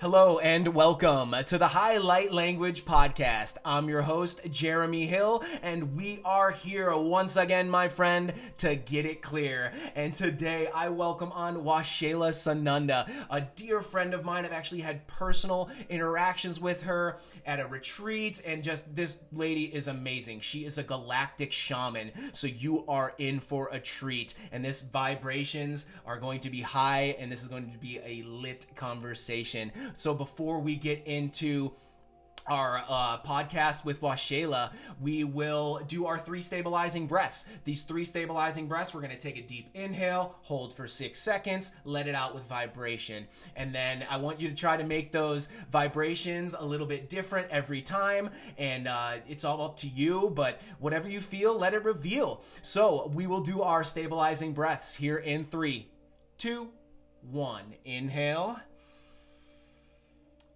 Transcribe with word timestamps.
Hello 0.00 0.38
and 0.38 0.76
welcome 0.76 1.34
to 1.46 1.58
the 1.58 1.66
Highlight 1.66 2.32
Language 2.32 2.84
Podcast. 2.84 3.56
I'm 3.64 3.88
your 3.88 4.02
host, 4.02 4.40
Jeremy 4.48 5.08
Hill, 5.08 5.42
and 5.60 5.96
we 5.96 6.20
are 6.24 6.52
here 6.52 6.96
once 6.96 7.36
again, 7.36 7.68
my 7.68 7.88
friend, 7.88 8.32
to 8.58 8.76
get 8.76 9.06
it 9.06 9.22
clear. 9.22 9.72
And 9.96 10.14
today 10.14 10.68
I 10.72 10.90
welcome 10.90 11.32
on 11.32 11.64
Washela 11.64 12.30
Sananda, 12.30 13.10
a 13.28 13.40
dear 13.40 13.82
friend 13.82 14.14
of 14.14 14.24
mine. 14.24 14.44
I've 14.44 14.52
actually 14.52 14.82
had 14.82 15.04
personal 15.08 15.68
interactions 15.88 16.60
with 16.60 16.84
her 16.84 17.18
at 17.44 17.58
a 17.58 17.66
retreat, 17.66 18.40
and 18.46 18.62
just 18.62 18.94
this 18.94 19.18
lady 19.32 19.64
is 19.64 19.88
amazing. 19.88 20.38
She 20.38 20.64
is 20.64 20.78
a 20.78 20.84
galactic 20.84 21.50
shaman, 21.50 22.12
so 22.32 22.46
you 22.46 22.84
are 22.86 23.14
in 23.18 23.40
for 23.40 23.68
a 23.72 23.80
treat. 23.80 24.34
And 24.52 24.64
this 24.64 24.80
vibrations 24.80 25.86
are 26.06 26.20
going 26.20 26.38
to 26.38 26.50
be 26.50 26.60
high, 26.60 27.16
and 27.18 27.32
this 27.32 27.42
is 27.42 27.48
going 27.48 27.72
to 27.72 27.78
be 27.78 27.98
a 28.04 28.22
lit 28.22 28.66
conversation. 28.76 29.72
So 29.94 30.14
before 30.14 30.60
we 30.60 30.76
get 30.76 31.06
into 31.06 31.72
our 32.48 32.82
uh, 32.88 33.18
podcast 33.18 33.84
with 33.84 34.00
Washela, 34.00 34.72
we 35.00 35.24
will 35.24 35.80
do 35.86 36.06
our 36.06 36.18
three 36.18 36.40
stabilizing 36.40 37.06
breaths. 37.06 37.44
These 37.64 37.82
three 37.82 38.04
stabilizing 38.04 38.66
breaths, 38.66 38.94
we're 38.94 39.02
going 39.02 39.14
to 39.14 39.20
take 39.20 39.36
a 39.36 39.42
deep 39.42 39.68
inhale, 39.74 40.36
hold 40.42 40.72
for 40.72 40.88
six 40.88 41.20
seconds, 41.20 41.74
let 41.84 42.08
it 42.08 42.14
out 42.14 42.34
with 42.34 42.44
vibration. 42.44 43.26
And 43.56 43.74
then 43.74 44.04
I 44.08 44.16
want 44.16 44.40
you 44.40 44.48
to 44.48 44.54
try 44.54 44.76
to 44.76 44.84
make 44.84 45.12
those 45.12 45.48
vibrations 45.70 46.54
a 46.58 46.64
little 46.64 46.86
bit 46.86 47.10
different 47.10 47.50
every 47.50 47.82
time. 47.82 48.30
And 48.56 48.88
uh, 48.88 49.16
it's 49.28 49.44
all 49.44 49.62
up 49.62 49.76
to 49.78 49.88
you, 49.88 50.30
but 50.34 50.60
whatever 50.78 51.08
you 51.08 51.20
feel, 51.20 51.58
let 51.58 51.74
it 51.74 51.84
reveal. 51.84 52.42
So 52.62 53.10
we 53.14 53.26
will 53.26 53.42
do 53.42 53.62
our 53.62 53.84
stabilizing 53.84 54.52
breaths 54.52 54.94
here 54.94 55.18
in 55.18 55.44
three, 55.44 55.90
two, 56.38 56.70
one. 57.30 57.74
Inhale. 57.84 58.58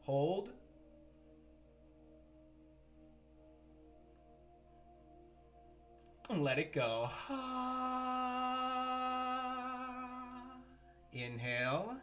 Hold. 0.05 0.51
And 6.29 6.43
let 6.43 6.59
it 6.59 6.73
go. 6.73 7.09
Inhale. 11.13 11.95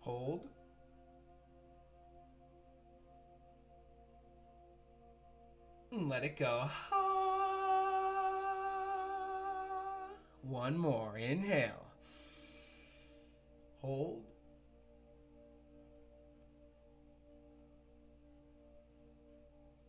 Hold. 0.00 0.46
And 5.90 6.08
let 6.08 6.22
it 6.22 6.38
go. 6.38 6.70
One 10.42 10.78
more. 10.78 11.18
Inhale. 11.18 11.84
Hold. 13.80 14.29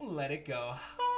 Let 0.01 0.31
it 0.31 0.47
go. 0.47 0.73
Ah. 0.73 1.11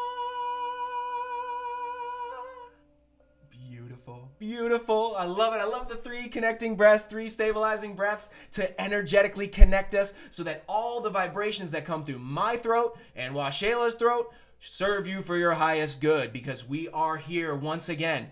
Beautiful. 3.49 4.29
Beautiful. 4.39 5.15
I 5.17 5.25
love 5.25 5.53
it. 5.53 5.57
I 5.57 5.63
love 5.63 5.87
the 5.87 5.95
three 5.95 6.27
connecting 6.27 6.75
breaths, 6.75 7.05
three 7.05 7.29
stabilizing 7.29 7.95
breaths 7.95 8.31
to 8.53 8.81
energetically 8.81 9.47
connect 9.47 9.95
us 9.95 10.13
so 10.29 10.43
that 10.43 10.63
all 10.67 10.99
the 10.99 11.09
vibrations 11.09 11.71
that 11.71 11.85
come 11.85 12.03
through 12.03 12.19
my 12.19 12.57
throat 12.57 12.97
and 13.15 13.33
Washela's 13.33 13.95
throat 13.95 14.33
serve 14.59 15.07
you 15.07 15.21
for 15.21 15.37
your 15.37 15.53
highest 15.53 16.01
good 16.01 16.33
because 16.33 16.67
we 16.67 16.89
are 16.89 17.17
here 17.17 17.55
once 17.55 17.87
again. 17.87 18.31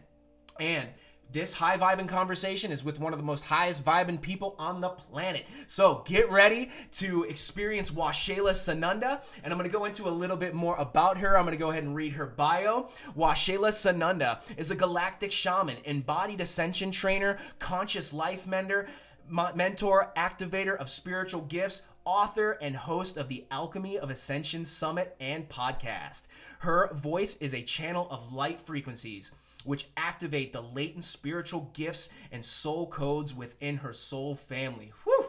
And 0.59 0.89
this 1.31 1.53
high 1.53 1.77
vibing 1.77 2.07
conversation 2.07 2.71
is 2.71 2.83
with 2.83 2.99
one 2.99 3.13
of 3.13 3.19
the 3.19 3.25
most 3.25 3.45
highest 3.45 3.85
vibing 3.85 4.21
people 4.21 4.55
on 4.59 4.81
the 4.81 4.89
planet. 4.89 5.45
So 5.67 6.03
get 6.05 6.29
ready 6.29 6.71
to 6.93 7.23
experience 7.23 7.91
Washela 7.91 8.51
Sananda, 8.51 9.21
and 9.43 9.53
I'm 9.53 9.57
going 9.57 9.69
to 9.69 9.77
go 9.77 9.85
into 9.85 10.07
a 10.07 10.11
little 10.11 10.37
bit 10.37 10.53
more 10.53 10.75
about 10.77 11.17
her. 11.19 11.37
I'm 11.37 11.45
going 11.45 11.57
to 11.57 11.63
go 11.63 11.69
ahead 11.71 11.83
and 11.83 11.95
read 11.95 12.13
her 12.13 12.25
bio. 12.25 12.89
Washela 13.17 13.69
Sananda 13.69 14.41
is 14.57 14.71
a 14.71 14.75
galactic 14.75 15.31
shaman, 15.31 15.77
embodied 15.85 16.41
ascension 16.41 16.91
trainer, 16.91 17.37
conscious 17.59 18.13
life 18.13 18.45
mender, 18.45 18.89
mentor, 19.29 20.11
activator 20.17 20.75
of 20.75 20.89
spiritual 20.89 21.41
gifts, 21.41 21.83
author, 22.03 22.57
and 22.61 22.75
host 22.75 23.15
of 23.15 23.29
the 23.29 23.45
Alchemy 23.51 23.97
of 23.97 24.09
Ascension 24.09 24.65
Summit 24.65 25.15
and 25.19 25.47
podcast. 25.47 26.27
Her 26.59 26.91
voice 26.93 27.37
is 27.37 27.53
a 27.53 27.61
channel 27.61 28.07
of 28.09 28.33
light 28.33 28.59
frequencies 28.59 29.31
which 29.63 29.87
activate 29.97 30.53
the 30.53 30.61
latent 30.61 31.03
spiritual 31.03 31.71
gifts 31.73 32.09
and 32.31 32.43
soul 32.43 32.87
codes 32.87 33.33
within 33.33 33.77
her 33.77 33.93
soul 33.93 34.35
family. 34.35 34.91
Whew. 35.03 35.25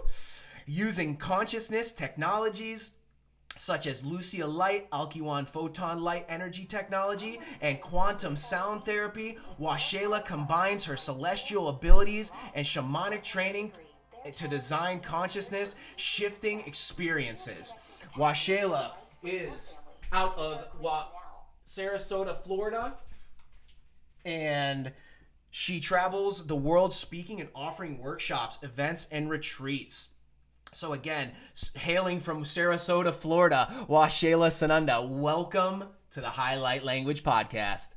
Using 0.66 1.16
consciousness 1.16 1.93
technologies, 1.93 2.92
such 3.56 3.87
as 3.87 4.04
Lucia 4.04 4.47
Light, 4.47 4.91
Alkewan 4.91 5.47
Photon 5.47 6.03
Light 6.03 6.25
Energy 6.28 6.65
Technology, 6.65 7.41
and 7.60 7.81
quantum 7.81 8.37
sound 8.37 8.84
therapy, 8.84 9.38
Washela 9.60 10.25
combines 10.25 10.84
her 10.84 10.97
celestial 10.97 11.69
abilities 11.69 12.32
and 12.54 12.65
shamanic 12.65 13.22
training 13.22 13.72
to 14.32 14.48
design 14.48 15.00
consciousness 15.00 15.75
shifting 15.97 16.60
experiences. 16.60 17.75
Washela 18.16 18.92
is 19.22 19.78
out 20.12 20.37
of 20.38 20.66
Wa- 20.81 21.09
Sarasota, 21.66 22.37
Florida 22.42 22.94
and 24.25 24.93
she 25.50 25.81
travels 25.81 26.47
the 26.47 26.56
world 26.56 26.94
speaking 26.94 27.41
and 27.41 27.50
offering 27.55 27.99
workshops, 27.99 28.59
events, 28.62 29.06
and 29.10 29.28
retreats. 29.28 30.10
So 30.72 30.94
again, 30.94 31.33
hailing 31.75 32.21
from 32.21 32.44
Sarasota, 32.44 33.12
Florida, 33.12 33.69
Washela 33.88 34.49
Sananda, 34.49 35.06
welcome 35.06 35.84
to 36.12 36.21
the 36.21 36.31
Highlight 36.31 36.84
Language 36.84 37.22
Podcast. 37.22 37.91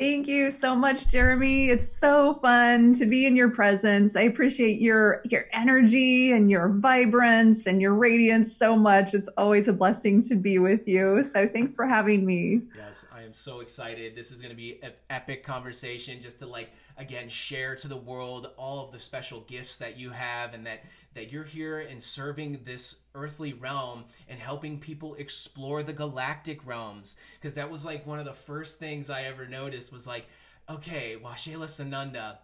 Thank 0.00 0.28
you 0.28 0.50
so 0.50 0.74
much, 0.74 1.08
Jeremy. 1.08 1.68
It's 1.68 1.86
so 1.86 2.32
fun 2.32 2.94
to 2.94 3.04
be 3.04 3.26
in 3.26 3.36
your 3.36 3.50
presence. 3.50 4.16
I 4.16 4.22
appreciate 4.22 4.80
your 4.80 5.20
your 5.26 5.44
energy 5.52 6.32
and 6.32 6.50
your 6.50 6.70
vibrance 6.70 7.66
and 7.66 7.82
your 7.82 7.92
radiance 7.92 8.50
so 8.50 8.76
much. 8.76 9.12
It's 9.12 9.28
always 9.36 9.68
a 9.68 9.74
blessing 9.74 10.22
to 10.22 10.36
be 10.36 10.58
with 10.58 10.88
you. 10.88 11.22
So 11.22 11.46
thanks 11.46 11.76
for 11.76 11.84
having 11.84 12.24
me. 12.24 12.62
Yes, 12.74 13.04
I 13.14 13.24
am 13.24 13.34
so 13.34 13.60
excited. 13.60 14.16
This 14.16 14.32
is 14.32 14.40
going 14.40 14.52
to 14.52 14.56
be 14.56 14.80
an 14.82 14.92
epic 15.10 15.44
conversation 15.44 16.22
just 16.22 16.38
to 16.38 16.46
like 16.46 16.70
again 16.96 17.28
share 17.28 17.76
to 17.76 17.86
the 17.86 17.98
world 17.98 18.48
all 18.56 18.82
of 18.82 18.92
the 18.92 18.98
special 18.98 19.40
gifts 19.40 19.76
that 19.76 19.98
you 19.98 20.08
have 20.08 20.54
and 20.54 20.66
that 20.66 20.80
that 21.14 21.32
you're 21.32 21.44
here 21.44 21.78
and 21.78 22.02
serving 22.02 22.60
this 22.64 22.96
earthly 23.14 23.52
realm 23.52 24.04
and 24.28 24.38
helping 24.38 24.78
people 24.78 25.14
explore 25.16 25.82
the 25.82 25.92
galactic 25.92 26.64
realms. 26.66 27.16
Because 27.40 27.54
that 27.54 27.70
was 27.70 27.84
like 27.84 28.06
one 28.06 28.18
of 28.18 28.24
the 28.24 28.32
first 28.32 28.78
things 28.78 29.10
I 29.10 29.24
ever 29.24 29.46
noticed 29.46 29.92
was 29.92 30.06
like 30.06 30.26
okay 30.68 31.16
Washela 31.22 31.66
Sananda 31.66 32.38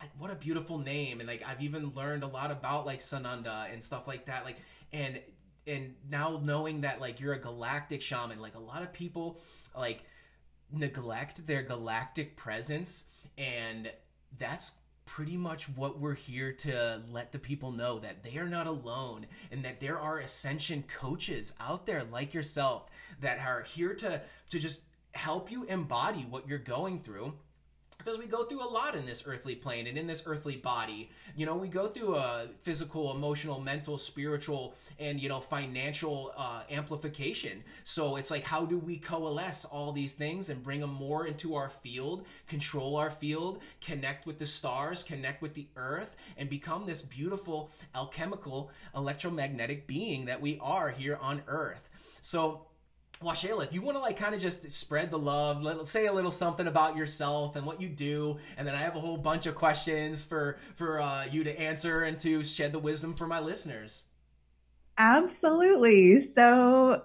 like 0.00 0.10
what 0.18 0.30
a 0.30 0.34
beautiful 0.34 0.78
name. 0.78 1.20
And 1.20 1.28
like 1.28 1.44
I've 1.46 1.62
even 1.62 1.92
learned 1.94 2.22
a 2.22 2.26
lot 2.26 2.50
about 2.50 2.86
like 2.86 3.00
Sananda 3.00 3.72
and 3.72 3.82
stuff 3.82 4.08
like 4.08 4.26
that 4.26 4.44
like 4.44 4.56
and 4.92 5.20
and 5.66 5.94
now 6.10 6.40
knowing 6.42 6.80
that 6.80 7.00
like 7.00 7.20
you're 7.20 7.34
a 7.34 7.38
galactic 7.38 8.02
shaman 8.02 8.40
like 8.40 8.54
a 8.54 8.60
lot 8.60 8.82
of 8.82 8.92
people 8.92 9.40
like 9.76 10.04
neglect 10.72 11.46
their 11.46 11.62
galactic 11.62 12.36
presence 12.36 13.04
and 13.36 13.90
that's 14.38 14.74
pretty 15.14 15.36
much 15.36 15.68
what 15.70 15.98
we're 15.98 16.14
here 16.14 16.52
to 16.52 17.02
let 17.10 17.32
the 17.32 17.38
people 17.38 17.72
know 17.72 17.98
that 17.98 18.22
they 18.22 18.38
are 18.38 18.48
not 18.48 18.68
alone 18.68 19.26
and 19.50 19.64
that 19.64 19.80
there 19.80 19.98
are 19.98 20.20
ascension 20.20 20.84
coaches 21.00 21.52
out 21.58 21.84
there 21.84 22.04
like 22.04 22.32
yourself 22.32 22.86
that 23.20 23.38
are 23.40 23.62
here 23.62 23.92
to 23.92 24.22
to 24.48 24.58
just 24.60 24.82
help 25.12 25.50
you 25.50 25.64
embody 25.64 26.24
what 26.30 26.48
you're 26.48 26.58
going 26.58 27.00
through 27.00 27.32
because 28.02 28.18
we 28.18 28.26
go 28.26 28.44
through 28.44 28.62
a 28.62 28.68
lot 28.68 28.94
in 28.94 29.04
this 29.04 29.24
earthly 29.26 29.54
plane 29.54 29.86
and 29.86 29.98
in 29.98 30.06
this 30.06 30.22
earthly 30.26 30.56
body. 30.56 31.10
You 31.36 31.46
know 31.46 31.56
we 31.56 31.68
go 31.68 31.86
through 31.86 32.16
a 32.16 32.46
physical 32.60 33.14
emotional 33.14 33.60
mental 33.60 33.98
spiritual 33.98 34.74
and 34.98 35.20
you 35.20 35.28
know 35.28 35.40
financial 35.40 36.32
uh, 36.36 36.62
amplification. 36.70 37.62
So 37.84 38.16
it's 38.16 38.30
like 38.30 38.44
how 38.44 38.64
do 38.64 38.78
we 38.78 38.96
coalesce 38.96 39.64
all 39.64 39.92
these 39.92 40.14
things 40.14 40.50
and 40.50 40.62
bring 40.62 40.80
them 40.80 40.92
more 40.92 41.26
into 41.26 41.54
our 41.54 41.68
field 41.68 42.24
control 42.48 42.96
our 42.96 43.10
field 43.10 43.60
connect 43.80 44.26
with 44.26 44.38
the 44.38 44.46
stars 44.46 45.02
connect 45.02 45.42
with 45.42 45.54
the 45.54 45.66
earth 45.76 46.16
and 46.36 46.48
become 46.48 46.86
this 46.86 47.02
beautiful 47.02 47.70
alchemical 47.94 48.70
electromagnetic 48.96 49.86
being 49.86 50.24
that 50.26 50.40
we 50.40 50.58
are 50.60 50.90
here 50.90 51.18
on 51.20 51.42
earth? 51.46 51.88
So 52.20 52.66
Washela, 53.22 53.64
if 53.64 53.74
you 53.74 53.82
want 53.82 53.98
to 53.98 54.00
like 54.00 54.16
kind 54.16 54.34
of 54.34 54.40
just 54.40 54.70
spread 54.70 55.10
the 55.10 55.18
love, 55.18 55.62
let, 55.62 55.86
say 55.86 56.06
a 56.06 56.12
little 56.12 56.30
something 56.30 56.66
about 56.66 56.96
yourself 56.96 57.54
and 57.54 57.66
what 57.66 57.78
you 57.78 57.88
do, 57.88 58.38
and 58.56 58.66
then 58.66 58.74
I 58.74 58.78
have 58.78 58.96
a 58.96 59.00
whole 59.00 59.18
bunch 59.18 59.44
of 59.44 59.54
questions 59.54 60.24
for 60.24 60.56
for 60.76 61.00
uh, 61.00 61.26
you 61.30 61.44
to 61.44 61.60
answer 61.60 62.02
and 62.02 62.18
to 62.20 62.42
shed 62.42 62.72
the 62.72 62.78
wisdom 62.78 63.14
for 63.14 63.26
my 63.26 63.38
listeners. 63.38 64.04
Absolutely. 64.96 66.20
So, 66.20 67.02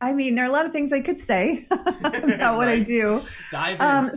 I 0.00 0.12
mean, 0.12 0.34
there 0.34 0.44
are 0.44 0.48
a 0.48 0.52
lot 0.52 0.66
of 0.66 0.72
things 0.72 0.92
I 0.92 1.00
could 1.00 1.18
say 1.18 1.64
about 1.70 2.56
what 2.56 2.68
I 2.68 2.80
do. 2.80 3.22
Dive 3.52 3.76
in. 3.76 3.82
Um, 3.82 4.10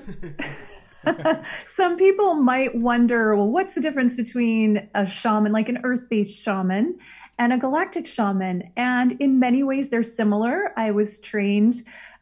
Some 1.67 1.97
people 1.97 2.35
might 2.35 2.75
wonder, 2.75 3.35
well, 3.35 3.49
what's 3.49 3.75
the 3.75 3.81
difference 3.81 4.15
between 4.15 4.89
a 4.95 5.05
shaman, 5.05 5.51
like 5.51 5.69
an 5.69 5.79
earth 5.83 6.07
based 6.09 6.41
shaman, 6.41 6.97
and 7.37 7.53
a 7.53 7.57
galactic 7.57 8.05
shaman? 8.05 8.71
And 8.75 9.13
in 9.21 9.39
many 9.39 9.63
ways, 9.63 9.89
they're 9.89 10.03
similar. 10.03 10.73
I 10.77 10.91
was 10.91 11.19
trained 11.19 11.75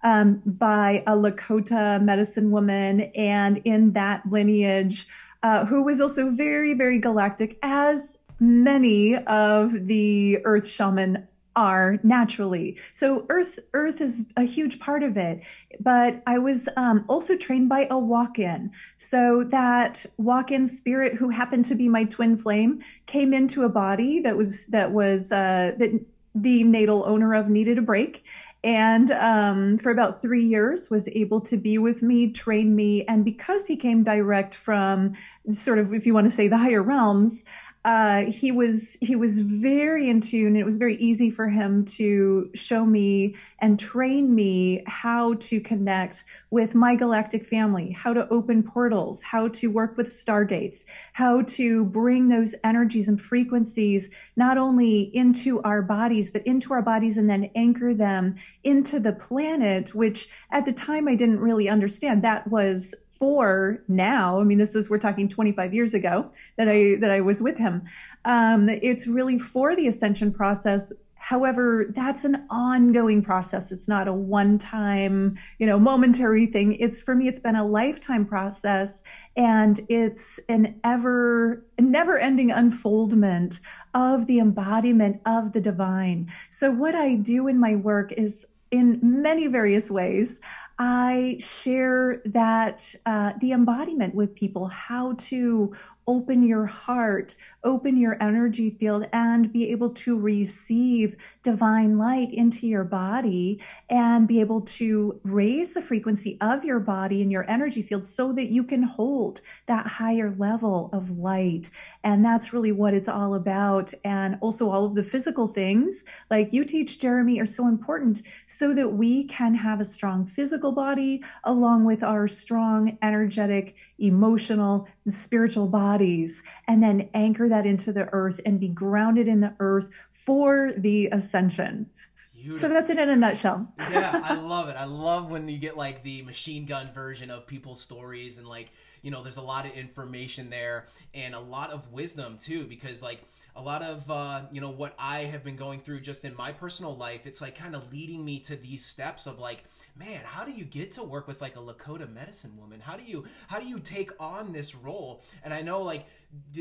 um, 0.04 0.42
by 0.46 1.04
a 1.08 1.16
Lakota 1.16 2.02
medicine 2.02 2.52
woman, 2.52 3.02
and 3.16 3.58
in 3.66 3.94
that 3.94 4.30
lineage, 4.30 5.08
uh, 5.44 5.66
who 5.66 5.84
was 5.84 6.02
also 6.02 6.30
very, 6.30 6.74
very 6.74 7.00
galactic, 7.00 7.58
as 7.62 8.20
many 8.40 9.16
of 9.16 9.88
the 9.88 10.40
earth 10.46 10.68
shaman 10.68 11.28
are 11.56 12.00
naturally. 12.04 12.78
So 12.94 13.26
earth 13.30 13.60
earth 13.74 14.02
is 14.02 14.28
a 14.38 14.44
huge 14.44 14.80
part 14.80 15.04
of 15.04 15.18
it. 15.18 15.42
But 15.80 16.22
I 16.26 16.38
was 16.38 16.70
um, 16.78 17.06
also 17.08 17.36
trained 17.36 17.70
by 17.70 17.88
a 17.90 17.98
walk-in. 17.98 18.72
So 18.98 19.44
that 19.46 20.06
walk-in 20.18 20.66
spirit 20.66 21.16
who 21.16 21.30
happened 21.30 21.66
to 21.66 21.76
be 21.76 21.90
my 21.90 22.06
twin 22.06 22.38
flame 22.38 22.82
came 23.06 23.34
into 23.34 23.64
a 23.64 23.70
body 23.70 24.20
that 24.22 24.38
was 24.38 24.68
that 24.68 24.92
was 24.92 25.32
uh, 25.32 25.74
that 25.78 26.06
the 26.34 26.64
natal 26.64 27.04
owner 27.06 27.34
of 27.34 27.50
needed 27.50 27.78
a 27.78 27.82
break 27.82 28.24
and 28.64 29.12
um, 29.12 29.78
for 29.80 29.92
about 29.92 30.22
three 30.22 30.46
years 30.46 30.90
was 30.90 31.10
able 31.10 31.42
to 31.42 31.58
be 31.58 31.78
with 31.78 32.02
me 32.02 32.32
train 32.32 32.76
me 32.76 33.04
and 33.06 33.26
because 33.26 33.68
he 33.68 33.76
came 33.76 34.04
direct 34.04 34.56
from 34.56 35.14
sort 35.50 35.80
of 35.80 35.94
if 35.94 36.06
you 36.06 36.14
want 36.14 36.26
to 36.26 36.32
say 36.32 36.48
the 36.48 36.58
higher 36.58 36.84
realms 36.84 37.44
uh, 37.84 38.26
he 38.26 38.52
was 38.52 38.96
he 39.02 39.16
was 39.16 39.40
very 39.40 40.08
in 40.08 40.22
tune. 40.22 40.56
It 40.56 40.66
was 40.66 40.78
very 40.78 40.96
easy 40.98 41.32
for 41.32 41.50
him 41.50 41.84
to 41.86 42.52
show 42.54 42.86
me 42.86 43.36
and 43.58 43.80
train 43.80 44.36
me 44.36 44.84
how 44.86 45.34
to 45.36 45.60
connect 45.60 46.24
with 46.52 46.76
my 46.76 46.96
galactic 46.96 47.44
family, 47.44 47.92
how 47.92 48.14
to 48.14 48.30
open 48.30 48.62
portals, 48.62 49.24
how 49.24 49.48
to 49.48 49.72
work 49.72 49.98
with 49.98 50.08
stargates, 50.08 50.86
how 51.14 51.42
to 51.44 51.86
bring 51.86 52.28
those 52.30 52.54
energies 52.64 53.08
and 53.08 53.20
frequencies 53.20 54.12
not 54.36 54.60
only 54.60 55.16
into 55.16 55.60
our 55.64 55.82
bodies 55.82 56.30
but 56.30 56.46
into 56.46 56.74
our 56.74 56.84
bodies 56.84 57.18
and 57.18 57.28
then 57.28 57.50
anchor 57.56 57.96
them 57.96 58.36
into 58.64 59.00
the 59.00 59.14
planet. 59.14 59.96
Which 59.96 60.30
at 60.52 60.66
the 60.66 60.74
time 60.74 61.08
I 61.08 61.16
didn't 61.16 61.40
really 61.40 61.68
understand. 61.68 62.22
That 62.22 62.48
was 62.48 62.94
for 63.22 63.84
now 63.88 64.42
i 64.42 64.44
mean 64.44 64.58
this 64.58 64.74
is 64.74 64.90
we're 64.90 64.98
talking 64.98 65.30
25 65.30 65.76
years 65.76 65.94
ago 65.94 66.32
that 66.58 66.68
i 66.68 66.96
that 66.96 67.12
i 67.12 67.22
was 67.22 67.40
with 67.42 67.58
him 67.58 67.84
um, 68.26 68.70
it's 68.70 69.08
really 69.08 69.40
for 69.40 69.76
the 69.76 69.88
ascension 69.88 70.32
process. 70.32 70.94
However 71.16 71.86
that's 71.90 72.26
an 72.26 72.48
ongoing 72.50 73.22
process. 73.22 73.72
It's 73.72 73.88
not 73.88 74.08
a 74.08 74.14
one 74.14 74.58
time 74.58 75.38
you 75.60 75.68
know 75.68 75.78
momentary 75.78 76.48
thing. 76.48 76.74
It's 76.74 77.00
for 77.00 77.14
me 77.14 77.28
it's 77.28 77.40
been 77.40 77.56
a 77.56 77.64
lifetime 77.64 78.26
process 78.26 79.04
and 79.38 79.80
it's 79.88 80.40
an 80.50 80.80
ever 80.84 81.64
never 81.80 82.18
ending 82.18 82.50
unfoldment 82.50 83.60
of 83.94 84.26
the 84.26 84.40
embodiment 84.40 85.22
of 85.28 85.54
the 85.54 85.62
divine. 85.62 86.28
So 86.50 86.72
what 86.72 86.96
i 86.96 87.16
do 87.16 87.48
in 87.48 87.60
my 87.60 87.76
work 87.76 88.12
is 88.14 88.48
in 88.72 89.00
many 89.04 89.48
various 89.48 89.92
ways. 89.92 90.42
I 90.84 91.38
share 91.40 92.24
that 92.26 92.96
uh, 93.06 93.34
the 93.40 93.52
embodiment 93.52 94.16
with 94.16 94.34
people, 94.34 94.66
how 94.66 95.14
to 95.30 95.76
open 96.08 96.44
your 96.44 96.66
heart, 96.66 97.36
open 97.64 97.96
your 97.96 98.22
energy 98.22 98.70
field, 98.70 99.08
and 99.14 99.54
be 99.54 99.72
able 99.72 99.92
to 99.92 100.18
receive 100.18 101.16
divine 101.44 101.98
light 101.98 102.34
into 102.34 102.68
your 102.68 102.84
body 102.84 103.60
and 103.90 104.28
be 104.28 104.40
able 104.40 104.62
to 104.62 105.20
raise 105.24 105.74
the 105.74 105.82
frequency 105.82 106.38
of 106.42 106.66
your 106.66 106.80
body 106.80 107.22
and 107.22 107.32
your 107.32 107.50
energy 107.50 107.82
field 107.82 108.04
so 108.04 108.34
that 108.34 108.52
you 108.52 108.64
can 108.64 108.84
hold 108.84 109.42
that 109.68 109.86
higher 109.86 110.34
level 110.34 110.90
of 110.92 111.12
light. 111.12 111.70
And 112.04 112.26
that's 112.26 112.54
really 112.54 112.72
what 112.72 112.94
it's 112.94 113.08
all 113.08 113.36
about. 113.36 113.94
And 114.04 114.38
also, 114.42 114.70
all 114.70 114.86
of 114.86 114.96
the 114.96 115.04
physical 115.04 115.48
things 115.48 116.04
like 116.30 116.52
you 116.52 116.66
teach, 116.66 117.00
Jeremy, 117.00 117.40
are 117.40 117.46
so 117.46 117.68
important 117.68 118.24
so 118.48 118.74
that 118.74 118.90
we 118.90 119.26
can 119.26 119.54
have 119.54 119.80
a 119.80 119.86
strong 119.86 120.26
physical 120.26 120.71
body 120.72 121.24
along 121.44 121.86
with 121.86 122.04
our 122.04 122.28
strong, 122.28 122.98
energetic, 123.02 123.76
emotional, 124.00 124.88
spiritual 125.08 125.68
bodies, 125.68 126.44
and 126.68 126.82
then 126.82 127.10
anchor 127.14 127.50
that 127.50 127.66
into 127.66 127.92
the 127.92 128.10
earth 128.12 128.40
and 128.46 128.60
be 128.60 128.70
grounded 128.70 129.28
in 129.28 129.42
the 129.42 129.54
earth 129.60 129.90
for 130.12 130.72
the 130.78 131.08
ascension. 131.12 131.90
Beautiful. 132.34 132.60
So 132.60 132.70
that's 132.70 132.90
it 132.90 132.98
in 132.98 133.10
a 133.10 133.16
nutshell. 133.16 133.72
yeah, 133.92 134.20
I 134.24 134.34
love 134.34 134.68
it. 134.70 134.76
I 134.76 134.86
love 134.86 135.30
when 135.30 135.48
you 135.48 135.60
get 135.60 135.78
like 135.78 136.02
the 136.02 136.24
machine 136.24 136.66
gun 136.66 136.92
version 136.92 137.30
of 137.30 137.46
people's 137.46 137.80
stories 137.80 138.40
and 138.40 138.48
like, 138.48 138.72
you 139.04 139.12
know, 139.12 139.22
there's 139.22 139.38
a 139.38 139.42
lot 139.42 139.66
of 139.66 139.74
information 139.74 140.50
there 140.50 140.88
and 141.14 141.36
a 141.36 141.40
lot 141.40 141.70
of 141.70 141.92
wisdom 141.92 142.40
too 142.40 142.66
because 142.66 143.04
like 143.04 143.22
a 143.56 143.62
lot 143.62 143.82
of 143.82 144.10
uh, 144.10 144.44
you 144.52 144.62
know 144.62 144.70
what 144.70 144.96
I 144.98 145.20
have 145.26 145.44
been 145.44 145.56
going 145.56 145.82
through 145.82 146.02
just 146.02 146.26
in 146.26 146.36
my 146.36 146.52
personal 146.52 146.96
life. 146.96 147.26
It's 147.26 147.42
like 147.42 147.56
kind 147.56 147.76
of 147.76 147.92
leading 147.92 148.24
me 148.24 148.40
to 148.42 148.56
these 148.56 148.86
steps 148.86 149.28
of 149.28 149.40
like, 149.40 149.64
man, 149.96 150.22
how 150.24 150.46
do 150.46 150.52
you 150.52 150.64
get 150.64 150.92
to 150.94 151.04
work 151.04 151.28
with 151.28 151.42
like 151.42 151.56
a 151.56 151.60
Lakota 151.60 152.12
medicine 152.12 152.58
woman? 152.58 152.80
How 152.80 152.98
do 152.98 153.04
you 153.04 153.26
how 153.48 153.60
do 153.60 153.68
you 153.68 153.80
take 153.80 154.12
on 154.20 154.52
this 154.52 154.76
role? 154.76 155.24
And 155.44 155.54
I 155.54 155.62
know 155.62 155.82
like 155.82 156.06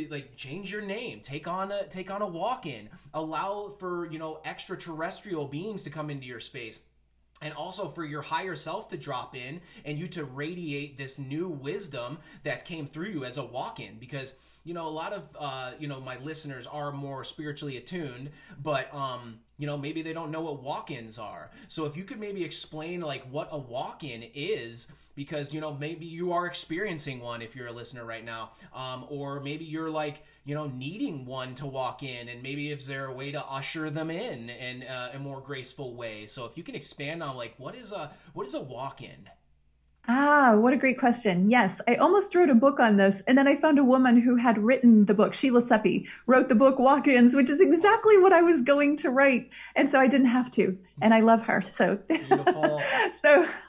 like 0.09 0.37
change 0.37 0.73
your 0.73 0.83
name, 0.83 1.21
take 1.21 1.49
on 1.49 1.73
a 1.73 1.85
take 1.85 2.11
on 2.11 2.23
a 2.23 2.27
walk-in, 2.27 2.89
allow 3.15 3.75
for 3.79 4.11
you 4.11 4.19
know 4.19 4.41
extraterrestrial 4.45 5.47
beings 5.47 5.83
to 5.85 5.91
come 5.91 6.11
into 6.11 6.27
your 6.27 6.41
space 6.41 6.83
and 7.43 7.55
also 7.55 7.89
for 7.89 8.05
your 8.05 8.23
higher 8.23 8.55
self 8.55 8.89
to 8.89 8.97
drop 8.97 9.35
in 9.35 9.61
and 9.85 9.99
you 9.99 10.07
to 10.09 10.25
radiate 10.25 10.99
this 10.99 11.19
new 11.19 11.49
wisdom 11.49 12.19
that 12.43 12.65
came 12.65 12.87
through 12.87 13.09
you 13.09 13.25
as 13.25 13.39
a 13.39 13.45
walk-in 13.45 13.97
because 13.99 14.35
you 14.65 14.75
know 14.75 14.87
a 14.87 14.91
lot 14.91 15.13
of 15.13 15.23
uh, 15.39 15.73
you 15.79 15.89
know 15.89 16.01
my 16.01 16.19
listeners 16.19 16.67
are 16.67 16.93
more 16.93 17.25
spiritually 17.25 17.77
attuned 17.77 18.31
but 18.63 18.93
um 18.95 19.39
you 19.61 19.67
know 19.67 19.77
maybe 19.77 20.01
they 20.01 20.15
don't 20.15 20.31
know 20.31 20.41
what 20.41 20.63
walk-ins 20.63 21.19
are. 21.19 21.51
So 21.69 21.85
if 21.85 21.95
you 21.95 22.05
could 22.05 22.19
maybe 22.19 22.43
explain 22.43 23.03
like 23.03 23.23
what 23.31 23.49
a 23.53 23.59
walk-in 23.59 24.25
is 24.35 24.87
because 25.15 25.53
you 25.53 25.61
know 25.61 25.75
maybe 25.75 26.07
you 26.07 26.33
are 26.33 26.47
experiencing 26.47 27.21
one 27.21 27.43
if 27.43 27.55
you're 27.55 27.67
a 27.67 27.73
listener 27.73 28.07
right 28.07 28.25
now 28.25 28.53
um, 28.75 29.05
or 29.11 29.39
maybe 29.41 29.67
you're 29.67 29.91
like 29.91 30.25
you 30.47 30.55
know 30.55 30.67
needing 30.69 31.27
one 31.27 31.55
to 31.57 31.67
walk 31.67 32.03
in 32.03 32.31
and 32.31 32.43
maybe 32.43 32.71
is 32.71 32.87
there 32.87 33.05
a 33.07 33.13
way 33.13 33.31
to 33.31 33.45
usher 33.45 33.91
them 33.91 34.11
in 34.11 34.49
in 34.49 34.83
uh, 34.83 35.11
a 35.13 35.19
more 35.19 35.43
graceful 35.43 35.95
way. 35.95 36.27
So 36.27 36.47
if 36.47 36.57
you 36.57 36.63
can 36.63 36.75
expand 36.75 37.23
on 37.23 37.37
like 37.37 37.55
what 37.59 37.75
is 37.75 37.93
a 37.93 38.11
what 38.33 38.47
is 38.47 38.55
a 38.55 38.61
walk-in 38.63 39.29
Ah, 40.13 40.57
what 40.57 40.73
a 40.73 40.77
great 40.77 40.99
question. 40.99 41.49
Yes, 41.49 41.81
I 41.87 41.95
almost 41.95 42.35
wrote 42.35 42.51
a 42.51 42.55
book 42.57 42.81
on 42.81 42.97
this. 42.97 43.21
And 43.29 43.39
then 43.39 43.47
I 43.47 43.55
found 43.55 43.79
a 43.79 43.85
woman 43.85 44.21
who 44.21 44.35
had 44.35 44.59
written 44.59 45.05
the 45.05 45.15
book, 45.15 45.35
Sheila 45.35 45.61
Seppi, 45.61 46.09
wrote 46.27 46.49
the 46.49 46.57
book 46.57 46.81
Walk 46.81 47.07
Ins, 47.07 47.37
which 47.37 47.49
is 47.49 47.61
exactly 47.61 48.19
what 48.19 48.33
I 48.33 48.43
was 48.43 48.63
going 48.63 48.97
to 48.97 49.11
write. 49.11 49.51
And 49.77 49.89
so 49.89 50.01
I 50.01 50.09
didn't 50.09 50.27
have 50.27 50.51
to. 50.51 50.77
And 51.01 51.15
I 51.15 51.21
love 51.21 51.45
her. 51.45 51.61
So, 51.61 52.01
so 53.13 53.47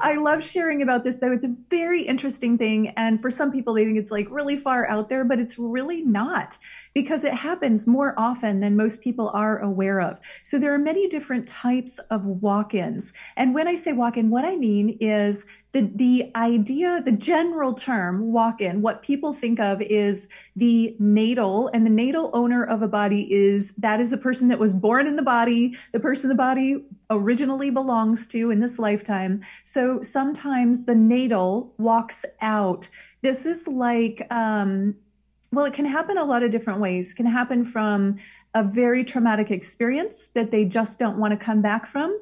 I 0.00 0.16
love 0.18 0.42
sharing 0.42 0.80
about 0.80 1.04
this, 1.04 1.18
though. 1.18 1.30
It's 1.30 1.44
a 1.44 1.54
very 1.68 2.04
interesting 2.04 2.56
thing. 2.56 2.88
And 2.96 3.20
for 3.20 3.30
some 3.30 3.52
people, 3.52 3.74
they 3.74 3.84
think 3.84 3.98
it's 3.98 4.10
like 4.10 4.30
really 4.30 4.56
far 4.56 4.88
out 4.88 5.10
there, 5.10 5.24
but 5.24 5.40
it's 5.40 5.58
really 5.58 6.00
not 6.00 6.56
because 6.94 7.24
it 7.24 7.34
happens 7.34 7.86
more 7.86 8.14
often 8.16 8.60
than 8.60 8.76
most 8.76 9.02
people 9.02 9.30
are 9.30 9.58
aware 9.58 10.00
of. 10.00 10.18
So 10.42 10.58
there 10.58 10.74
are 10.74 10.78
many 10.78 11.08
different 11.08 11.46
types 11.46 11.98
of 12.10 12.24
walk-ins. 12.24 13.12
And 13.36 13.54
when 13.54 13.68
I 13.68 13.74
say 13.74 13.92
walk-in, 13.92 14.30
what 14.30 14.44
I 14.44 14.56
mean 14.56 14.96
is 15.00 15.46
the, 15.72 15.82
the 15.94 16.32
idea, 16.34 17.00
the 17.04 17.12
general 17.12 17.74
term 17.74 18.32
walk 18.32 18.60
in, 18.60 18.82
what 18.82 19.02
people 19.02 19.32
think 19.32 19.60
of 19.60 19.80
is 19.82 20.28
the 20.56 20.96
natal 20.98 21.68
and 21.68 21.86
the 21.86 21.90
natal 21.90 22.30
owner 22.32 22.64
of 22.64 22.82
a 22.82 22.88
body 22.88 23.32
is 23.32 23.72
that 23.74 24.00
is 24.00 24.10
the 24.10 24.18
person 24.18 24.48
that 24.48 24.58
was 24.58 24.72
born 24.72 25.06
in 25.06 25.14
the 25.14 25.22
body, 25.22 25.76
the 25.92 26.00
person 26.00 26.28
the 26.28 26.34
body 26.34 26.84
originally 27.08 27.70
belongs 27.70 28.26
to 28.26 28.50
in 28.50 28.58
this 28.58 28.80
lifetime. 28.80 29.40
So 29.62 30.02
sometimes 30.02 30.86
the 30.86 30.94
natal 30.96 31.72
walks 31.78 32.24
out. 32.40 32.88
This 33.22 33.46
is 33.46 33.68
like, 33.68 34.26
um, 34.30 34.96
well, 35.52 35.64
it 35.64 35.72
can 35.72 35.84
happen 35.84 36.16
a 36.16 36.24
lot 36.24 36.42
of 36.42 36.50
different 36.50 36.80
ways. 36.80 37.12
It 37.12 37.16
can 37.16 37.26
happen 37.26 37.64
from 37.64 38.16
a 38.54 38.62
very 38.62 39.04
traumatic 39.04 39.50
experience 39.50 40.28
that 40.28 40.50
they 40.50 40.64
just 40.64 40.98
don't 40.98 41.18
want 41.18 41.32
to 41.32 41.36
come 41.36 41.60
back 41.60 41.86
from. 41.86 42.18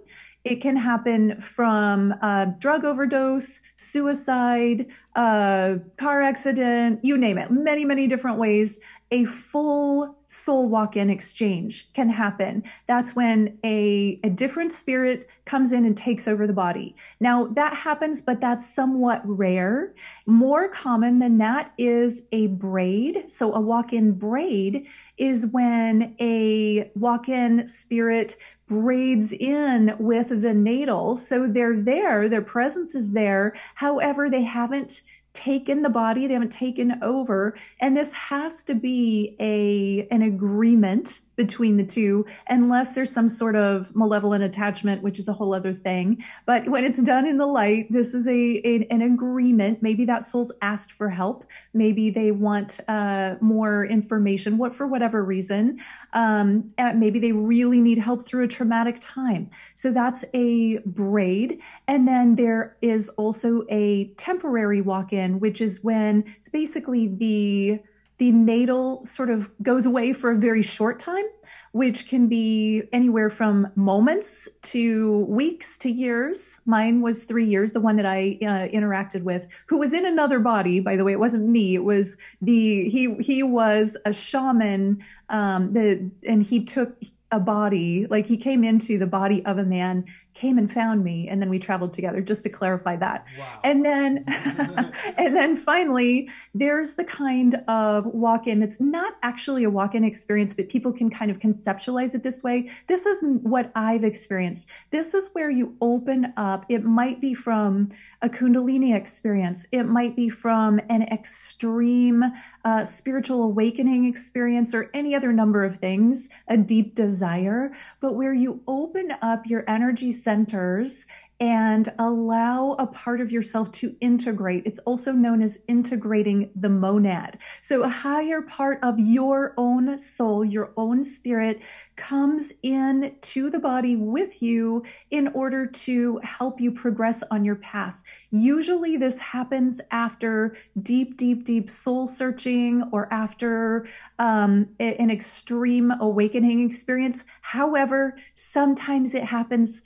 It 0.49 0.62
can 0.62 0.76
happen 0.76 1.38
from 1.43 2.12
a 2.23 2.55
drug 2.59 2.83
overdose, 2.87 3.61
suicide, 3.76 4.87
car 5.14 6.23
accident, 6.23 7.00
you 7.05 7.19
name 7.19 7.37
it, 7.37 7.50
many, 7.50 7.85
many 7.85 8.07
different 8.07 8.38
ways. 8.38 8.81
A 9.11 9.25
full 9.25 10.17
soul 10.26 10.69
walk 10.69 10.97
in 10.97 11.11
exchange 11.11 11.93
can 11.93 12.09
happen. 12.09 12.62
That's 12.87 13.14
when 13.14 13.59
a, 13.64 14.21
a 14.23 14.31
different 14.31 14.73
spirit 14.73 15.28
comes 15.45 15.73
in 15.73 15.85
and 15.85 15.97
takes 15.97 16.28
over 16.28 16.47
the 16.47 16.52
body. 16.52 16.95
Now, 17.21 17.47
that 17.49 17.75
happens, 17.75 18.23
but 18.23 18.40
that's 18.40 18.69
somewhat 18.69 19.23
rare. 19.25 19.95
More 20.26 20.69
common 20.69 21.19
than 21.19 21.38
that 21.38 21.73
is 21.78 22.23
a 22.33 22.47
braid. 22.49 23.31
So, 23.31 23.55
a 23.55 23.61
walk 23.61 23.93
in 23.93 24.12
braid 24.12 24.87
is 25.17 25.47
when 25.47 26.14
a 26.21 26.90
walk 26.95 27.28
in 27.28 27.67
spirit 27.67 28.37
braids 28.69 29.33
in 29.33 29.95
with 29.99 30.41
the 30.43 30.55
natal. 30.55 31.17
So 31.17 31.47
they're 31.47 31.79
there, 31.79 32.29
their 32.29 32.43
presence 32.43 32.95
is 32.95 33.13
there. 33.13 33.55
However, 33.75 34.31
they 34.31 34.43
haven't 34.43 35.03
taken 35.33 35.83
the 35.83 35.91
body, 35.91 36.27
they 36.27 36.35
haven't 36.35 36.53
taken 36.53 37.03
over. 37.03 37.57
And 37.81 37.97
this 37.97 38.13
has 38.13 38.65
to 38.65 38.75
be 38.75 39.37
a, 39.41 40.07
an 40.15 40.23
agreement 40.23 41.21
between 41.38 41.78
the 41.78 41.87
two, 41.87 42.26
unless 42.50 42.95
there's 42.95 43.11
some 43.11 43.28
sort 43.28 43.57
of 43.57 43.95
malevolent 43.97 44.45
attachment, 44.45 45.02
which 45.02 45.18
is 45.18 45.28
a 45.28 45.33
whole 45.33 45.54
other 45.54 45.73
thing. 45.73 46.23
But 46.45 46.68
when 46.68 46.85
it's 46.85 47.00
done 47.00 47.26
in 47.26 47.38
the 47.38 47.47
light, 47.47 47.90
this 47.90 48.12
is 48.12 48.28
a, 48.28 48.61
a 48.68 48.87
an 48.90 49.00
agreement. 49.00 49.83
Maybe 49.83 50.04
that 50.04 50.25
soul's 50.25 50.52
asked 50.61 50.92
for 50.92 51.09
help. 51.09 51.47
Maybe 51.73 52.11
they 52.11 52.33
want 52.33 52.80
uh, 52.88 53.37
more 53.40 53.87
information. 53.87 54.59
What 54.59 54.75
for 54.75 54.87
whatever 54.87 55.25
reason. 55.25 55.78
Um, 56.12 56.75
maybe 56.97 57.18
they 57.18 57.33
really 57.33 57.80
need 57.80 57.99
help 57.99 58.26
through 58.26 58.45
a 58.45 58.49
traumatic 58.49 58.99
time. 59.00 59.49
So 59.75 59.92
that's 59.92 60.25
a 60.35 60.78
braid, 60.78 61.61
and 61.87 62.07
then 62.07 62.35
there 62.35 62.76
is 62.83 63.09
also 63.11 63.64
a 63.71 64.09
temporary 64.16 64.80
walk-in, 64.80 65.38
which 65.38 65.61
is 65.61 65.85
when 65.85 66.25
it's 66.38 66.49
basically 66.49 67.07
the 67.07 67.80
the 68.19 68.33
natal 68.33 69.07
sort 69.07 69.31
of 69.31 69.51
goes 69.63 69.87
away 69.87 70.13
for 70.13 70.33
a 70.33 70.37
very 70.37 70.63
short 70.63 70.99
time, 70.99 71.25
which 71.71 72.09
can 72.09 72.27
be 72.27 72.83
anywhere 72.93 73.31
from 73.31 73.71
moments 73.77 74.49
to 74.63 75.21
weeks 75.29 75.79
to 75.79 75.91
years. 75.91 76.61
Mine 76.67 77.01
was 77.01 77.25
three 77.25 77.45
years, 77.45 77.73
the 77.73 77.81
one 77.81 77.97
that 77.97 78.07
I 78.07 78.39
uh, 78.43 78.69
interacted 78.77 79.23
with, 79.23 79.47
who 79.67 79.79
was 79.79 79.95
in 79.95 80.05
another 80.05 80.41
body. 80.41 80.81
By 80.81 80.97
the 80.97 81.05
way, 81.05 81.13
it 81.13 81.21
wasn't 81.21 81.49
me. 81.49 81.77
It 81.77 81.85
was 81.85 82.17
the 82.43 82.89
he 82.89 83.15
he 83.21 83.43
was 83.45 83.97
a 84.05 84.13
shaman. 84.13 85.03
Um, 85.29 85.73
the 85.73 86.11
and 86.27 86.43
he 86.43 86.65
took 86.65 87.01
a 87.31 87.39
body 87.39 88.07
like 88.07 88.27
he 88.27 88.37
came 88.37 88.65
into 88.65 88.99
the 88.99 89.07
body 89.07 89.45
of 89.45 89.59
a 89.59 89.65
man 89.65 90.05
came 90.38 90.57
and 90.57 90.73
found 90.73 91.02
me 91.02 91.28
and 91.28 91.42
then 91.42 91.50
we 91.50 91.59
traveled 91.59 91.92
together 91.92 92.21
just 92.21 92.45
to 92.45 92.49
clarify 92.49 92.95
that. 92.95 93.26
Wow. 93.37 93.61
and 93.64 93.85
then 93.85 94.25
and 95.18 95.37
then 95.37 95.57
finally 95.57 96.30
there's 96.54 96.95
the 96.95 97.04
kind 97.04 97.57
of 97.66 98.07
walk-in 98.07 98.61
that's 98.61 98.80
not 98.80 99.14
actually 99.25 99.64
a 99.64 99.71
walk-in 99.71 100.04
experience 100.04 100.54
but 100.54 100.68
people 100.68 100.92
can 100.92 101.11
kind 101.11 101.30
of 101.30 101.40
conceptualize 101.40 102.14
it 102.14 102.23
this 102.23 102.45
way. 102.45 102.71
This 102.87 103.04
is 103.04 103.25
what 103.42 103.73
i've 103.75 104.04
experienced. 104.04 104.68
This 104.90 105.12
is 105.12 105.30
where 105.33 105.50
you 105.50 105.76
open 105.80 106.33
up. 106.37 106.64
It 106.68 106.85
might 106.85 107.21
be 107.21 107.35
from 107.35 107.88
a 108.23 108.28
kundalini 108.28 108.95
experience. 108.95 109.66
It 109.73 109.85
might 109.85 110.14
be 110.14 110.28
from 110.28 110.80
an 110.88 111.02
extreme 111.02 112.25
uh, 112.64 112.85
spiritual 112.85 113.42
awakening 113.42 114.04
experience 114.04 114.75
or 114.75 114.90
any 114.95 115.14
other 115.14 115.33
number 115.33 115.64
of 115.64 115.76
things 115.76 116.28
a 116.47 116.57
deep 116.57 116.95
desire. 116.95 117.73
But 118.00 118.14
where 118.14 118.35
you 118.35 118.62
open 118.66 119.14
up 119.21 119.47
your 119.47 119.64
energy 119.68 120.12
centers 120.28 121.06
and 121.40 121.92
allow 122.00 122.73
a 122.80 122.87
part 122.87 123.20
of 123.20 123.30
yourself 123.30 123.70
to 123.70 123.94
integrate. 124.00 124.64
It's 124.66 124.80
also 124.80 125.12
known 125.12 125.40
as 125.40 125.61
integrating 125.68 126.50
the 126.56 126.68
monad. 126.68 127.38
So 127.62 127.85
a 127.85 127.88
higher 127.88 128.42
part 128.42 128.80
of 128.82 128.99
your 128.99 129.54
own 129.56 129.99
soul, 129.99 130.44
your 130.44 130.73
own 130.76 131.04
spirit 131.04 131.61
comes 131.94 132.52
in 132.62 133.16
to 133.20 133.50
the 133.50 133.61
body 133.61 133.94
with 133.94 134.42
you 134.42 134.85
in 135.12 135.28
order 135.28 135.64
to 135.64 136.18
help 136.25 136.61
you 136.61 136.73
progress 136.73 137.23
on 137.30 137.44
your 137.44 137.56
path. 137.56 138.02
Usually 138.30 138.97
this 138.97 139.20
happens 139.20 139.80
after 139.92 140.56
deep, 140.82 141.16
deep, 141.16 141.44
deep 141.44 141.70
soul 141.70 142.08
searching 142.08 142.82
or 142.90 143.12
after 143.14 143.87
um, 144.18 144.68
an 144.80 145.11
extreme 145.11 145.92
awakening 146.00 146.66
experience. 146.66 147.25
However, 147.42 148.16
sometimes 148.35 149.14
it 149.14 149.25
happens 149.25 149.82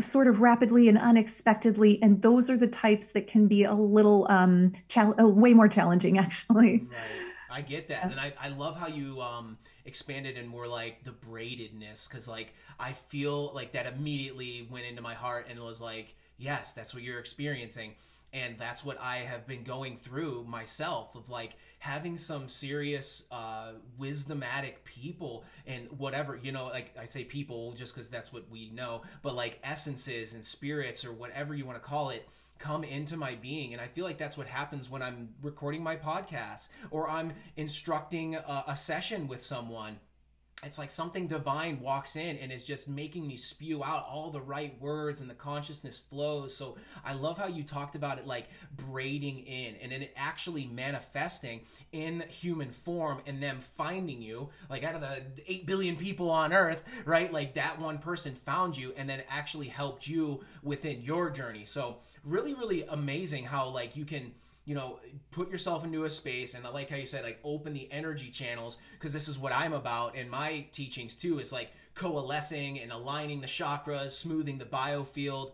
sort 0.00 0.28
of 0.28 0.40
rapidly 0.40 0.88
and 0.88 0.98
unexpectedly 0.98 2.02
and 2.02 2.20
those 2.22 2.50
are 2.50 2.56
the 2.56 2.66
types 2.66 3.12
that 3.12 3.26
can 3.26 3.48
be 3.48 3.64
a 3.64 3.74
little 3.74 4.26
um 4.28 4.72
chal- 4.88 5.14
uh, 5.18 5.26
way 5.26 5.54
more 5.54 5.68
challenging 5.68 6.18
actually. 6.26 6.86
Right. 6.90 7.32
i 7.50 7.60
get 7.62 7.88
that. 7.88 8.04
And 8.04 8.20
I, 8.20 8.32
I 8.40 8.48
love 8.48 8.78
how 8.78 8.88
you 8.88 9.20
um 9.22 9.58
expanded 9.86 10.36
and 10.36 10.48
more 10.48 10.66
like 10.66 11.04
the 11.04 11.12
braidedness 11.12 12.08
because 12.08 12.26
like 12.26 12.52
i 12.78 12.92
feel 12.92 13.52
like 13.54 13.72
that 13.72 13.86
immediately 13.86 14.68
went 14.70 14.84
into 14.84 15.00
my 15.00 15.14
heart 15.14 15.46
and 15.48 15.60
was 15.60 15.80
like 15.80 16.14
yes 16.38 16.72
that's 16.72 16.92
what 16.92 17.04
you're 17.04 17.20
experiencing 17.20 17.94
and 18.36 18.58
that's 18.58 18.84
what 18.84 19.00
I 19.00 19.18
have 19.18 19.46
been 19.46 19.64
going 19.64 19.96
through 19.96 20.44
myself 20.44 21.14
of 21.14 21.30
like 21.30 21.54
having 21.78 22.18
some 22.18 22.48
serious 22.48 23.24
uh, 23.30 23.72
wisdomatic 23.98 24.84
people 24.84 25.44
and 25.66 25.88
whatever 25.96 26.38
you 26.40 26.52
know 26.52 26.66
like 26.66 26.94
I 27.00 27.06
say 27.06 27.24
people 27.24 27.72
just 27.72 27.94
because 27.94 28.10
that's 28.10 28.32
what 28.32 28.50
we 28.50 28.70
know 28.70 29.02
but 29.22 29.34
like 29.34 29.58
essences 29.64 30.34
and 30.34 30.44
spirits 30.44 31.04
or 31.04 31.12
whatever 31.12 31.54
you 31.54 31.64
want 31.64 31.82
to 31.82 31.88
call 31.88 32.10
it 32.10 32.28
come 32.58 32.84
into 32.84 33.18
my 33.18 33.34
being 33.34 33.74
and 33.74 33.82
i 33.82 33.86
feel 33.86 34.06
like 34.06 34.16
that's 34.16 34.38
what 34.38 34.46
happens 34.46 34.88
when 34.88 35.02
i'm 35.02 35.28
recording 35.42 35.82
my 35.82 35.94
podcast 35.94 36.68
or 36.90 37.06
i'm 37.06 37.30
instructing 37.58 38.34
a, 38.34 38.64
a 38.68 38.74
session 38.74 39.28
with 39.28 39.42
someone 39.42 39.98
it's 40.62 40.78
like 40.78 40.90
something 40.90 41.26
divine 41.26 41.80
walks 41.80 42.16
in 42.16 42.38
and 42.38 42.50
is 42.50 42.64
just 42.64 42.88
making 42.88 43.26
me 43.26 43.36
spew 43.36 43.84
out 43.84 44.06
all 44.08 44.30
the 44.30 44.40
right 44.40 44.80
words 44.80 45.20
and 45.20 45.28
the 45.28 45.34
consciousness 45.34 45.98
flows. 45.98 46.56
So 46.56 46.76
I 47.04 47.12
love 47.12 47.36
how 47.36 47.46
you 47.46 47.62
talked 47.62 47.94
about 47.94 48.18
it 48.18 48.26
like 48.26 48.48
braiding 48.74 49.40
in 49.40 49.76
and 49.82 49.92
then 49.92 50.02
it 50.02 50.14
actually 50.16 50.66
manifesting 50.66 51.60
in 51.92 52.24
human 52.28 52.70
form 52.70 53.20
and 53.26 53.42
them 53.42 53.60
finding 53.76 54.22
you 54.22 54.48
like 54.70 54.82
out 54.82 54.94
of 54.94 55.02
the 55.02 55.22
8 55.46 55.66
billion 55.66 55.94
people 55.94 56.30
on 56.30 56.54
earth, 56.54 56.82
right? 57.04 57.30
Like 57.30 57.54
that 57.54 57.78
one 57.78 57.98
person 57.98 58.34
found 58.34 58.78
you 58.78 58.94
and 58.96 59.08
then 59.08 59.22
actually 59.28 59.68
helped 59.68 60.08
you 60.08 60.42
within 60.62 61.02
your 61.02 61.28
journey. 61.28 61.66
So 61.66 61.98
really, 62.24 62.54
really 62.54 62.82
amazing 62.84 63.44
how 63.44 63.68
like 63.68 63.94
you 63.94 64.06
can 64.06 64.32
you 64.66 64.74
know, 64.74 64.98
put 65.30 65.50
yourself 65.50 65.84
into 65.84 66.04
a 66.04 66.10
space. 66.10 66.54
And 66.54 66.66
I 66.66 66.70
like 66.70 66.90
how 66.90 66.96
you 66.96 67.06
said, 67.06 67.24
like, 67.24 67.38
open 67.44 67.72
the 67.72 67.90
energy 67.90 68.30
channels, 68.30 68.76
because 68.92 69.12
this 69.12 69.28
is 69.28 69.38
what 69.38 69.52
I'm 69.52 69.72
about 69.72 70.16
in 70.16 70.28
my 70.28 70.66
teachings 70.72 71.16
too. 71.16 71.38
Is 71.38 71.52
like 71.52 71.70
coalescing 71.94 72.80
and 72.80 72.92
aligning 72.92 73.40
the 73.40 73.46
chakras, 73.46 74.10
smoothing 74.10 74.58
the 74.58 74.64
biofield, 74.66 75.52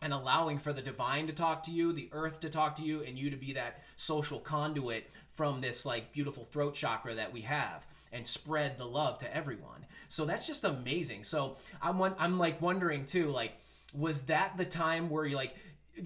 and 0.00 0.12
allowing 0.12 0.58
for 0.58 0.72
the 0.72 0.80
divine 0.80 1.26
to 1.26 1.32
talk 1.32 1.64
to 1.64 1.70
you, 1.70 1.92
the 1.92 2.08
earth 2.12 2.40
to 2.40 2.48
talk 2.48 2.76
to 2.76 2.82
you, 2.82 3.02
and 3.02 3.18
you 3.18 3.30
to 3.30 3.36
be 3.36 3.52
that 3.54 3.82
social 3.96 4.38
conduit 4.38 5.10
from 5.32 5.60
this 5.60 5.84
like 5.84 6.12
beautiful 6.12 6.44
throat 6.44 6.74
chakra 6.74 7.14
that 7.14 7.32
we 7.32 7.42
have 7.42 7.84
and 8.12 8.26
spread 8.26 8.78
the 8.78 8.86
love 8.86 9.18
to 9.18 9.36
everyone. 9.36 9.84
So 10.08 10.24
that's 10.24 10.46
just 10.46 10.64
amazing. 10.64 11.24
So 11.24 11.56
I'm 11.82 12.00
I'm 12.00 12.38
like 12.38 12.62
wondering 12.62 13.06
too, 13.06 13.30
like 13.30 13.54
was 13.92 14.22
that 14.22 14.56
the 14.56 14.64
time 14.64 15.10
where 15.10 15.24
you 15.24 15.36
like 15.36 15.54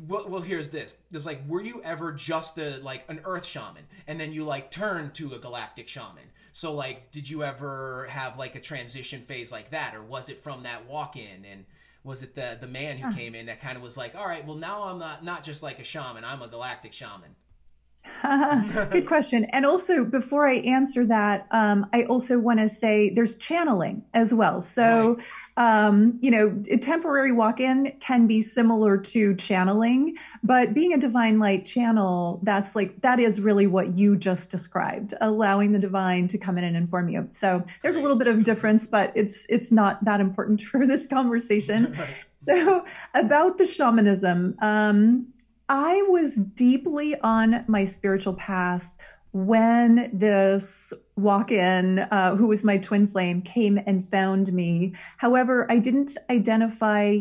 well, 0.06 0.28
well 0.28 0.40
here's 0.40 0.70
this. 0.70 0.96
It's 1.12 1.26
like 1.26 1.42
were 1.46 1.62
you 1.62 1.82
ever 1.82 2.12
just 2.12 2.58
a 2.58 2.78
like 2.78 3.04
an 3.08 3.20
earth 3.24 3.44
shaman 3.44 3.84
and 4.06 4.18
then 4.18 4.32
you 4.32 4.44
like 4.44 4.70
turn 4.70 5.10
to 5.12 5.34
a 5.34 5.38
galactic 5.38 5.88
shaman? 5.88 6.24
So 6.52 6.74
like 6.74 7.10
did 7.10 7.28
you 7.28 7.44
ever 7.44 8.06
have 8.10 8.38
like 8.38 8.54
a 8.54 8.60
transition 8.60 9.20
phase 9.20 9.52
like 9.52 9.70
that 9.70 9.94
or 9.94 10.02
was 10.02 10.28
it 10.28 10.42
from 10.42 10.64
that 10.64 10.86
walk-in 10.86 11.44
and 11.50 11.64
was 12.04 12.22
it 12.22 12.34
the 12.34 12.56
the 12.60 12.66
man 12.66 12.96
who 12.96 13.12
came 13.14 13.34
in 13.34 13.46
that 13.46 13.60
kind 13.60 13.76
of 13.76 13.82
was 13.82 13.96
like 13.96 14.14
all 14.14 14.26
right 14.26 14.46
well 14.46 14.56
now 14.56 14.84
i'm 14.84 14.98
not 14.98 15.22
not 15.22 15.44
just 15.44 15.62
like 15.62 15.78
a 15.78 15.84
shaman 15.84 16.24
i'm 16.24 16.40
a 16.40 16.48
galactic 16.48 16.92
shaman 16.92 17.34
Good 18.90 19.06
question. 19.06 19.44
And 19.46 19.64
also, 19.64 20.04
before 20.04 20.46
I 20.46 20.56
answer 20.56 21.06
that, 21.06 21.46
um, 21.50 21.86
I 21.92 22.04
also 22.04 22.38
want 22.38 22.60
to 22.60 22.68
say 22.68 23.10
there's 23.10 23.36
channeling 23.36 24.04
as 24.12 24.34
well. 24.34 24.60
So, 24.60 25.16
right. 25.56 25.86
um, 25.86 26.18
you 26.20 26.30
know, 26.30 26.56
a 26.70 26.76
temporary 26.76 27.32
walk 27.32 27.60
in 27.60 27.92
can 28.00 28.26
be 28.26 28.42
similar 28.42 28.98
to 28.98 29.34
channeling, 29.36 30.16
but 30.42 30.74
being 30.74 30.92
a 30.92 30.98
divine 30.98 31.38
light 31.38 31.64
channel, 31.64 32.40
that's 32.42 32.76
like, 32.76 32.98
that 32.98 33.20
is 33.20 33.40
really 33.40 33.66
what 33.66 33.94
you 33.94 34.16
just 34.16 34.50
described, 34.50 35.14
allowing 35.20 35.72
the 35.72 35.78
divine 35.78 36.28
to 36.28 36.38
come 36.38 36.58
in 36.58 36.64
and 36.64 36.76
inform 36.76 37.08
you. 37.08 37.26
So 37.30 37.64
there's 37.82 37.96
a 37.96 38.00
little 38.00 38.18
bit 38.18 38.26
of 38.26 38.42
difference, 38.42 38.86
but 38.86 39.12
it's, 39.14 39.46
it's 39.48 39.72
not 39.72 40.04
that 40.04 40.20
important 40.20 40.60
for 40.70 40.86
this 40.86 41.06
conversation. 41.06 41.96
So 42.42 42.86
about 43.12 43.58
the 43.58 43.66
shamanism, 43.66 44.56
um, 44.62 45.26
I 45.70 46.02
was 46.08 46.34
deeply 46.34 47.14
on 47.20 47.64
my 47.68 47.84
spiritual 47.84 48.34
path 48.34 48.96
when 49.30 50.10
this 50.12 50.92
walk 51.14 51.52
in, 51.52 52.00
uh, 52.00 52.34
who 52.34 52.48
was 52.48 52.64
my 52.64 52.78
twin 52.78 53.06
flame, 53.06 53.40
came 53.40 53.80
and 53.86 54.04
found 54.04 54.52
me. 54.52 54.94
However, 55.18 55.70
I 55.70 55.78
didn't 55.78 56.18
identify 56.28 57.18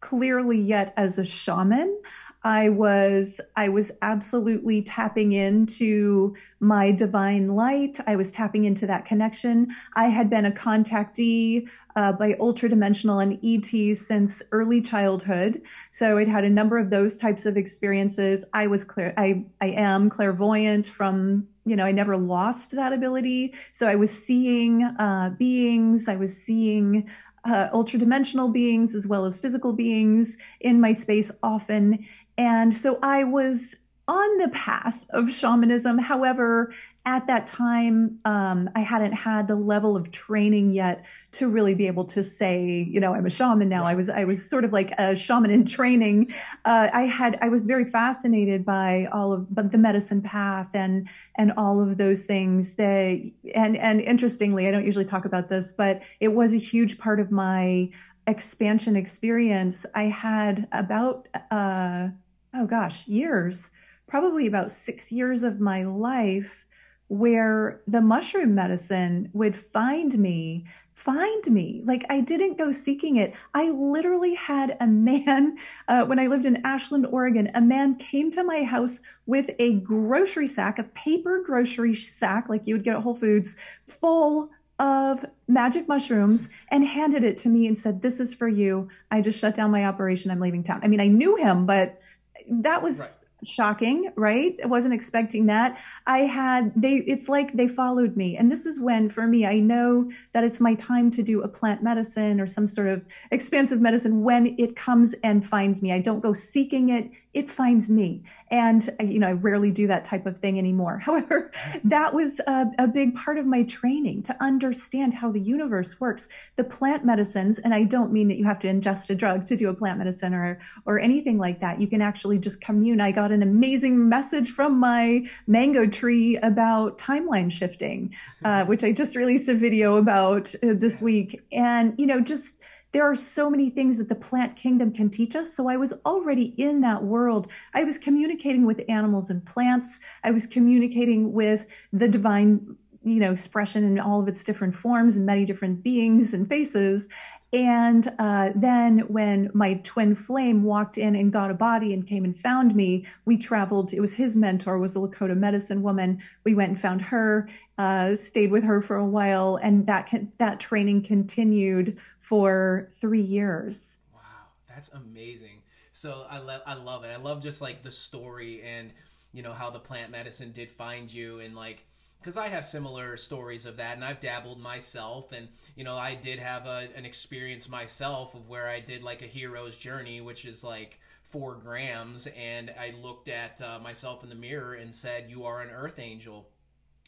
clearly 0.00 0.58
yet 0.58 0.94
as 0.96 1.18
a 1.18 1.26
shaman. 1.26 2.00
I 2.42 2.70
was 2.70 3.40
I 3.56 3.68
was 3.68 3.92
absolutely 4.00 4.80
tapping 4.82 5.32
into 5.32 6.34
my 6.60 6.90
divine 6.90 7.54
light. 7.54 7.98
I 8.06 8.16
was 8.16 8.30
tapping 8.32 8.64
into 8.64 8.86
that 8.86 9.04
connection. 9.04 9.68
I 9.94 10.06
had 10.08 10.30
been 10.30 10.44
a 10.46 10.50
contactee 10.50 11.68
uh, 11.96 12.12
by 12.12 12.36
ultra 12.40 12.68
dimensional 12.68 13.20
and 13.20 13.38
ET 13.44 13.96
since 13.96 14.42
early 14.52 14.80
childhood, 14.80 15.62
so 15.90 16.18
I'd 16.18 16.28
had 16.28 16.44
a 16.44 16.50
number 16.50 16.78
of 16.78 16.90
those 16.90 17.16
types 17.16 17.46
of 17.46 17.56
experiences. 17.56 18.44
I 18.52 18.66
was 18.66 18.84
clear. 18.84 19.14
I 19.16 19.44
I 19.60 19.68
am 19.68 20.10
clairvoyant 20.10 20.86
from 20.86 21.46
you 21.64 21.76
know 21.76 21.84
I 21.84 21.92
never 21.92 22.16
lost 22.16 22.72
that 22.72 22.92
ability. 22.92 23.54
So 23.72 23.86
I 23.86 23.94
was 23.94 24.10
seeing 24.10 24.82
uh, 24.82 25.34
beings. 25.38 26.08
I 26.08 26.16
was 26.16 26.36
seeing 26.36 27.08
uh, 27.44 27.68
ultra 27.72 27.98
dimensional 27.98 28.48
beings 28.48 28.94
as 28.94 29.06
well 29.06 29.24
as 29.24 29.38
physical 29.38 29.72
beings 29.72 30.38
in 30.60 30.80
my 30.80 30.92
space 30.92 31.30
often. 31.42 32.04
And 32.36 32.74
so 32.74 32.98
I 33.02 33.24
was 33.24 33.76
on 34.06 34.36
the 34.36 34.48
path 34.50 35.06
of 35.10 35.32
shamanism. 35.32 35.98
However, 35.98 36.72
at 37.06 37.26
that 37.26 37.46
time, 37.46 38.18
um, 38.26 38.68
I 38.74 38.80
hadn't 38.80 39.12
had 39.12 39.48
the 39.48 39.56
level 39.56 39.96
of 39.96 40.10
training 40.10 40.72
yet 40.72 41.06
to 41.32 41.48
really 41.48 41.74
be 41.74 41.86
able 41.86 42.04
to 42.06 42.22
say, 42.22 42.86
you 42.90 43.00
know, 43.00 43.14
I'm 43.14 43.24
a 43.24 43.30
shaman 43.30 43.70
now. 43.70 43.84
I 43.86 43.94
was, 43.94 44.10
I 44.10 44.24
was 44.24 44.48
sort 44.48 44.64
of 44.64 44.72
like 44.72 44.92
a 44.98 45.16
shaman 45.16 45.50
in 45.50 45.64
training. 45.64 46.34
Uh, 46.66 46.90
I 46.92 47.02
had, 47.02 47.38
I 47.40 47.48
was 47.48 47.64
very 47.64 47.86
fascinated 47.86 48.64
by 48.64 49.08
all 49.10 49.32
of, 49.32 49.54
but 49.54 49.72
the 49.72 49.78
medicine 49.78 50.20
path 50.20 50.74
and, 50.74 51.08
and 51.38 51.52
all 51.56 51.80
of 51.80 51.96
those 51.96 52.26
things 52.26 52.74
that, 52.74 53.32
and, 53.54 53.76
and 53.76 54.00
interestingly, 54.02 54.68
I 54.68 54.70
don't 54.70 54.84
usually 54.84 55.06
talk 55.06 55.24
about 55.24 55.48
this, 55.48 55.72
but 55.72 56.02
it 56.20 56.28
was 56.28 56.52
a 56.52 56.58
huge 56.58 56.98
part 56.98 57.20
of 57.20 57.30
my 57.30 57.88
expansion 58.26 58.96
experience. 58.96 59.86
I 59.94 60.04
had 60.04 60.68
about, 60.72 61.28
uh, 61.50 62.08
oh 62.54 62.66
gosh, 62.66 63.08
years 63.08 63.70
probably 64.14 64.46
about 64.46 64.70
six 64.70 65.10
years 65.10 65.42
of 65.42 65.58
my 65.58 65.82
life 65.82 66.66
where 67.08 67.80
the 67.88 68.00
mushroom 68.00 68.54
medicine 68.54 69.28
would 69.32 69.56
find 69.56 70.16
me 70.16 70.64
find 70.92 71.44
me. 71.50 71.82
Like 71.84 72.06
i 72.08 72.20
didn't 72.20 72.56
go 72.56 72.70
seeking 72.70 73.16
it. 73.16 73.34
I 73.54 73.70
literally 73.70 74.34
had 74.34 74.76
a 74.80 74.86
man 74.86 75.58
uh, 75.88 76.04
when 76.04 76.20
i 76.20 76.28
lived 76.28 76.44
in 76.44 76.64
ashland 76.64 77.06
oregon 77.06 77.50
a 77.56 77.60
man 77.60 77.96
came 77.96 78.30
to 78.30 78.44
my 78.44 78.62
house 78.62 79.00
with 79.26 79.50
a 79.58 79.80
grocery 79.80 80.46
sack 80.46 80.78
a 80.78 80.84
paper 80.84 81.42
grocery 81.44 81.94
sack 81.96 82.48
like 82.48 82.68
you 82.68 82.76
would 82.76 82.84
get 82.84 82.94
at 82.94 83.02
whole 83.02 83.16
foods 83.16 83.56
full 83.88 84.48
of 84.78 85.24
magic 85.48 85.88
mushrooms 85.88 86.50
and 86.68 86.86
handed 86.86 87.24
it 87.24 87.36
to 87.38 87.48
me 87.48 87.66
and 87.66 87.76
said 87.76 88.00
this 88.00 88.20
is 88.20 88.32
for 88.32 88.46
you. 88.46 88.86
I 89.10 89.20
just 89.20 89.40
shut 89.40 89.56
down 89.56 89.72
my 89.72 89.84
operation. 89.84 90.30
I'm 90.30 90.38
leaving 90.38 90.62
town. 90.62 90.82
I 90.84 90.86
mean 90.86 91.00
i 91.00 91.08
knew 91.08 91.34
him 91.34 91.66
but 91.66 92.00
that 92.48 92.80
was 92.80 93.23
shocking, 93.44 94.12
right? 94.16 94.58
I 94.62 94.66
wasn't 94.66 94.94
expecting 94.94 95.46
that. 95.46 95.78
I 96.06 96.20
had 96.20 96.72
they 96.74 96.96
it's 96.96 97.28
like 97.28 97.52
they 97.52 97.68
followed 97.68 98.16
me. 98.16 98.36
And 98.36 98.50
this 98.50 98.66
is 98.66 98.80
when 98.80 99.08
for 99.10 99.26
me 99.26 99.46
I 99.46 99.60
know 99.60 100.10
that 100.32 100.44
it's 100.44 100.60
my 100.60 100.74
time 100.74 101.10
to 101.12 101.22
do 101.22 101.42
a 101.42 101.48
plant 101.48 101.82
medicine 101.82 102.40
or 102.40 102.46
some 102.46 102.66
sort 102.66 102.88
of 102.88 103.04
expansive 103.30 103.80
medicine 103.80 104.22
when 104.22 104.54
it 104.58 104.76
comes 104.76 105.14
and 105.22 105.46
finds 105.46 105.82
me. 105.82 105.92
I 105.92 106.00
don't 106.00 106.20
go 106.20 106.32
seeking 106.32 106.88
it 106.88 107.10
it 107.34 107.50
finds 107.50 107.90
me. 107.90 108.22
And, 108.50 108.88
you 109.00 109.18
know, 109.18 109.28
I 109.28 109.32
rarely 109.32 109.72
do 109.72 109.88
that 109.88 110.04
type 110.04 110.24
of 110.24 110.38
thing 110.38 110.58
anymore. 110.58 110.98
However, 111.04 111.50
that 111.82 112.14
was 112.14 112.40
a, 112.46 112.66
a, 112.78 112.88
big 112.94 113.16
part 113.16 113.38
of 113.38 113.46
my 113.46 113.64
training 113.64 114.22
to 114.22 114.36
understand 114.40 115.14
how 115.14 115.32
the 115.32 115.40
universe 115.40 116.00
works. 116.00 116.28
The 116.54 116.62
plant 116.62 117.04
medicines, 117.04 117.58
and 117.58 117.74
I 117.74 117.82
don't 117.82 118.12
mean 118.12 118.28
that 118.28 118.36
you 118.36 118.44
have 118.44 118.60
to 118.60 118.68
ingest 118.68 119.10
a 119.10 119.14
drug 119.16 119.44
to 119.46 119.56
do 119.56 119.68
a 119.68 119.74
plant 119.74 119.98
medicine 119.98 120.32
or, 120.32 120.60
or 120.86 121.00
anything 121.00 121.38
like 121.38 121.58
that. 121.60 121.80
You 121.80 121.88
can 121.88 122.00
actually 122.00 122.38
just 122.38 122.60
commune. 122.60 123.00
I 123.00 123.10
got 123.10 123.32
an 123.32 123.42
amazing 123.42 124.08
message 124.08 124.52
from 124.52 124.78
my 124.78 125.26
mango 125.48 125.86
tree 125.86 126.36
about 126.36 126.98
timeline 126.98 127.50
shifting, 127.50 128.14
uh, 128.44 128.64
which 128.66 128.84
I 128.84 128.92
just 128.92 129.16
released 129.16 129.48
a 129.48 129.54
video 129.54 129.96
about 129.96 130.54
uh, 130.62 130.68
this 130.74 131.02
week. 131.02 131.42
And, 131.50 131.98
you 131.98 132.06
know, 132.06 132.20
just, 132.20 132.60
there 132.94 133.10
are 133.10 133.16
so 133.16 133.50
many 133.50 133.68
things 133.68 133.98
that 133.98 134.08
the 134.08 134.14
plant 134.14 134.54
kingdom 134.54 134.92
can 134.92 135.10
teach 135.10 135.34
us. 135.34 135.52
So 135.52 135.68
I 135.68 135.76
was 135.76 135.92
already 136.06 136.54
in 136.56 136.80
that 136.82 137.02
world. 137.02 137.48
I 137.74 137.82
was 137.82 137.98
communicating 137.98 138.64
with 138.64 138.84
animals 138.88 139.30
and 139.30 139.44
plants. 139.44 139.98
I 140.22 140.30
was 140.30 140.46
communicating 140.46 141.32
with 141.32 141.66
the 141.92 142.06
divine 142.08 142.76
you 143.02 143.20
know 143.20 143.32
expression 143.32 143.84
in 143.84 143.98
all 143.98 144.20
of 144.20 144.28
its 144.28 144.44
different 144.44 144.74
forms 144.74 145.16
and 145.16 145.26
many 145.26 145.44
different 145.44 145.82
beings 145.82 146.32
and 146.32 146.48
faces 146.48 147.08
and 147.54 148.12
uh, 148.18 148.50
then 148.56 148.98
when 149.06 149.48
my 149.54 149.74
twin 149.84 150.16
flame 150.16 150.64
walked 150.64 150.98
in 150.98 151.14
and 151.14 151.32
got 151.32 151.52
a 151.52 151.54
body 151.54 151.94
and 151.94 152.04
came 152.04 152.24
and 152.24 152.36
found 152.36 152.74
me, 152.74 153.06
we 153.26 153.38
traveled. 153.38 153.92
It 153.92 154.00
was 154.00 154.16
his 154.16 154.34
mentor, 154.34 154.76
was 154.80 154.96
a 154.96 154.98
Lakota 154.98 155.36
medicine 155.36 155.80
woman. 155.80 156.20
We 156.42 156.56
went 156.56 156.70
and 156.70 156.80
found 156.80 157.00
her, 157.02 157.48
uh, 157.78 158.16
stayed 158.16 158.50
with 158.50 158.64
her 158.64 158.82
for 158.82 158.96
a 158.96 159.06
while, 159.06 159.54
and 159.62 159.86
that 159.86 160.12
that 160.38 160.58
training 160.58 161.02
continued 161.02 161.96
for 162.18 162.88
three 162.90 163.22
years. 163.22 163.98
Wow, 164.12 164.20
that's 164.68 164.88
amazing. 164.88 165.62
So 165.92 166.26
I 166.28 166.38
I 166.66 166.74
love 166.74 167.04
it. 167.04 167.12
I 167.12 167.18
love 167.18 167.40
just 167.40 167.62
like 167.62 167.84
the 167.84 167.92
story 167.92 168.62
and 168.62 168.90
you 169.32 169.44
know 169.44 169.52
how 169.52 169.70
the 169.70 169.78
plant 169.78 170.10
medicine 170.10 170.50
did 170.50 170.72
find 170.72 171.12
you 171.12 171.38
and 171.38 171.54
like 171.54 171.86
because 172.24 172.38
I 172.38 172.48
have 172.48 172.64
similar 172.64 173.18
stories 173.18 173.66
of 173.66 173.76
that, 173.76 173.96
and 173.96 174.04
I've 174.04 174.18
dabbled 174.18 174.58
myself, 174.58 175.32
and 175.32 175.46
you 175.76 175.84
know, 175.84 175.98
I 175.98 176.14
did 176.14 176.38
have 176.38 176.64
a, 176.64 176.88
an 176.96 177.04
experience 177.04 177.68
myself 177.68 178.34
of 178.34 178.48
where 178.48 178.66
I 178.66 178.80
did 178.80 179.02
like 179.02 179.20
a 179.20 179.26
hero's 179.26 179.76
journey, 179.76 180.22
which 180.22 180.46
is 180.46 180.64
like 180.64 180.98
four 181.24 181.56
grams, 181.56 182.26
and 182.28 182.72
I 182.80 182.94
looked 182.98 183.28
at 183.28 183.60
uh, 183.60 183.78
myself 183.78 184.22
in 184.22 184.30
the 184.30 184.34
mirror 184.34 184.72
and 184.72 184.94
said, 184.94 185.28
"You 185.28 185.44
are 185.44 185.60
an 185.60 185.68
Earth 185.68 185.98
Angel." 185.98 186.48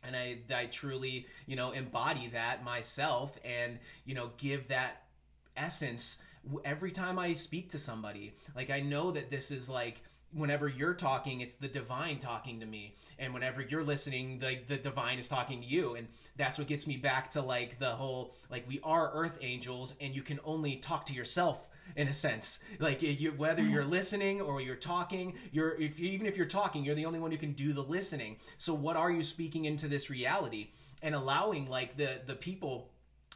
And 0.05 0.15
I, 0.15 0.37
I 0.55 0.67
truly, 0.67 1.27
you 1.47 1.57
know, 1.57 1.73
embody 1.73 2.27
that 2.29 2.63
myself, 2.63 3.39
and 3.43 3.79
you 4.05 4.15
know, 4.15 4.33
give 4.37 4.69
that 4.69 5.05
essence 5.57 6.19
every 6.63 6.91
time 6.91 7.19
I 7.19 7.33
speak 7.33 7.71
to 7.71 7.79
somebody. 7.79 8.35
Like 8.55 8.69
I 8.69 8.81
know 8.81 9.13
that 9.13 9.31
this 9.31 9.51
is 9.51 9.71
like 9.71 10.03
whenever 10.33 10.69
you're 10.69 10.95
talking, 10.95 11.41
it's 11.41 11.55
the 11.55 11.69
divine 11.69 12.19
talking 12.19 12.61
to 12.61 12.67
me, 12.67 12.97
and 13.19 13.33
whenever 13.33 13.63
you're 13.63 13.85
listening, 13.85 14.39
the 14.39 14.59
the 14.67 14.77
divine 14.77 15.19
is 15.19 15.29
talking 15.29 15.61
to 15.61 15.67
you, 15.67 15.95
and 15.95 16.09
that's 16.37 16.59
what 16.59 16.69
gets 16.69 16.87
me 16.87 16.97
back 16.97 17.31
to 17.33 17.43
like 17.43 17.79
the 17.79 17.91
whole 17.91 18.35
like 18.51 18.69
we 18.69 18.81
are 18.83 19.11
earth 19.15 19.39
angels, 19.41 19.95
and 20.01 20.15
you 20.15 20.23
can 20.23 20.41
only 20.45 20.77
talk 20.77 21.07
to 21.07 21.15
yourself 21.15 21.69
in 21.95 22.09
a 22.09 22.15
sense. 22.15 22.61
Like 22.79 23.03
you, 23.03 23.33
whether 23.33 23.63
mm-hmm. 23.63 23.73
you're 23.73 23.85
listening 23.85 24.41
or 24.41 24.61
you're 24.61 24.75
talking 24.75 25.35
you're 25.53 25.75
if, 25.81 26.01
even 26.01 26.27
if 26.27 26.37
you're 26.37 26.47
talking 26.47 26.85
you're 26.85 26.95
the 26.95 27.07
only 27.07 27.21
one 27.21 27.31
who 27.31 27.37
can 27.37 27.53
do 27.53 27.73
the 27.73 27.83
listening. 27.83 28.37
So 28.59 28.75
what 28.75 28.97
are 28.97 29.11
you 29.11 29.23
speaking 29.23 29.67
into 29.67 29.87
this 29.87 30.11
reality 30.11 30.71
and 31.03 31.15
allowing 31.15 31.69
like 31.69 31.97
the 31.97 32.21
the 32.27 32.35
people 32.35 32.91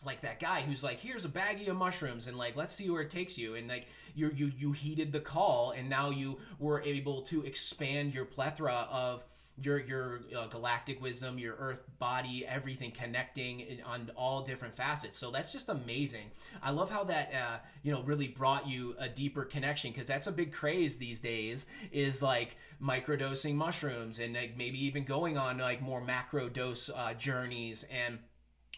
like 0.05 0.23
that 0.23 0.41
guy 0.41 0.63
who's 0.63 0.83
like 0.83 0.99
here's 0.99 1.25
a 1.25 1.29
baggie 1.29 1.69
of 1.69 1.77
mushrooms 1.77 2.27
and 2.27 2.37
like 2.37 2.57
let's 2.57 2.75
see 2.75 2.91
where 2.91 3.03
it 3.03 3.11
takes 3.11 3.39
you. 3.39 3.55
And 3.55 3.69
like 3.69 3.87
you 4.15 4.31
you 4.35 4.53
you 4.57 4.73
heeded 4.73 5.13
the 5.13 5.21
call 5.21 5.73
and 5.73 5.89
now 5.89 6.11
you 6.11 6.39
were 6.59 6.83
able 6.83 7.23
to 7.23 7.45
expand 7.45 8.15
your 8.15 8.25
plethora 8.25 8.87
of 8.91 9.25
your 9.63 9.79
your 9.79 10.21
uh, 10.37 10.47
galactic 10.47 11.01
wisdom, 11.03 11.39
your 11.39 11.55
Earth 11.59 11.83
body, 11.99 12.47
everything 12.47 12.91
connecting 12.91 13.61
in, 13.61 13.81
on 13.83 14.11
all 14.17 14.43
different 14.43 14.75
facets. 14.75 15.19
So 15.19 15.31
that's 15.31 15.53
just 15.53 15.69
amazing. 15.69 16.31
I 16.63 16.71
love 16.71 16.91
how 16.91 17.05
that 17.05 17.33
uh, 17.35 17.59
you 17.83 17.93
know 17.93 18.03
really 18.03 18.29
brought 18.29 18.69
you 18.69 18.95
a 18.99 19.09
deeper 19.09 19.45
connection 19.45 19.93
because 19.93 20.07
that's 20.07 20.27
a 20.27 20.33
big 20.33 20.53
craze 20.53 20.97
these 20.97 21.21
days. 21.21 21.67
Is 21.93 22.23
like 22.23 22.57
microdosing 22.83 23.55
mushrooms 23.55 24.19
and 24.19 24.35
like 24.35 24.57
maybe 24.57 24.83
even 24.85 25.05
going 25.05 25.37
on 25.37 25.59
like 25.59 25.83
more 25.83 26.01
macro 26.01 26.49
dose 26.49 26.89
uh, 26.95 27.13
journeys 27.15 27.85
and 27.91 28.19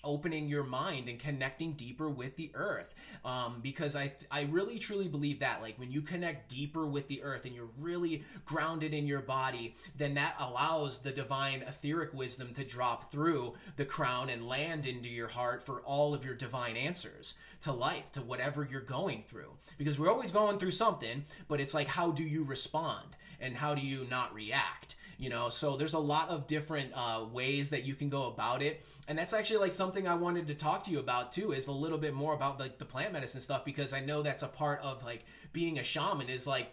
opening 0.04 0.48
your 0.48 0.64
mind 0.64 1.08
and 1.08 1.18
connecting 1.18 1.72
deeper 1.72 2.08
with 2.08 2.36
the 2.36 2.50
earth. 2.54 2.94
Um, 3.24 3.60
because 3.62 3.94
I, 3.94 4.12
I 4.30 4.42
really 4.50 4.78
truly 4.78 5.06
believe 5.08 5.40
that 5.40 5.62
like 5.62 5.78
when 5.78 5.92
you 5.92 6.02
connect 6.02 6.48
deeper 6.48 6.86
with 6.86 7.06
the 7.08 7.22
earth 7.22 7.44
and 7.44 7.54
you're 7.54 7.70
really 7.78 8.24
grounded 8.44 8.92
in 8.92 9.06
your 9.06 9.20
body 9.20 9.76
then 9.96 10.14
that 10.14 10.34
allows 10.40 10.98
the 10.98 11.12
divine 11.12 11.62
etheric 11.62 12.12
wisdom 12.14 12.52
to 12.54 12.64
drop 12.64 13.12
through 13.12 13.54
the 13.76 13.84
crown 13.84 14.28
and 14.28 14.48
land 14.48 14.86
into 14.86 15.08
your 15.08 15.28
heart 15.28 15.62
for 15.62 15.80
all 15.82 16.14
of 16.14 16.24
your 16.24 16.34
divine 16.34 16.76
answers 16.76 17.34
to 17.60 17.72
life 17.72 18.10
to 18.12 18.22
whatever 18.22 18.66
you're 18.68 18.80
going 18.80 19.22
through. 19.28 19.52
Because 19.78 19.98
we're 19.98 20.10
always 20.10 20.32
going 20.32 20.58
through 20.58 20.72
something 20.72 21.24
but 21.46 21.60
it's 21.60 21.74
like 21.74 21.88
how 21.88 22.10
do 22.10 22.24
you 22.24 22.42
respond? 22.42 23.06
And 23.40 23.56
how 23.56 23.74
do 23.74 23.80
you 23.80 24.06
not 24.08 24.32
react 24.34 24.94
you 25.22 25.30
know? 25.30 25.48
So 25.50 25.76
there's 25.76 25.92
a 25.92 26.00
lot 26.00 26.30
of 26.30 26.48
different 26.48 26.90
uh, 26.94 27.24
ways 27.32 27.70
that 27.70 27.84
you 27.84 27.94
can 27.94 28.08
go 28.08 28.26
about 28.26 28.60
it. 28.60 28.84
And 29.06 29.16
that's 29.16 29.32
actually 29.32 29.58
like 29.58 29.72
something 29.72 30.08
i 30.08 30.14
wanted 30.14 30.46
to 30.48 30.54
talk 30.54 30.82
to 30.84 30.90
you 30.90 30.98
about 30.98 31.30
too 31.32 31.52
is 31.52 31.68
a 31.68 31.72
little 31.72 31.98
bit 31.98 32.14
more 32.14 32.34
about 32.34 32.58
like 32.58 32.78
the 32.78 32.84
plant 32.84 33.12
medicine 33.12 33.40
stuff 33.40 33.64
because 33.64 33.92
i 33.92 34.00
know 34.00 34.22
that's 34.22 34.42
a 34.42 34.48
part 34.48 34.80
of 34.80 35.04
like 35.04 35.24
being 35.52 35.78
a 35.78 35.84
shaman 35.84 36.28
is 36.28 36.46
like 36.46 36.72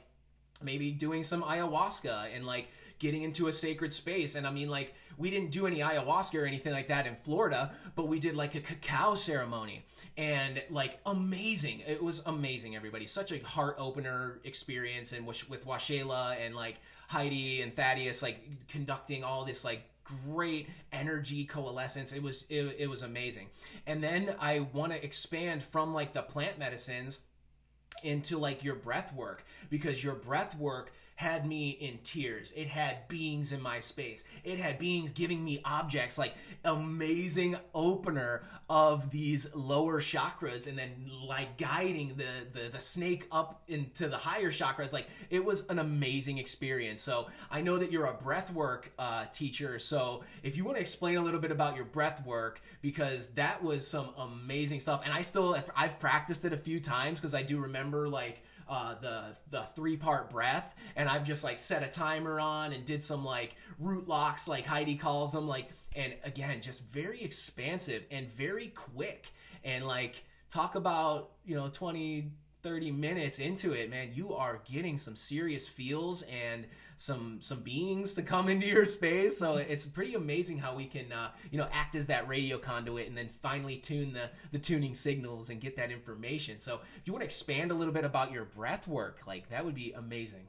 maybe 0.64 0.92
doing 0.92 1.24
some 1.24 1.42
ayahuasca 1.44 2.36
and 2.36 2.46
like 2.46 2.70
getting 2.98 3.24
into 3.24 3.48
a 3.48 3.54
sacred 3.54 3.94
space. 3.94 4.36
And 4.36 4.48
i 4.48 4.52
mean 4.52 4.70
like 4.70 4.94
we 5.18 5.30
didn't 5.30 5.52
do 5.52 5.68
any 5.68 5.80
ayahuasca 5.80 6.42
or 6.42 6.46
anything 6.46 6.74
like 6.74 6.88
that 6.88 7.06
in 7.06 7.16
florida 7.16 7.72
but 7.96 8.08
we 8.08 8.20
did 8.20 8.36
like 8.36 8.56
a 8.56 8.62
cacao 8.62 9.16
ceremony. 9.16 9.84
And 10.18 10.62
like 10.70 11.00
amazing. 11.06 11.82
It 11.88 12.04
was 12.04 12.24
amazing 12.26 12.76
everybody. 12.76 13.06
Such 13.08 13.32
a 13.32 13.40
heart 13.40 13.76
opener 13.78 14.40
experience 14.44 15.14
and 15.14 15.26
with, 15.26 15.50
with 15.50 15.66
washela 15.66 16.36
and 16.44 16.56
like 16.56 16.78
Heidi 17.10 17.64
and 17.64 17.76
Thaddeus 17.76 18.22
like 18.22 18.68
conducting 18.68 19.24
all 19.24 19.44
this 19.44 19.66
like 19.66 19.82
great 20.04 20.70
energy 20.92 21.44
coalescence. 21.44 22.14
It 22.14 22.22
was 22.22 22.46
it, 22.50 22.76
it 22.78 22.88
was 22.88 23.02
amazing. 23.02 23.48
And 23.88 24.04
then 24.04 24.36
I 24.40 24.60
want 24.74 24.94
to 24.94 25.04
expand 25.04 25.64
from 25.64 25.92
like 25.92 26.14
the 26.14 26.22
plant 26.22 26.60
medicines 26.60 27.22
into 28.04 28.38
like 28.38 28.64
your 28.64 28.76
breath 28.76 29.12
work 29.12 29.44
because 29.72 30.04
your 30.04 30.14
breath 30.14 30.56
work 30.56 30.94
had 31.20 31.46
me 31.46 31.72
in 31.72 31.98
tears. 32.02 32.54
It 32.56 32.70
had 32.70 33.06
beings 33.10 33.52
in 33.52 33.62
my 33.62 33.82
space. 33.82 34.24
It 34.46 34.58
had 34.58 34.80
beings 34.80 35.12
giving 35.12 35.44
me 35.44 35.60
objects 35.66 36.18
like 36.18 36.34
amazing 36.64 37.58
opener 37.76 38.44
of 38.70 39.12
these 39.12 39.54
lower 39.54 40.00
chakras 40.00 40.66
and 40.66 40.78
then 40.78 40.92
like 41.28 41.58
guiding 41.58 42.16
the, 42.16 42.24
the 42.54 42.70
the 42.70 42.80
snake 42.80 43.26
up 43.34 43.62
into 43.68 44.08
the 44.08 44.16
higher 44.16 44.50
chakras 44.50 44.94
like 44.94 45.08
it 45.30 45.44
was 45.44 45.66
an 45.68 45.80
amazing 45.80 46.38
experience 46.38 47.02
so 47.02 47.28
i 47.50 47.62
know 47.62 47.80
that 47.80 47.92
you're 47.92 48.06
a 48.06 48.14
breath 48.14 48.54
work 48.54 48.92
uh, 49.00 49.26
teacher 49.34 49.80
so 49.80 50.24
if 50.44 50.56
you 50.56 50.64
want 50.64 50.78
to 50.78 50.82
explain 50.82 51.18
a 51.18 51.22
little 51.24 51.40
bit 51.40 51.52
about 51.52 51.76
your 51.76 51.86
breath 51.86 52.24
work 52.26 52.62
because 52.82 53.30
that 53.30 53.64
was 53.64 53.88
some 53.88 54.10
amazing 54.20 54.80
stuff 54.80 55.02
and 55.04 55.14
i 55.14 55.22
still 55.22 55.58
i've 55.76 56.00
practiced 56.00 56.46
it 56.46 56.54
a 56.54 56.58
few 56.58 56.80
times 56.80 57.20
because 57.20 57.34
i 57.34 57.42
do 57.42 57.60
remember 57.60 58.08
like 58.08 58.44
uh, 58.70 58.96
the 59.02 59.24
the 59.50 59.64
three 59.76 59.98
part 59.98 60.30
breath, 60.30 60.76
and 60.96 61.10
I've 61.10 61.26
just 61.26 61.44
like 61.44 61.58
set 61.58 61.84
a 61.84 61.88
timer 61.88 62.40
on 62.40 62.72
and 62.72 62.86
did 62.86 63.02
some 63.04 63.26
like 63.26 63.56
root 63.80 64.08
locks, 64.08 64.48
like 64.48 64.66
Heidi 64.66 64.96
calls 64.96 65.32
them, 65.32 65.48
like 65.48 65.70
and 65.96 66.14
again, 66.24 66.62
just 66.62 66.82
very 66.84 67.22
expansive 67.22 68.04
and 68.12 68.32
very 68.32 68.68
quick, 68.68 69.32
and 69.64 69.86
like 69.86 70.24
talk 70.50 70.76
about 70.76 71.32
you 71.46 71.56
know 71.56 71.68
20 71.68 72.32
30 72.62 72.92
minutes 72.92 73.40
into 73.40 73.72
it 73.72 73.90
man 73.90 74.10
you 74.14 74.34
are 74.34 74.62
getting 74.70 74.98
some 74.98 75.16
serious 75.16 75.66
feels 75.66 76.24
and 76.24 76.66
some 77.00 77.38
some 77.42 77.62
beings 77.62 78.14
to 78.14 78.22
come 78.22 78.50
into 78.50 78.68
your 78.68 78.86
space. 78.86 79.38
So 79.38 79.56
it's 79.56 79.86
pretty 79.86 80.16
amazing 80.16 80.58
how 80.58 80.76
we 80.76 80.86
can 80.86 81.12
uh, 81.12 81.30
you 81.50 81.58
know 81.58 81.68
act 81.72 81.96
as 81.96 82.08
that 82.08 82.28
radio 82.28 82.58
conduit 82.58 83.08
and 83.08 83.18
then 83.18 83.30
finally 83.42 83.78
tune 83.78 84.12
the 84.12 84.30
the 84.52 84.60
tuning 84.60 84.94
signals 84.94 85.50
and 85.50 85.62
get 85.62 85.78
that 85.78 85.92
information. 85.92 86.60
So 86.60 86.76
if 86.98 87.02
you 87.06 87.14
want 87.14 87.22
to 87.22 87.26
expand 87.26 87.72
a 87.72 87.74
little 87.74 87.94
bit 87.94 88.04
about 88.04 88.34
your 88.34 88.44
breath 88.44 88.86
work, 88.88 89.22
like 89.26 89.50
that 89.50 89.64
would 89.64 89.76
be 89.76 89.94
amazing. 89.94 90.48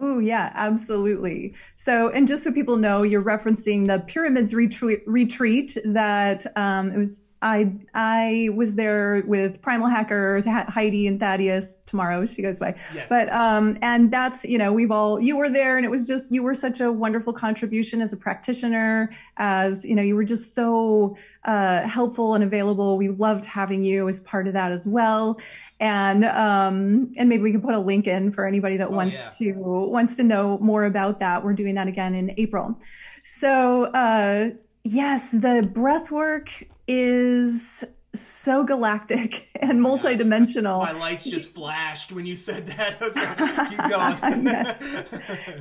Oh, 0.00 0.18
yeah, 0.18 0.50
absolutely. 0.56 1.54
So, 1.76 2.10
and 2.10 2.26
just 2.26 2.42
so 2.42 2.50
people 2.50 2.76
know, 2.76 3.04
you're 3.04 3.22
referencing 3.22 3.86
the 3.86 4.00
Pyramids 4.00 4.52
retreat, 4.52 5.02
retreat 5.06 5.76
that 5.84 6.44
um, 6.56 6.90
it 6.90 6.98
was 6.98 7.22
I 7.42 7.72
I 7.92 8.50
was 8.54 8.76
there 8.76 9.24
with 9.26 9.60
Primal 9.60 9.88
Hacker, 9.88 10.42
Heidi 10.68 11.08
and 11.08 11.18
Thaddeus 11.18 11.80
tomorrow. 11.80 12.24
She 12.24 12.40
goes 12.40 12.60
by, 12.60 12.76
yes. 12.94 13.08
but 13.08 13.30
um, 13.32 13.76
and 13.82 14.10
that's 14.10 14.44
you 14.44 14.56
know 14.56 14.72
we've 14.72 14.92
all 14.92 15.20
you 15.20 15.36
were 15.36 15.50
there, 15.50 15.76
and 15.76 15.84
it 15.84 15.90
was 15.90 16.06
just 16.06 16.30
you 16.30 16.42
were 16.42 16.54
such 16.54 16.80
a 16.80 16.90
wonderful 16.90 17.32
contribution 17.32 18.00
as 18.00 18.12
a 18.12 18.16
practitioner, 18.16 19.10
as 19.38 19.84
you 19.84 19.94
know 19.96 20.02
you 20.02 20.14
were 20.14 20.24
just 20.24 20.54
so 20.54 21.16
uh, 21.44 21.82
helpful 21.82 22.34
and 22.34 22.44
available. 22.44 22.96
We 22.96 23.08
loved 23.08 23.44
having 23.44 23.82
you 23.82 24.08
as 24.08 24.20
part 24.20 24.46
of 24.46 24.52
that 24.52 24.70
as 24.70 24.86
well, 24.86 25.40
and 25.80 26.24
um, 26.24 27.12
and 27.18 27.28
maybe 27.28 27.42
we 27.42 27.50
can 27.50 27.60
put 27.60 27.74
a 27.74 27.80
link 27.80 28.06
in 28.06 28.30
for 28.30 28.46
anybody 28.46 28.76
that 28.76 28.88
oh, 28.88 28.92
wants 28.92 29.40
yeah. 29.40 29.52
to 29.52 29.58
wants 29.58 30.14
to 30.16 30.22
know 30.22 30.58
more 30.58 30.84
about 30.84 31.18
that. 31.18 31.44
We're 31.44 31.54
doing 31.54 31.74
that 31.74 31.88
again 31.88 32.14
in 32.14 32.32
April, 32.36 32.78
so. 33.22 33.84
Uh, 33.86 34.50
yes, 34.84 35.30
the 35.30 35.68
breath 35.72 36.10
work 36.10 36.66
is 36.86 37.84
so 38.14 38.62
galactic 38.64 39.48
and 39.60 39.80
multidimensional. 39.80 40.80
My 40.80 40.92
lights 40.92 41.24
just 41.24 41.54
flashed 41.54 42.12
when 42.12 42.26
you 42.26 42.36
said 42.36 42.66
that. 42.66 42.98
I 43.00 43.04
was 43.04 43.16
like, 43.16 43.70
keep 43.70 43.78
going. 43.78 44.44
yes. 44.44 44.80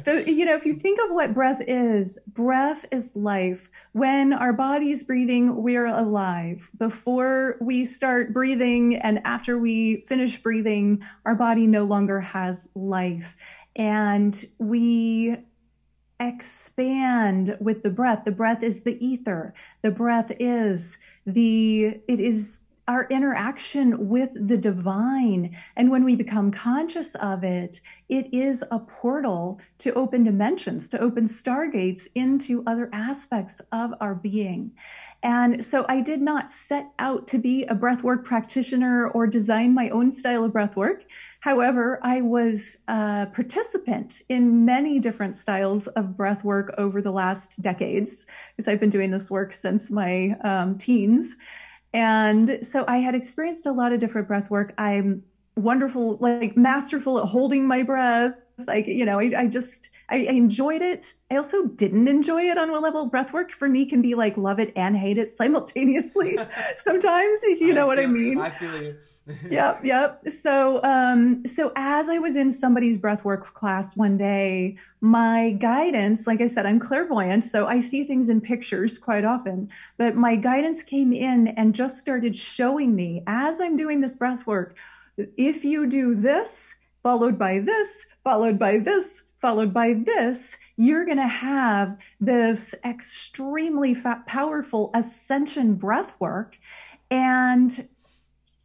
The, 0.03 0.23
you 0.27 0.45
know, 0.45 0.55
if 0.55 0.65
you 0.65 0.73
think 0.73 0.99
of 1.01 1.12
what 1.12 1.34
breath 1.34 1.62
is, 1.65 2.19
breath 2.27 2.86
is 2.91 3.15
life. 3.15 3.69
When 3.93 4.34
our 4.34 4.53
body's 4.53 5.03
breathing, 5.03 5.62
we're 5.62 5.86
alive. 5.86 6.69
Before 6.77 7.57
we 7.62 7.86
start 7.86 8.34
breathing 8.34 8.97
and 8.97 9.25
after 9.25 9.57
we 9.57 10.01
finish 10.01 10.41
breathing, 10.41 11.01
our 11.25 11.36
body 11.36 11.67
no 11.67 11.84
longer 11.84 12.19
has 12.19 12.69
life. 12.75 13.38
And 13.75 14.43
we 14.60 15.38
expand 16.19 17.57
with 17.60 17.81
the 17.81 17.89
breath. 17.89 18.25
The 18.25 18.31
breath 18.31 18.62
is 18.62 18.84
the 18.84 19.03
ether. 19.03 19.53
The 19.81 19.91
breath 19.91 20.31
is 20.39 20.99
the, 21.25 21.99
it 22.07 22.19
is 22.19 22.61
our 22.91 23.08
interaction 23.10 24.10
with 24.10 24.32
the 24.47 24.58
divine. 24.58 25.56
And 25.77 25.89
when 25.89 26.04
we 26.04 26.17
become 26.17 26.51
conscious 26.51 27.15
of 27.15 27.41
it, 27.41 27.80
it 28.10 28.27
is 28.34 28.65
a 28.69 28.80
portal 28.80 29.62
to 29.77 29.93
open 29.93 30.25
dimensions, 30.25 30.89
to 30.89 30.99
open 30.99 31.23
stargates 31.23 32.10
into 32.15 32.63
other 32.67 32.89
aspects 32.91 33.62
of 33.71 33.93
our 34.01 34.13
being. 34.13 34.73
And 35.23 35.63
so 35.63 35.86
I 35.88 36.01
did 36.01 36.21
not 36.21 36.51
set 36.51 36.91
out 36.99 37.27
to 37.27 37.38
be 37.38 37.63
a 37.63 37.75
breathwork 37.75 38.25
practitioner 38.25 39.08
or 39.08 39.25
design 39.25 39.73
my 39.73 39.88
own 39.89 40.12
style 40.12 40.43
of 40.43 40.51
breathwork. 40.51 41.04
However, 41.39 41.97
I 42.04 42.19
was 42.19 42.77
a 42.89 43.27
participant 43.34 44.21
in 44.27 44.65
many 44.65 44.99
different 44.99 45.36
styles 45.36 45.88
of 45.88 46.17
breathwork 46.17 46.75
over 46.77 47.01
the 47.01 47.12
last 47.12 47.62
decades, 47.62 48.25
because 48.58 48.67
I've 48.67 48.82
been 48.82 48.89
doing 48.89 49.12
this 49.12 49.32
work 49.32 49.54
since 49.54 49.89
my 49.89 50.36
um, 50.43 50.77
teens. 50.77 51.38
And 51.93 52.60
so 52.62 52.86
I 52.88 52.97
had 52.97 53.15
experienced 53.15 53.65
a 53.65 53.71
lot 53.71 53.91
of 53.91 53.99
different 53.99 54.27
breath 54.27 54.49
work. 54.49 54.73
I'm 54.77 55.23
wonderful, 55.56 56.17
like 56.17 56.56
masterful 56.56 57.19
at 57.19 57.25
holding 57.25 57.67
my 57.67 57.84
breath. 57.84 58.36
Like, 58.67 58.88
you 58.88 59.06
know, 59.06 59.19
I, 59.19 59.32
I 59.38 59.47
just, 59.47 59.89
I, 60.10 60.17
I, 60.17 60.34
enjoyed 60.34 60.82
it. 60.82 61.13
I 61.32 61.36
also 61.36 61.65
didn't 61.65 62.08
enjoy 62.08 62.43
it 62.43 62.58
on 62.58 62.71
one 62.71 62.84
level. 62.84 63.08
Breath 63.08 63.34
work 63.34 63.51
for 63.51 63.67
me 63.67 63.86
can 63.86 64.01
be 64.01 64.13
like 64.13 64.38
love 64.38 64.60
it 64.60 64.71
and 64.75 64.95
hate 64.95 65.17
it 65.17 65.30
simultaneously 65.30 66.38
sometimes, 66.77 67.43
if 67.43 67.60
you 67.60 67.73
know 67.73 67.88
what 67.88 67.99
I 67.99 68.06
mean. 68.06 68.39
I 68.39 68.51
feel 68.51 68.84
you. 68.84 68.95
Yep, 69.49 69.84
yep. 69.84 70.27
So, 70.27 70.81
um, 70.84 71.45
so 71.45 71.71
as 71.75 72.10
I 72.10 72.17
was 72.17 72.36
in 72.36 72.51
somebody's 72.51 72.97
breathwork 72.97 73.41
class 73.41 73.95
one 73.95 74.17
day, 74.17 74.77
my 74.99 75.51
guidance, 75.51 76.25
like 76.27 76.41
I 76.41 76.47
said, 76.47 76.65
I'm 76.65 76.79
clairvoyant, 76.79 77.43
so 77.43 77.67
I 77.67 77.79
see 77.79 78.03
things 78.03 78.29
in 78.29 78.41
pictures 78.41 78.97
quite 78.97 79.23
often. 79.23 79.69
But 79.97 80.15
my 80.15 80.36
guidance 80.36 80.84
came 80.84 81.13
in 81.13 81.49
and 81.49 81.75
just 81.75 81.99
started 81.99 82.36
showing 82.36 82.95
me 82.95 83.23
as 83.27 83.62
I'm 83.62 83.75
doing 83.75 84.01
this 84.01 84.17
breathwork, 84.17 84.73
if 85.38 85.63
you 85.63 85.88
do 85.88 86.15
this, 86.15 86.75
followed 87.03 87.38
by 87.38 87.60
this, 87.60 88.07
followed 88.23 88.57
by 88.57 88.79
this, 88.79 89.25
followed 89.39 89.73
by 89.73 89.93
this, 89.93 90.57
you're 90.77 91.05
going 91.05 91.17
to 91.17 91.27
have 91.27 91.99
this 92.19 92.75
extremely 92.86 93.95
powerful 94.27 94.91
ascension 94.93 95.75
breath 95.75 96.13
work. 96.19 96.57
And 97.10 97.88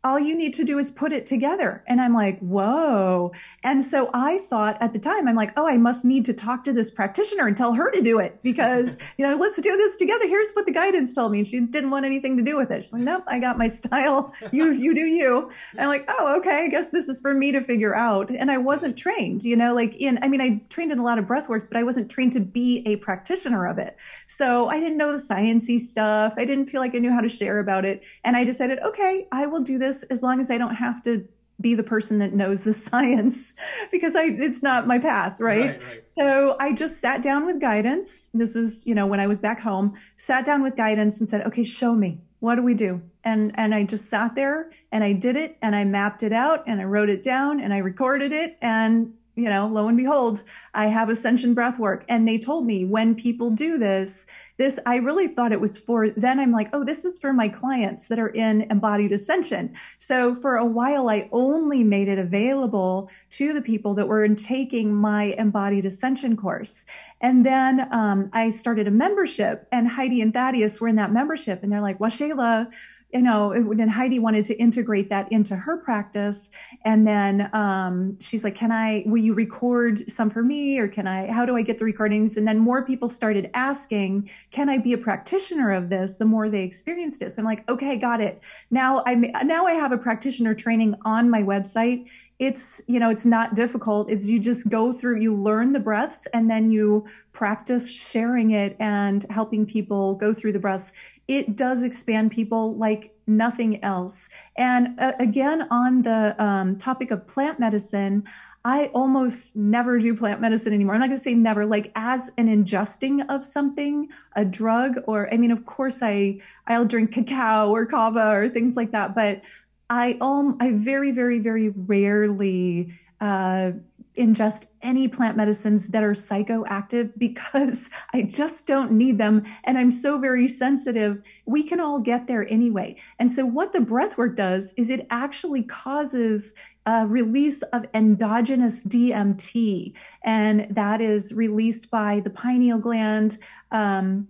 all 0.07 0.21
you 0.21 0.37
need 0.37 0.55
to 0.55 0.63
do 0.63 0.79
is 0.79 0.93
put 0.93 1.13
it 1.13 1.27
together. 1.27 1.83
And 1.89 2.01
I'm 2.01 2.15
like, 2.15 2.39
whoa. 2.39 3.33
And 3.65 3.83
so 3.83 4.09
I 4.15 4.39
thought 4.39 4.81
at 4.81 4.93
the 4.93 5.01
time, 5.01 5.27
I'm 5.27 5.35
like, 5.35 5.53
oh, 5.57 5.67
I 5.67 5.77
must 5.79 6.05
need 6.05 6.25
to 6.27 6.33
talk 6.33 6.63
to 6.65 6.73
this 6.73 6.93
practitioner 6.93 7.49
and 7.49 7.57
tell 7.57 7.73
her 7.73 7.91
to 7.91 8.01
do 8.01 8.21
it 8.21 8.39
because, 8.45 8.99
you 9.19 9.27
know, 9.27 9.35
let's 9.35 9.61
do 9.61 9.77
this 9.77 9.97
together. 9.97 10.29
Here's 10.29 10.53
what 10.53 10.65
the 10.65 10.73
guidance 10.73 11.13
told 11.13 11.33
me. 11.33 11.43
She 11.43 11.59
didn't 11.59 11.91
want 11.91 12.07
anything 12.07 12.37
to 12.37 12.43
do 12.45 12.57
with 12.57 12.71
it. 12.71 12.85
She's 12.85 12.93
like, 12.93 13.03
nope, 13.03 13.25
I 13.27 13.41
got 13.41 13.59
my 13.59 13.67
style. 13.67 14.33
You, 14.53 14.71
you 14.71 14.95
do 14.95 15.07
you. 15.07 15.51
And 15.73 15.81
I'm 15.81 15.89
like, 15.89 16.05
oh, 16.09 16.37
okay. 16.39 16.65
I 16.65 16.69
guess 16.69 16.91
this 16.91 17.09
is 17.09 17.19
for 17.19 17.35
me 17.35 17.51
to 17.51 17.61
figure 17.61 17.97
out. 17.97 18.31
And 18.31 18.49
I 18.49 18.59
wasn't 18.59 18.97
trained, 18.97 19.43
you 19.43 19.57
know, 19.57 19.75
like 19.75 19.97
in, 19.97 20.21
I 20.23 20.29
mean, 20.29 20.41
I 20.41 20.63
trained 20.69 20.93
in 20.93 21.01
a 21.01 21.05
lot 21.05 21.19
of 21.19 21.27
breath 21.27 21.49
works, 21.49 21.67
but 21.67 21.77
I 21.77 21.83
wasn't 21.83 22.09
trained 22.09 22.33
to 22.35 22.41
be 22.41 22.85
a 22.87 22.97
practitioner 22.97 23.67
of 23.67 23.79
it. 23.79 23.97
So 24.27 24.69
I 24.69 24.79
didn't 24.79 24.99
know 24.99 25.11
the 25.11 25.19
sciencey 25.19 25.81
stuff. 25.81 26.35
I 26.37 26.45
didn't 26.45 26.67
feel 26.67 26.81
like 26.81 26.95
I 26.95 26.99
knew 26.99 27.13
how 27.13 27.21
to 27.21 27.29
share 27.29 27.59
about 27.59 27.85
it. 27.85 28.05
And 28.23 28.37
I 28.37 28.45
decided, 28.45 28.79
okay, 28.79 29.27
I 29.33 29.47
will 29.47 29.63
do 29.63 29.79
this 29.79 29.96
this 30.01 30.11
as 30.11 30.23
long 30.23 30.41
as 30.41 30.51
I 30.51 30.59
don't 30.59 30.75
have 30.75 31.03
to 31.03 31.27
be 31.61 31.75
the 31.75 31.83
person 31.83 32.19
that 32.19 32.35
knows 32.35 32.65
the 32.65 32.73
science 32.87 33.55
because 33.91 34.15
I 34.15 34.25
it's 34.25 34.63
not 34.63 34.87
my 34.87 34.99
path, 34.99 35.41
right? 35.41 35.61
right? 35.61 35.83
right? 35.83 36.13
So 36.13 36.57
I 36.61 36.73
just 36.73 37.01
sat 37.01 37.23
down 37.23 37.47
with 37.47 37.61
guidance. 37.61 38.31
This 38.35 38.57
is, 38.57 38.87
you 38.87 38.95
know, 38.95 39.07
when 39.07 39.21
I 39.21 39.27
was 39.27 39.39
back 39.39 39.61
home, 39.61 39.95
sat 40.17 40.45
down 40.45 40.63
with 40.63 40.77
guidance 40.77 41.19
and 41.19 41.29
said, 41.29 41.47
"Okay, 41.47 41.65
show 41.65 41.95
me. 41.95 42.21
What 42.41 42.57
do 42.57 42.63
we 42.63 42.75
do?" 42.75 43.01
And 43.25 43.53
and 43.59 43.75
I 43.75 43.85
just 43.85 44.11
sat 44.11 44.35
there 44.35 44.71
and 44.93 45.03
I 45.03 45.13
did 45.13 45.37
it 45.37 45.57
and 45.63 45.75
I 45.75 45.85
mapped 45.85 46.23
it 46.23 46.33
out 46.33 46.63
and 46.67 46.81
I 46.81 46.85
wrote 46.85 47.09
it 47.09 47.23
down 47.23 47.61
and 47.61 47.73
I 47.73 47.79
recorded 47.79 48.33
it 48.33 48.59
and 48.61 49.15
you 49.37 49.51
know, 49.51 49.67
lo 49.67 49.87
and 49.87 49.99
behold, 49.99 50.43
I 50.73 50.87
have 50.87 51.11
ascension 51.11 51.53
breath 51.53 51.79
work. 51.79 52.05
And 52.09 52.27
they 52.27 52.39
told 52.39 52.65
me 52.65 52.87
when 52.87 53.15
people 53.15 53.51
do 53.51 53.77
this, 53.77 54.27
this, 54.57 54.81
I 54.87 54.97
really 54.97 55.29
thought 55.29 55.53
it 55.53 55.61
was 55.61 55.77
for, 55.77 56.09
then 56.09 56.41
I'm 56.41 56.53
like, 56.53 56.71
oh, 56.73 56.83
this 56.83 57.05
is 57.05 57.19
for 57.19 57.35
my 57.35 57.47
clients 57.47 58.07
that 58.07 58.19
are 58.19 58.31
in 58.31 58.63
embodied 58.71 59.13
ascension. 59.13 59.75
So 59.99 60.35
for 60.35 60.57
a 60.57 60.65
while, 60.65 61.11
I 61.11 61.29
only 61.33 61.85
made 61.85 62.09
it 62.09 62.19
available 62.19 63.11
to 63.31 63.53
the 63.53 63.61
people 63.61 63.93
that 63.95 64.09
were 64.09 64.25
in 64.25 64.35
taking 64.35 64.95
my 64.95 65.35
embodied 65.37 65.85
ascension 65.85 66.35
course. 66.35 66.87
And 67.21 67.45
then 67.45 67.87
um, 67.93 68.31
I 68.33 68.49
started 68.49 68.89
a 68.89 68.91
membership 68.91 69.69
and 69.71 69.87
Heidi 69.87 70.23
and 70.23 70.33
Thaddeus 70.33 70.81
were 70.81 70.89
in 70.89 70.97
that 70.97 71.13
membership 71.13 71.63
and 71.63 71.71
they're 71.71 71.83
like, 71.83 72.01
well, 72.01 72.11
Shayla, 72.11 72.73
you 73.17 73.23
know, 73.23 73.53
and 73.53 73.91
Heidi 73.91 74.19
wanted 74.19 74.45
to 74.47 74.55
integrate 74.57 75.09
that 75.11 75.31
into 75.33 75.57
her 75.57 75.79
practice. 75.79 76.51
And 76.85 77.07
then 77.07 77.49
um, 77.53 78.19
she's 78.21 78.45
like, 78.45 78.55
Can 78.55 78.71
I, 78.71 79.05
will 79.07 79.23
you 79.23 79.35
record 79.35 80.09
some 80.11 80.31
for 80.31 80.43
me? 80.43 80.79
Or 80.79 80.87
can 80.87 81.07
I, 81.07 81.31
how 81.31 81.47
do 81.47 81.57
I 81.57 81.63
get 81.63 81.79
the 81.79 81.85
recordings? 81.85 82.37
And 82.37 82.47
then 82.47 82.59
more 82.59 82.85
people 82.85 83.09
started 83.09 83.51
asking, 83.55 84.31
Can 84.51 84.69
I 84.69 84.79
be 84.79 84.93
a 84.93 84.99
practitioner 84.99 85.73
of 85.73 85.89
this? 85.89 86.19
The 86.19 86.25
more 86.27 86.51
they 86.51 86.63
experienced 86.63 87.23
it. 87.23 87.31
So 87.31 87.41
I'm 87.41 87.47
like, 87.47 87.69
Okay, 87.71 87.97
got 87.97 88.21
it. 88.21 88.41
Now 88.71 89.03
I'm, 89.07 89.23
now 89.45 89.67
I 89.67 89.73
have 89.73 89.93
a 89.93 89.99
practitioner 89.99 90.55
training 90.55 90.95
on 91.05 91.31
my 91.31 91.43
website 91.43 92.09
it's 92.39 92.83
you 92.87 93.01
know 93.01 93.09
it's 93.09 93.25
not 93.25 93.55
difficult 93.55 94.11
it's 94.11 94.27
you 94.27 94.39
just 94.39 94.69
go 94.69 94.93
through 94.93 95.19
you 95.19 95.35
learn 95.35 95.73
the 95.73 95.81
breaths 95.81 96.27
and 96.35 96.51
then 96.51 96.71
you 96.71 97.07
practice 97.33 97.91
sharing 97.91 98.51
it 98.51 98.77
and 98.79 99.25
helping 99.31 99.65
people 99.65 100.15
go 100.17 100.35
through 100.35 100.53
the 100.53 100.59
breaths 100.59 100.93
it 101.29 101.57
does 101.57 101.83
expand 101.83 102.31
people 102.31 102.77
like 102.77 103.13
nothing 103.27 103.83
else 103.83 104.29
and 104.57 104.99
uh, 105.01 105.13
again 105.19 105.67
on 105.71 106.03
the 106.03 106.35
um, 106.43 106.77
topic 106.79 107.11
of 107.11 107.27
plant 107.27 107.59
medicine 107.59 108.25
I 108.67 108.87
almost 108.87 109.55
never 109.55 110.01
do 110.01 110.17
plant 110.17 110.41
medicine 110.41 110.73
anymore. 110.73 110.95
I'm 110.95 111.01
not 111.01 111.07
going 111.07 111.19
to 111.19 111.23
say 111.23 111.35
never, 111.35 111.65
like 111.65 111.93
as 111.95 112.33
an 112.37 112.49
ingesting 112.49 113.25
of 113.29 113.45
something, 113.45 114.09
a 114.35 114.45
drug, 114.45 114.97
or 115.07 115.33
I 115.33 115.37
mean, 115.37 115.53
of 115.53 115.65
course, 115.67 116.03
I 116.03 116.41
I'll 116.67 116.85
drink 116.85 117.13
cacao 117.13 117.71
or 117.71 117.87
kava 117.87 118.29
or 118.33 118.49
things 118.49 118.77
like 118.77 118.91
that, 118.91 119.15
but 119.15 119.43
I 119.89 120.19
um 120.21 120.57
I 120.61 120.73
very 120.73 121.13
very 121.13 121.39
very 121.39 121.69
rarely 121.69 122.93
uh, 123.21 123.71
ingest 124.17 124.67
any 124.83 125.09
plant 125.09 125.37
medicines 125.37 125.89
that 125.89 126.03
are 126.03 126.13
psychoactive 126.13 127.13
because 127.19 127.91
I 128.13 128.23
just 128.23 128.67
don't 128.67 128.93
need 128.93 129.19
them 129.19 129.45
and 129.65 129.79
I'm 129.79 129.91
so 129.91 130.19
very 130.19 130.49
sensitive. 130.49 131.23
We 131.47 131.63
can 131.63 131.81
all 131.81 132.01
get 132.01 132.27
there 132.27 132.47
anyway. 132.51 132.97
And 133.19 133.31
so 133.31 133.45
what 133.45 133.73
the 133.73 133.81
breath 133.81 134.19
work 134.19 134.37
does 134.37 134.75
is 134.77 134.91
it 134.91 135.07
actually 135.11 135.63
causes 135.63 136.55
a 136.87 137.07
release 137.07 137.63
of 137.63 137.87
endogenous 137.95 138.85
DMT 138.85 139.93
and 140.23 140.67
that 140.71 141.01
is 141.01 141.35
released 141.35 141.91
by 141.91 142.21
the 142.21 142.31
pineal 142.31 142.79
gland. 142.79 143.39
Um, 143.73 144.29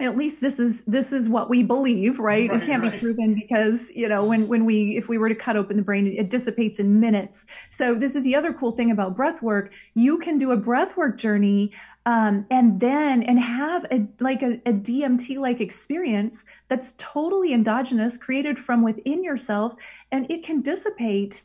at 0.00 0.16
least 0.16 0.40
this 0.40 0.60
is 0.60 0.84
this 0.84 1.12
is 1.12 1.28
what 1.28 1.50
we 1.50 1.64
believe 1.64 2.20
right, 2.20 2.48
right 2.48 2.62
it 2.62 2.66
can't 2.66 2.82
right. 2.82 2.92
be 2.92 2.98
proven 2.98 3.34
because 3.34 3.90
you 3.96 4.08
know 4.08 4.24
when 4.24 4.46
when 4.46 4.64
we 4.64 4.96
if 4.96 5.08
we 5.08 5.18
were 5.18 5.28
to 5.28 5.34
cut 5.34 5.56
open 5.56 5.76
the 5.76 5.82
brain 5.82 6.06
it 6.06 6.30
dissipates 6.30 6.78
in 6.78 7.00
minutes. 7.00 7.46
So 7.68 7.94
this 7.94 8.14
is 8.14 8.22
the 8.22 8.36
other 8.36 8.52
cool 8.52 8.70
thing 8.70 8.90
about 8.90 9.16
breath 9.16 9.42
work. 9.42 9.72
You 9.94 10.18
can 10.18 10.38
do 10.38 10.52
a 10.52 10.56
breath 10.56 10.96
work 10.96 11.18
journey 11.18 11.72
um, 12.06 12.46
and 12.50 12.80
then 12.80 13.22
and 13.24 13.38
have 13.38 13.84
a 13.90 14.06
like 14.18 14.42
a, 14.42 14.54
a 14.64 14.72
dmt 14.72 15.36
like 15.36 15.60
experience 15.60 16.44
that's 16.68 16.92
totally 16.96 17.52
endogenous 17.52 18.16
created 18.16 18.58
from 18.58 18.82
within 18.82 19.22
yourself 19.22 19.74
and 20.10 20.30
it 20.30 20.42
can 20.42 20.62
dissipate 20.62 21.42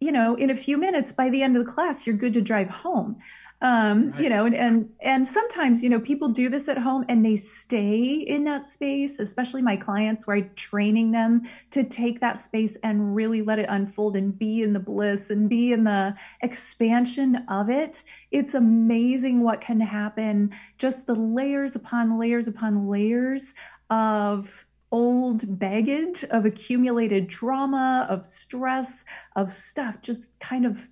you 0.00 0.12
know 0.12 0.34
in 0.34 0.50
a 0.50 0.54
few 0.54 0.76
minutes 0.76 1.10
by 1.10 1.30
the 1.30 1.42
end 1.42 1.56
of 1.56 1.64
the 1.64 1.72
class 1.72 2.06
you're 2.06 2.16
good 2.16 2.34
to 2.34 2.42
drive 2.42 2.68
home 2.68 3.16
um, 3.60 4.12
right. 4.12 4.20
you 4.20 4.28
know 4.28 4.46
and, 4.46 4.54
and 4.54 4.90
and 5.00 5.26
sometimes 5.26 5.82
you 5.82 5.90
know 5.90 5.98
people 5.98 6.28
do 6.28 6.48
this 6.48 6.68
at 6.68 6.78
home 6.78 7.04
and 7.08 7.24
they 7.24 7.34
stay 7.34 8.04
in 8.04 8.44
that 8.44 8.64
space 8.64 9.18
especially 9.18 9.62
my 9.62 9.76
clients 9.76 10.26
where 10.26 10.36
i'm 10.36 10.50
training 10.54 11.10
them 11.10 11.42
to 11.70 11.82
take 11.82 12.20
that 12.20 12.38
space 12.38 12.76
and 12.76 13.16
really 13.16 13.42
let 13.42 13.58
it 13.58 13.66
unfold 13.68 14.16
and 14.16 14.38
be 14.38 14.62
in 14.62 14.72
the 14.72 14.80
bliss 14.80 15.30
and 15.30 15.48
be 15.48 15.72
in 15.72 15.84
the 15.84 16.14
expansion 16.42 17.44
of 17.48 17.68
it 17.68 18.04
it's 18.30 18.54
amazing 18.54 19.42
what 19.42 19.60
can 19.60 19.80
happen 19.80 20.52
just 20.78 21.06
the 21.06 21.14
layers 21.14 21.74
upon 21.74 22.18
layers 22.18 22.46
upon 22.46 22.86
layers 22.86 23.54
of 23.90 24.66
old 24.90 25.58
baggage 25.58 26.24
of 26.30 26.46
accumulated 26.46 27.28
trauma 27.28 28.06
of 28.08 28.24
stress 28.24 29.04
of 29.36 29.52
stuff 29.52 30.00
just 30.00 30.38
kind 30.40 30.64
of 30.64 30.88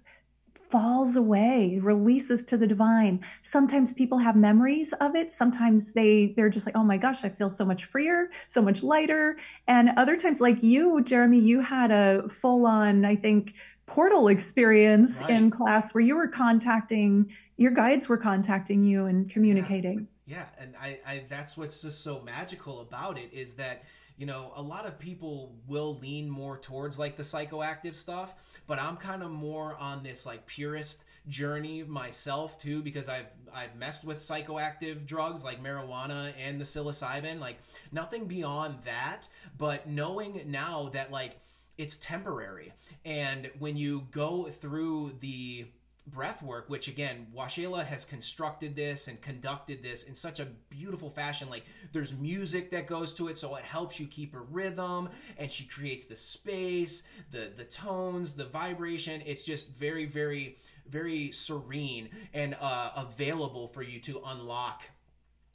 falls 0.70 1.16
away, 1.16 1.78
releases 1.82 2.44
to 2.44 2.56
the 2.56 2.66
divine. 2.66 3.24
Sometimes 3.40 3.94
people 3.94 4.18
have 4.18 4.36
memories 4.36 4.92
of 4.94 5.14
it. 5.14 5.30
Sometimes 5.30 5.92
they, 5.92 6.34
they're 6.36 6.50
just 6.50 6.66
like, 6.66 6.76
oh 6.76 6.84
my 6.84 6.96
gosh, 6.96 7.24
I 7.24 7.28
feel 7.28 7.48
so 7.48 7.64
much 7.64 7.84
freer, 7.84 8.30
so 8.48 8.62
much 8.62 8.82
lighter. 8.82 9.36
And 9.66 9.90
other 9.96 10.16
times, 10.16 10.40
like 10.40 10.62
you, 10.62 11.02
Jeremy, 11.02 11.38
you 11.38 11.60
had 11.60 11.90
a 11.90 12.28
full 12.28 12.66
on, 12.66 13.04
I 13.04 13.16
think, 13.16 13.54
portal 13.86 14.28
experience 14.28 15.22
right. 15.22 15.30
in 15.30 15.50
class 15.50 15.94
where 15.94 16.02
you 16.02 16.16
were 16.16 16.28
contacting, 16.28 17.30
your 17.56 17.70
guides 17.70 18.08
were 18.08 18.16
contacting 18.18 18.82
you 18.82 19.06
and 19.06 19.30
communicating. 19.30 20.08
Yeah. 20.26 20.38
yeah. 20.58 20.62
And 20.62 20.74
I, 20.80 20.98
I, 21.06 21.22
that's 21.28 21.56
what's 21.56 21.82
just 21.82 22.02
so 22.02 22.20
magical 22.22 22.80
about 22.80 23.18
it 23.18 23.32
is 23.32 23.54
that, 23.54 23.84
you 24.18 24.26
know, 24.26 24.52
a 24.56 24.62
lot 24.62 24.86
of 24.86 24.98
people 24.98 25.54
will 25.68 25.98
lean 25.98 26.28
more 26.28 26.58
towards 26.58 26.98
like 26.98 27.16
the 27.16 27.22
psychoactive 27.22 27.94
stuff 27.94 28.34
but 28.66 28.78
I'm 28.78 28.96
kind 28.96 29.22
of 29.22 29.30
more 29.30 29.76
on 29.76 30.02
this 30.02 30.26
like 30.26 30.46
purist 30.46 31.04
journey 31.28 31.82
myself 31.82 32.60
too 32.60 32.82
because 32.82 33.08
I've 33.08 33.26
I've 33.54 33.74
messed 33.76 34.04
with 34.04 34.18
psychoactive 34.18 35.06
drugs 35.06 35.44
like 35.44 35.62
marijuana 35.62 36.32
and 36.38 36.60
the 36.60 36.64
psilocybin 36.64 37.40
like 37.40 37.58
nothing 37.92 38.26
beyond 38.26 38.76
that. 38.84 39.28
But 39.58 39.88
knowing 39.88 40.42
now 40.46 40.90
that 40.92 41.10
like 41.10 41.38
it's 41.78 41.96
temporary 41.98 42.72
and 43.04 43.50
when 43.58 43.76
you 43.76 44.06
go 44.10 44.44
through 44.44 45.12
the 45.20 45.66
breath 46.06 46.42
work, 46.42 46.68
which 46.68 46.88
again, 46.88 47.26
Washela 47.34 47.84
has 47.84 48.04
constructed 48.04 48.76
this 48.76 49.08
and 49.08 49.20
conducted 49.20 49.82
this 49.82 50.04
in 50.04 50.14
such 50.14 50.40
a 50.40 50.46
beautiful 50.70 51.10
fashion. 51.10 51.48
Like 51.50 51.64
there's 51.92 52.16
music 52.16 52.70
that 52.70 52.86
goes 52.86 53.12
to 53.14 53.28
it, 53.28 53.38
so 53.38 53.56
it 53.56 53.64
helps 53.64 53.98
you 53.98 54.06
keep 54.06 54.34
a 54.34 54.40
rhythm, 54.40 55.08
and 55.36 55.50
she 55.50 55.64
creates 55.64 56.06
the 56.06 56.16
space, 56.16 57.02
the 57.30 57.50
the 57.56 57.64
tones, 57.64 58.34
the 58.34 58.44
vibration. 58.44 59.22
It's 59.26 59.44
just 59.44 59.68
very, 59.76 60.06
very, 60.06 60.58
very 60.88 61.32
serene 61.32 62.10
and 62.32 62.56
uh, 62.60 62.90
available 62.96 63.66
for 63.66 63.82
you 63.82 64.00
to 64.00 64.22
unlock 64.26 64.82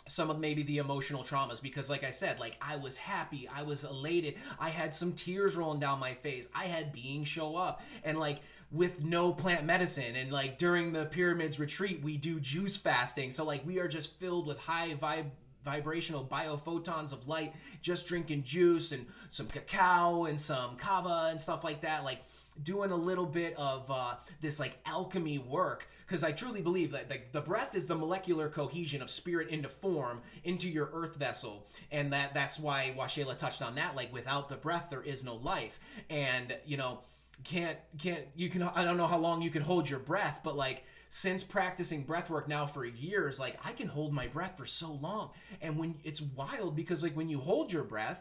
some 0.07 0.31
of 0.31 0.39
maybe 0.39 0.63
the 0.63 0.79
emotional 0.79 1.23
traumas 1.23 1.61
because 1.61 1.87
like 1.87 2.03
i 2.03 2.09
said 2.09 2.39
like 2.39 2.57
i 2.59 2.75
was 2.75 2.97
happy 2.97 3.47
i 3.55 3.61
was 3.61 3.83
elated 3.83 4.33
i 4.59 4.67
had 4.67 4.95
some 4.95 5.13
tears 5.13 5.55
rolling 5.55 5.79
down 5.79 5.99
my 5.99 6.15
face 6.15 6.49
i 6.55 6.65
had 6.65 6.91
being 6.91 7.23
show 7.23 7.55
up 7.55 7.83
and 8.03 8.19
like 8.19 8.41
with 8.71 9.03
no 9.03 9.33
plant 9.33 9.65
medicine. 9.65 10.15
And 10.15 10.31
like 10.31 10.57
during 10.57 10.93
the 10.93 11.05
pyramids 11.05 11.59
retreat 11.59 12.01
we 12.01 12.17
do 12.17 12.39
juice 12.39 12.77
fasting. 12.77 13.31
So 13.31 13.43
like 13.43 13.65
we 13.65 13.79
are 13.79 13.87
just 13.87 14.19
filled 14.19 14.47
with 14.47 14.59
high 14.59 14.95
vibe 14.95 15.31
vibrational 15.63 16.25
biophotons 16.25 17.13
of 17.13 17.27
light 17.27 17.53
just 17.83 18.07
drinking 18.07 18.41
juice 18.41 18.91
and 18.91 19.05
some 19.29 19.45
cacao 19.45 20.25
and 20.25 20.39
some 20.39 20.75
kava 20.75 21.27
and 21.29 21.39
stuff 21.39 21.63
like 21.63 21.81
that. 21.81 22.03
Like 22.03 22.23
doing 22.63 22.91
a 22.91 22.95
little 22.95 23.25
bit 23.25 23.55
of 23.57 23.89
uh, 23.89 24.15
this 24.41 24.59
like 24.59 24.77
alchemy 24.85 25.39
work. 25.39 25.87
Because 26.07 26.25
I 26.25 26.33
truly 26.33 26.61
believe 26.61 26.91
that 26.91 27.09
like, 27.09 27.31
the 27.31 27.39
breath 27.39 27.73
is 27.73 27.87
the 27.87 27.95
molecular 27.95 28.49
cohesion 28.49 29.01
of 29.01 29.09
spirit 29.09 29.47
into 29.47 29.69
form 29.69 30.21
into 30.43 30.69
your 30.69 30.89
earth 30.91 31.15
vessel, 31.15 31.67
and 31.89 32.11
that 32.11 32.33
that's 32.33 32.59
why 32.59 32.93
Washela 32.97 33.37
touched 33.37 33.61
on 33.61 33.75
that. 33.75 33.95
Like 33.95 34.11
without 34.11 34.49
the 34.49 34.57
breath, 34.57 34.87
there 34.89 35.01
is 35.01 35.23
no 35.23 35.35
life, 35.35 35.79
and 36.09 36.53
you 36.65 36.75
know 36.75 36.99
can't 37.43 37.77
can't 37.97 38.25
you 38.35 38.49
can 38.49 38.63
I 38.63 38.83
don't 38.83 38.97
know 38.97 39.07
how 39.07 39.17
long 39.17 39.41
you 39.41 39.49
can 39.49 39.61
hold 39.61 39.89
your 39.89 39.99
breath, 39.99 40.41
but 40.43 40.55
like 40.55 40.83
since 41.09 41.43
practicing 41.43 42.03
breath 42.03 42.29
work 42.29 42.47
now 42.47 42.65
for 42.65 42.85
years, 42.85 43.39
like 43.39 43.59
I 43.65 43.73
can 43.73 43.87
hold 43.87 44.13
my 44.13 44.27
breath 44.27 44.57
for 44.57 44.65
so 44.65 44.93
long. 44.93 45.31
And 45.61 45.77
when 45.77 45.95
it's 46.03 46.21
wild 46.21 46.75
because 46.75 47.03
like 47.03 47.15
when 47.15 47.29
you 47.29 47.39
hold 47.39 47.71
your 47.71 47.83
breath, 47.83 48.19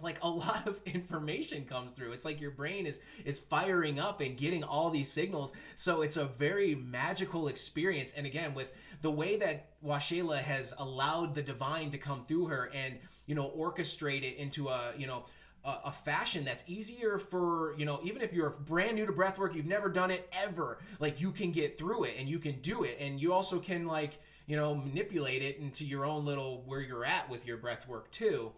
like 0.00 0.22
a 0.22 0.28
lot 0.28 0.66
of 0.66 0.80
information 0.84 1.64
comes 1.64 1.92
through. 1.92 2.12
It's 2.12 2.24
like 2.24 2.40
your 2.40 2.50
brain 2.50 2.86
is 2.86 3.00
is 3.24 3.38
firing 3.38 3.98
up 3.98 4.20
and 4.20 4.36
getting 4.36 4.62
all 4.62 4.90
these 4.90 5.10
signals. 5.10 5.52
So 5.74 6.02
it's 6.02 6.16
a 6.16 6.26
very 6.26 6.74
magical 6.74 7.48
experience. 7.48 8.12
And 8.14 8.26
again, 8.26 8.54
with 8.54 8.72
the 9.02 9.10
way 9.10 9.36
that 9.36 9.70
Washela 9.84 10.38
has 10.38 10.72
allowed 10.78 11.34
the 11.34 11.42
divine 11.42 11.90
to 11.90 11.98
come 11.98 12.24
through 12.26 12.46
her 12.46 12.70
and 12.74 12.98
you 13.26 13.34
know 13.34 13.52
orchestrate 13.56 14.22
it 14.22 14.36
into 14.36 14.68
a 14.68 14.92
you 14.96 15.06
know 15.06 15.24
a, 15.64 15.74
a, 15.86 15.92
fashion 15.92 16.44
that's 16.44 16.68
easier 16.68 17.18
for 17.18 17.74
you 17.78 17.84
know 17.84 18.00
even 18.02 18.20
if 18.20 18.32
you're 18.32 18.50
brand 18.50 18.96
new 18.96 19.06
to 19.06 19.12
breathwork 19.12 19.54
you've 19.54 19.66
never 19.66 19.88
done 19.88 20.10
it 20.10 20.28
ever 20.32 20.78
like 21.00 21.20
you 21.20 21.30
can 21.30 21.52
get 21.52 21.78
through 21.78 22.04
it 22.04 22.14
and 22.18 22.28
you 22.28 22.38
can 22.38 22.60
do 22.60 22.84
it. 22.84 22.98
And 23.00 23.20
you 23.20 23.32
also 23.32 23.58
can 23.58 23.86
like 23.86 24.18
you 24.46 24.56
know 24.56 24.74
manipulate 24.74 25.42
it 25.42 25.58
into 25.58 25.84
your 25.84 26.04
own 26.04 26.24
little 26.24 26.62
where 26.66 26.80
you're 26.80 27.04
at 27.04 27.28
with 27.28 27.46
your 27.46 27.58
breathwork 27.58 28.10
too. 28.10 28.52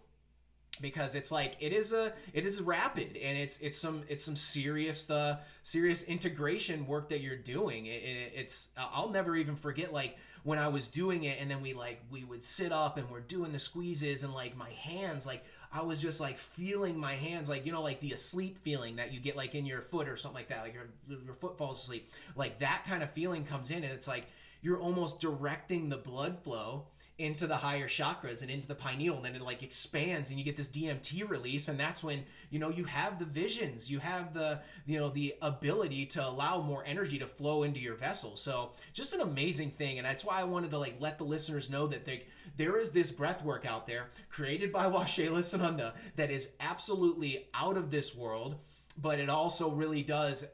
Because 0.80 1.14
it's 1.14 1.32
like 1.32 1.56
it 1.58 1.72
is 1.72 1.92
a 1.92 2.12
it 2.34 2.44
is 2.44 2.60
rapid 2.60 3.16
and 3.16 3.38
it's 3.38 3.58
it's 3.60 3.78
some 3.78 4.04
it's 4.08 4.22
some 4.22 4.36
serious 4.36 5.08
uh 5.10 5.38
serious 5.62 6.02
integration 6.04 6.86
work 6.86 7.08
that 7.08 7.20
you're 7.20 7.36
doing. 7.36 7.86
It, 7.86 8.02
it, 8.02 8.32
it's 8.34 8.68
i'll 8.76 9.08
never 9.08 9.36
even 9.36 9.56
forget 9.56 9.90
like 9.90 10.18
when 10.42 10.58
i 10.58 10.68
was 10.68 10.86
doing 10.86 11.24
it 11.24 11.38
and 11.40 11.50
then 11.50 11.60
we 11.60 11.72
like 11.72 12.00
we 12.10 12.22
would 12.24 12.44
sit 12.44 12.70
up 12.72 12.98
and 12.98 13.10
we're 13.10 13.20
doing 13.20 13.50
the 13.52 13.58
squeezes 13.58 14.22
and 14.22 14.32
like 14.32 14.56
my 14.56 14.70
hands 14.70 15.26
like 15.26 15.44
I 15.72 15.82
was 15.82 16.00
just 16.00 16.20
like 16.20 16.38
feeling 16.38 16.98
my 16.98 17.14
hands, 17.14 17.48
like 17.48 17.66
you 17.66 17.72
know, 17.72 17.82
like 17.82 18.00
the 18.00 18.12
asleep 18.12 18.58
feeling 18.58 18.96
that 18.96 19.12
you 19.12 19.20
get 19.20 19.36
like 19.36 19.54
in 19.54 19.66
your 19.66 19.82
foot 19.82 20.08
or 20.08 20.16
something 20.16 20.36
like 20.36 20.48
that, 20.48 20.62
like 20.62 20.74
your 20.74 20.88
your 21.08 21.34
foot 21.34 21.58
falls 21.58 21.82
asleep, 21.82 22.10
like 22.34 22.58
that 22.60 22.84
kind 22.86 23.02
of 23.02 23.10
feeling 23.12 23.44
comes 23.44 23.70
in, 23.70 23.84
and 23.84 23.92
it's 23.92 24.08
like 24.08 24.26
you're 24.62 24.80
almost 24.80 25.20
directing 25.20 25.88
the 25.88 25.96
blood 25.96 26.38
flow 26.42 26.86
into 27.18 27.46
the 27.46 27.56
higher 27.56 27.88
chakras 27.88 28.42
and 28.42 28.50
into 28.50 28.68
the 28.68 28.74
pineal 28.74 29.16
and 29.16 29.24
then 29.24 29.34
it 29.34 29.40
like 29.40 29.62
expands 29.62 30.28
and 30.28 30.38
you 30.38 30.44
get 30.44 30.56
this 30.56 30.68
DMT 30.68 31.28
release 31.28 31.68
and 31.68 31.80
that's 31.80 32.04
when 32.04 32.24
you 32.50 32.58
know 32.58 32.68
you 32.68 32.84
have 32.84 33.18
the 33.18 33.24
visions 33.24 33.90
you 33.90 33.98
have 33.98 34.34
the 34.34 34.60
you 34.84 34.98
know 34.98 35.08
the 35.08 35.34
ability 35.40 36.04
to 36.04 36.26
allow 36.26 36.60
more 36.60 36.84
energy 36.86 37.18
to 37.18 37.26
flow 37.26 37.62
into 37.62 37.80
your 37.80 37.94
vessel. 37.94 38.36
So 38.36 38.72
just 38.92 39.14
an 39.14 39.22
amazing 39.22 39.70
thing 39.70 39.98
and 39.98 40.06
that's 40.06 40.24
why 40.24 40.40
I 40.40 40.44
wanted 40.44 40.70
to 40.72 40.78
like 40.78 40.96
let 41.00 41.16
the 41.16 41.24
listeners 41.24 41.70
know 41.70 41.86
that 41.86 42.04
they, 42.04 42.24
there 42.58 42.78
is 42.78 42.92
this 42.92 43.10
breath 43.10 43.42
work 43.42 43.64
out 43.64 43.86
there 43.86 44.10
created 44.28 44.70
by 44.70 44.84
Washela 44.90 45.38
Sananda 45.38 45.94
that 46.16 46.30
is 46.30 46.50
absolutely 46.60 47.48
out 47.54 47.78
of 47.78 47.90
this 47.90 48.14
world 48.14 48.56
but 49.00 49.18
it 49.18 49.30
also 49.30 49.70
really 49.70 50.02
does 50.02 50.46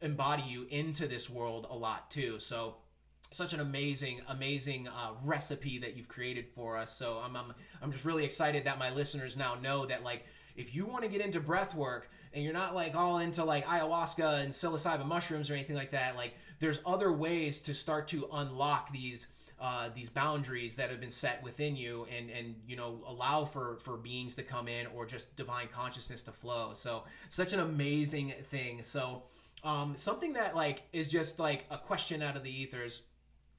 embody 0.00 0.42
you 0.42 0.66
into 0.70 1.06
this 1.06 1.30
world 1.30 1.66
a 1.70 1.74
lot 1.74 2.10
too. 2.10 2.38
So 2.38 2.76
such 3.32 3.52
an 3.52 3.60
amazing, 3.60 4.20
amazing 4.28 4.88
uh, 4.88 5.10
recipe 5.24 5.78
that 5.78 5.96
you've 5.96 6.08
created 6.08 6.46
for 6.54 6.76
us. 6.76 6.94
So 6.96 7.20
I'm, 7.24 7.36
I'm, 7.36 7.52
I'm 7.82 7.92
just 7.92 8.04
really 8.04 8.24
excited 8.24 8.64
that 8.64 8.78
my 8.78 8.90
listeners 8.90 9.36
now 9.36 9.54
know 9.54 9.86
that 9.86 10.02
like 10.02 10.26
if 10.56 10.74
you 10.74 10.86
want 10.86 11.02
to 11.04 11.08
get 11.08 11.20
into 11.20 11.40
breath 11.40 11.74
work 11.74 12.10
and 12.34 12.44
you're 12.44 12.52
not 12.52 12.74
like 12.74 12.94
all 12.94 13.18
into 13.18 13.44
like 13.44 13.66
ayahuasca 13.66 14.42
and 14.42 14.52
psilocybin 14.52 15.06
mushrooms 15.06 15.50
or 15.50 15.54
anything 15.54 15.76
like 15.76 15.90
that, 15.92 16.16
like 16.16 16.34
there's 16.58 16.80
other 16.86 17.12
ways 17.12 17.60
to 17.62 17.74
start 17.74 18.08
to 18.08 18.28
unlock 18.32 18.92
these. 18.92 19.28
Uh, 19.64 19.88
these 19.94 20.10
boundaries 20.10 20.74
that 20.74 20.90
have 20.90 20.98
been 20.98 21.08
set 21.08 21.40
within 21.44 21.76
you 21.76 22.04
and 22.12 22.28
and 22.30 22.56
you 22.66 22.74
know 22.74 22.98
allow 23.06 23.44
for 23.44 23.76
for 23.76 23.96
beings 23.96 24.34
to 24.34 24.42
come 24.42 24.66
in 24.66 24.88
or 24.88 25.06
just 25.06 25.36
divine 25.36 25.68
consciousness 25.72 26.20
to 26.20 26.32
flow 26.32 26.72
so 26.74 27.04
such 27.28 27.52
an 27.52 27.60
amazing 27.60 28.34
thing 28.46 28.82
so 28.82 29.22
um, 29.64 29.94
something 29.94 30.32
that 30.32 30.56
like 30.56 30.82
is 30.92 31.08
just 31.08 31.38
like 31.38 31.64
a 31.70 31.78
question 31.78 32.22
out 32.22 32.36
of 32.36 32.42
the 32.42 32.50
ethers 32.50 33.02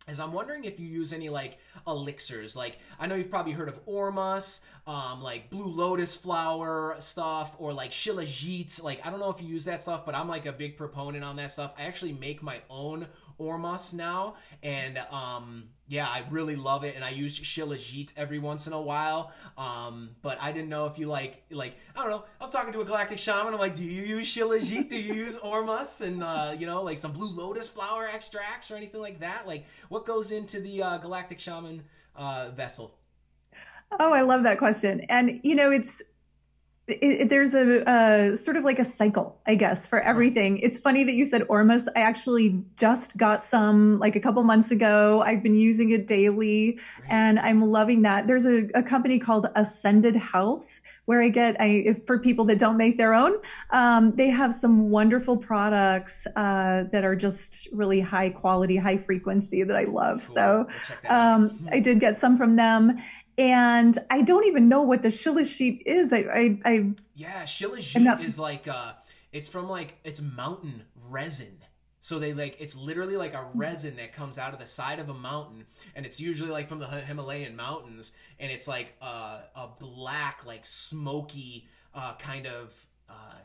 is 0.08 0.20
I'm 0.20 0.34
wondering 0.34 0.66
if 0.66 0.80
you 0.80 0.88
use 0.88 1.14
any 1.14 1.30
like 1.30 1.58
elixirs. 1.88 2.56
Like 2.56 2.78
I 3.00 3.08
know 3.08 3.16
you've 3.16 3.30
probably 3.30 3.54
heard 3.54 3.70
of 3.70 3.80
Ormus, 3.86 4.62
um, 4.86 5.22
like 5.22 5.50
blue 5.50 5.68
lotus 5.68 6.16
flower 6.16 6.96
stuff, 7.00 7.56
or 7.60 7.74
like 7.74 7.92
shilajit. 7.92 8.84
Like 8.84 9.06
I 9.06 9.10
don't 9.10 9.20
know 9.20 9.30
if 9.30 9.42
you 9.42 9.48
use 9.48 9.66
that 9.66 9.82
stuff, 9.82 10.06
but 10.06 10.16
I'm 10.16 10.28
like 10.28 10.46
a 10.46 10.52
big 10.52 10.78
proponent 10.78 11.24
on 11.24 11.38
that 11.38 11.52
stuff. 11.52 11.74
I 11.78 11.84
actually 11.84 12.14
make 12.14 12.44
my 12.44 12.60
own 12.70 13.08
Ormus 13.38 13.94
now, 13.94 14.36
and 14.62 14.98
um, 15.12 15.70
yeah, 15.88 16.08
I 16.08 16.24
really 16.30 16.56
love 16.56 16.84
it, 16.84 16.96
and 16.96 17.04
I 17.04 17.10
use 17.10 17.40
Shilajit 17.40 18.14
every 18.16 18.40
once 18.40 18.68
in 18.68 18.74
a 18.74 18.82
while. 18.82 19.32
Um, 19.58 20.12
but 20.22 20.38
I 20.42 20.52
didn't 20.52 20.70
know 20.70 20.86
if 20.86 20.98
you 20.98 21.08
like, 21.08 21.44
like 21.52 21.76
I 21.96 22.02
don't 22.02 22.12
know. 22.12 22.24
I'm 22.40 22.50
talking 22.50 22.74
to 22.74 22.82
a 22.82 22.86
galactic 22.86 23.20
shaman. 23.20 23.54
I'm 23.54 23.60
like, 23.60 23.76
do 23.76 23.84
you 23.84 24.04
use 24.04 24.34
Shilajit? 24.34 24.90
do 24.90 24.98
you 24.98 25.14
use 25.14 25.38
Ormus? 25.38 26.02
And 26.02 26.24
uh, 26.24 26.56
you 26.58 26.66
know, 26.66 26.82
like 26.84 26.98
some 26.98 27.12
blue 27.12 27.30
lotus 27.30 27.68
flower 27.68 28.08
extracts 28.08 28.72
or 28.72 28.76
anything 28.76 29.02
like 29.02 29.20
that? 29.20 29.46
Like, 29.46 29.66
what 29.90 30.06
goes 30.06 30.32
into 30.32 30.60
the 30.60 30.82
uh, 30.82 30.98
galactic 30.98 31.40
shaman 31.40 31.84
uh, 32.16 32.50
vessel? 32.56 32.96
Oh, 34.00 34.14
I 34.14 34.22
love 34.22 34.44
that 34.44 34.58
question. 34.58 35.02
And 35.10 35.40
you 35.44 35.56
know, 35.56 35.70
it's 35.70 36.02
it, 36.86 37.30
there's 37.30 37.54
a, 37.54 38.36
sort 38.36 38.58
of 38.58 38.66
like 38.66 38.78
a 38.78 38.84
cycle, 38.84 39.40
I 39.48 39.56
guess, 39.56 39.88
for 39.88 40.02
everything. 40.02 40.58
It's 40.58 40.78
funny 40.78 41.06
that 41.06 41.14
you 41.14 41.24
said 41.24 41.46
Ormus. 41.48 41.88
I 41.96 42.02
actually 42.02 42.62
just 42.76 43.16
got 43.18 43.42
some 43.42 44.00
like 44.00 44.18
a 44.18 44.20
couple 44.20 44.44
months 44.44 44.70
ago. 44.70 45.22
I've 45.22 45.42
been 45.42 45.56
using 45.56 45.92
it 45.92 46.08
daily 46.08 46.80
and 47.08 47.40
I'm 47.40 47.62
loving 47.62 48.02
that. 48.02 48.28
There's 48.28 48.46
a, 48.46 48.70
a, 48.76 48.84
company 48.84 49.18
called 49.18 49.48
Ascended 49.56 50.18
Health 50.18 50.82
where 51.06 51.22
I 51.22 51.30
get, 51.30 51.60
I, 51.60 51.66
if, 51.66 52.06
for 52.06 52.20
people 52.20 52.44
that 52.46 52.60
don't 52.60 52.78
make 52.78 52.98
their 52.98 53.14
own, 53.14 53.38
um, 53.72 54.16
they 54.16 54.30
have 54.30 54.54
some 54.54 54.90
wonderful 54.90 55.38
products 55.38 56.28
uh, 56.36 56.84
that 56.92 57.06
are 57.06 57.16
just 57.16 57.70
really 57.72 58.02
high 58.02 58.30
quality, 58.30 58.76
high 58.76 58.98
frequency 58.98 59.64
that 59.64 59.76
I 59.76 59.86
love. 59.86 60.20
Cool. 60.26 60.36
So 60.36 60.68
um, 61.08 61.66
I 61.72 61.80
did 61.80 62.02
get 62.02 62.18
some 62.18 62.36
from 62.36 62.58
them 62.58 62.98
and 63.38 63.98
I 64.10 64.22
don't 64.22 64.46
even 64.46 64.70
know 64.70 64.82
what 64.82 65.02
the 65.02 65.10
shilajit 65.10 65.82
is. 65.86 66.14
I, 66.14 66.18
I, 66.18 66.60
I 66.66 66.92
yeah, 67.16 67.44
shilajit 67.44 68.24
is 68.24 68.38
like 68.38 68.68
uh, 68.68 68.94
it's 69.32 69.48
from 69.48 69.68
like 69.68 69.96
it's 70.04 70.22
mountain 70.22 70.84
resin. 71.10 71.58
So 72.02 72.20
they 72.20 72.34
like 72.34 72.58
it's 72.60 72.76
literally 72.76 73.16
like 73.16 73.34
a 73.34 73.48
resin 73.54 73.96
that 73.96 74.14
comes 74.14 74.38
out 74.38 74.54
of 74.54 74.60
the 74.60 74.66
side 74.66 75.00
of 75.00 75.10
a 75.10 75.14
mountain, 75.14 75.66
and 75.96 76.06
it's 76.06 76.20
usually 76.20 76.52
like 76.52 76.68
from 76.68 76.80
the 76.80 76.88
Himalayan 76.88 77.56
mountains, 77.56 78.12
and 78.40 78.52
it's 78.52 78.68
like 78.68 78.94
a, 79.02 79.40
a 79.56 79.70
black, 79.80 80.46
like 80.46 80.66
smoky 80.66 81.68
uh, 81.96 82.16
kind 82.16 82.46
of 82.46 82.86
uh, 83.10 83.36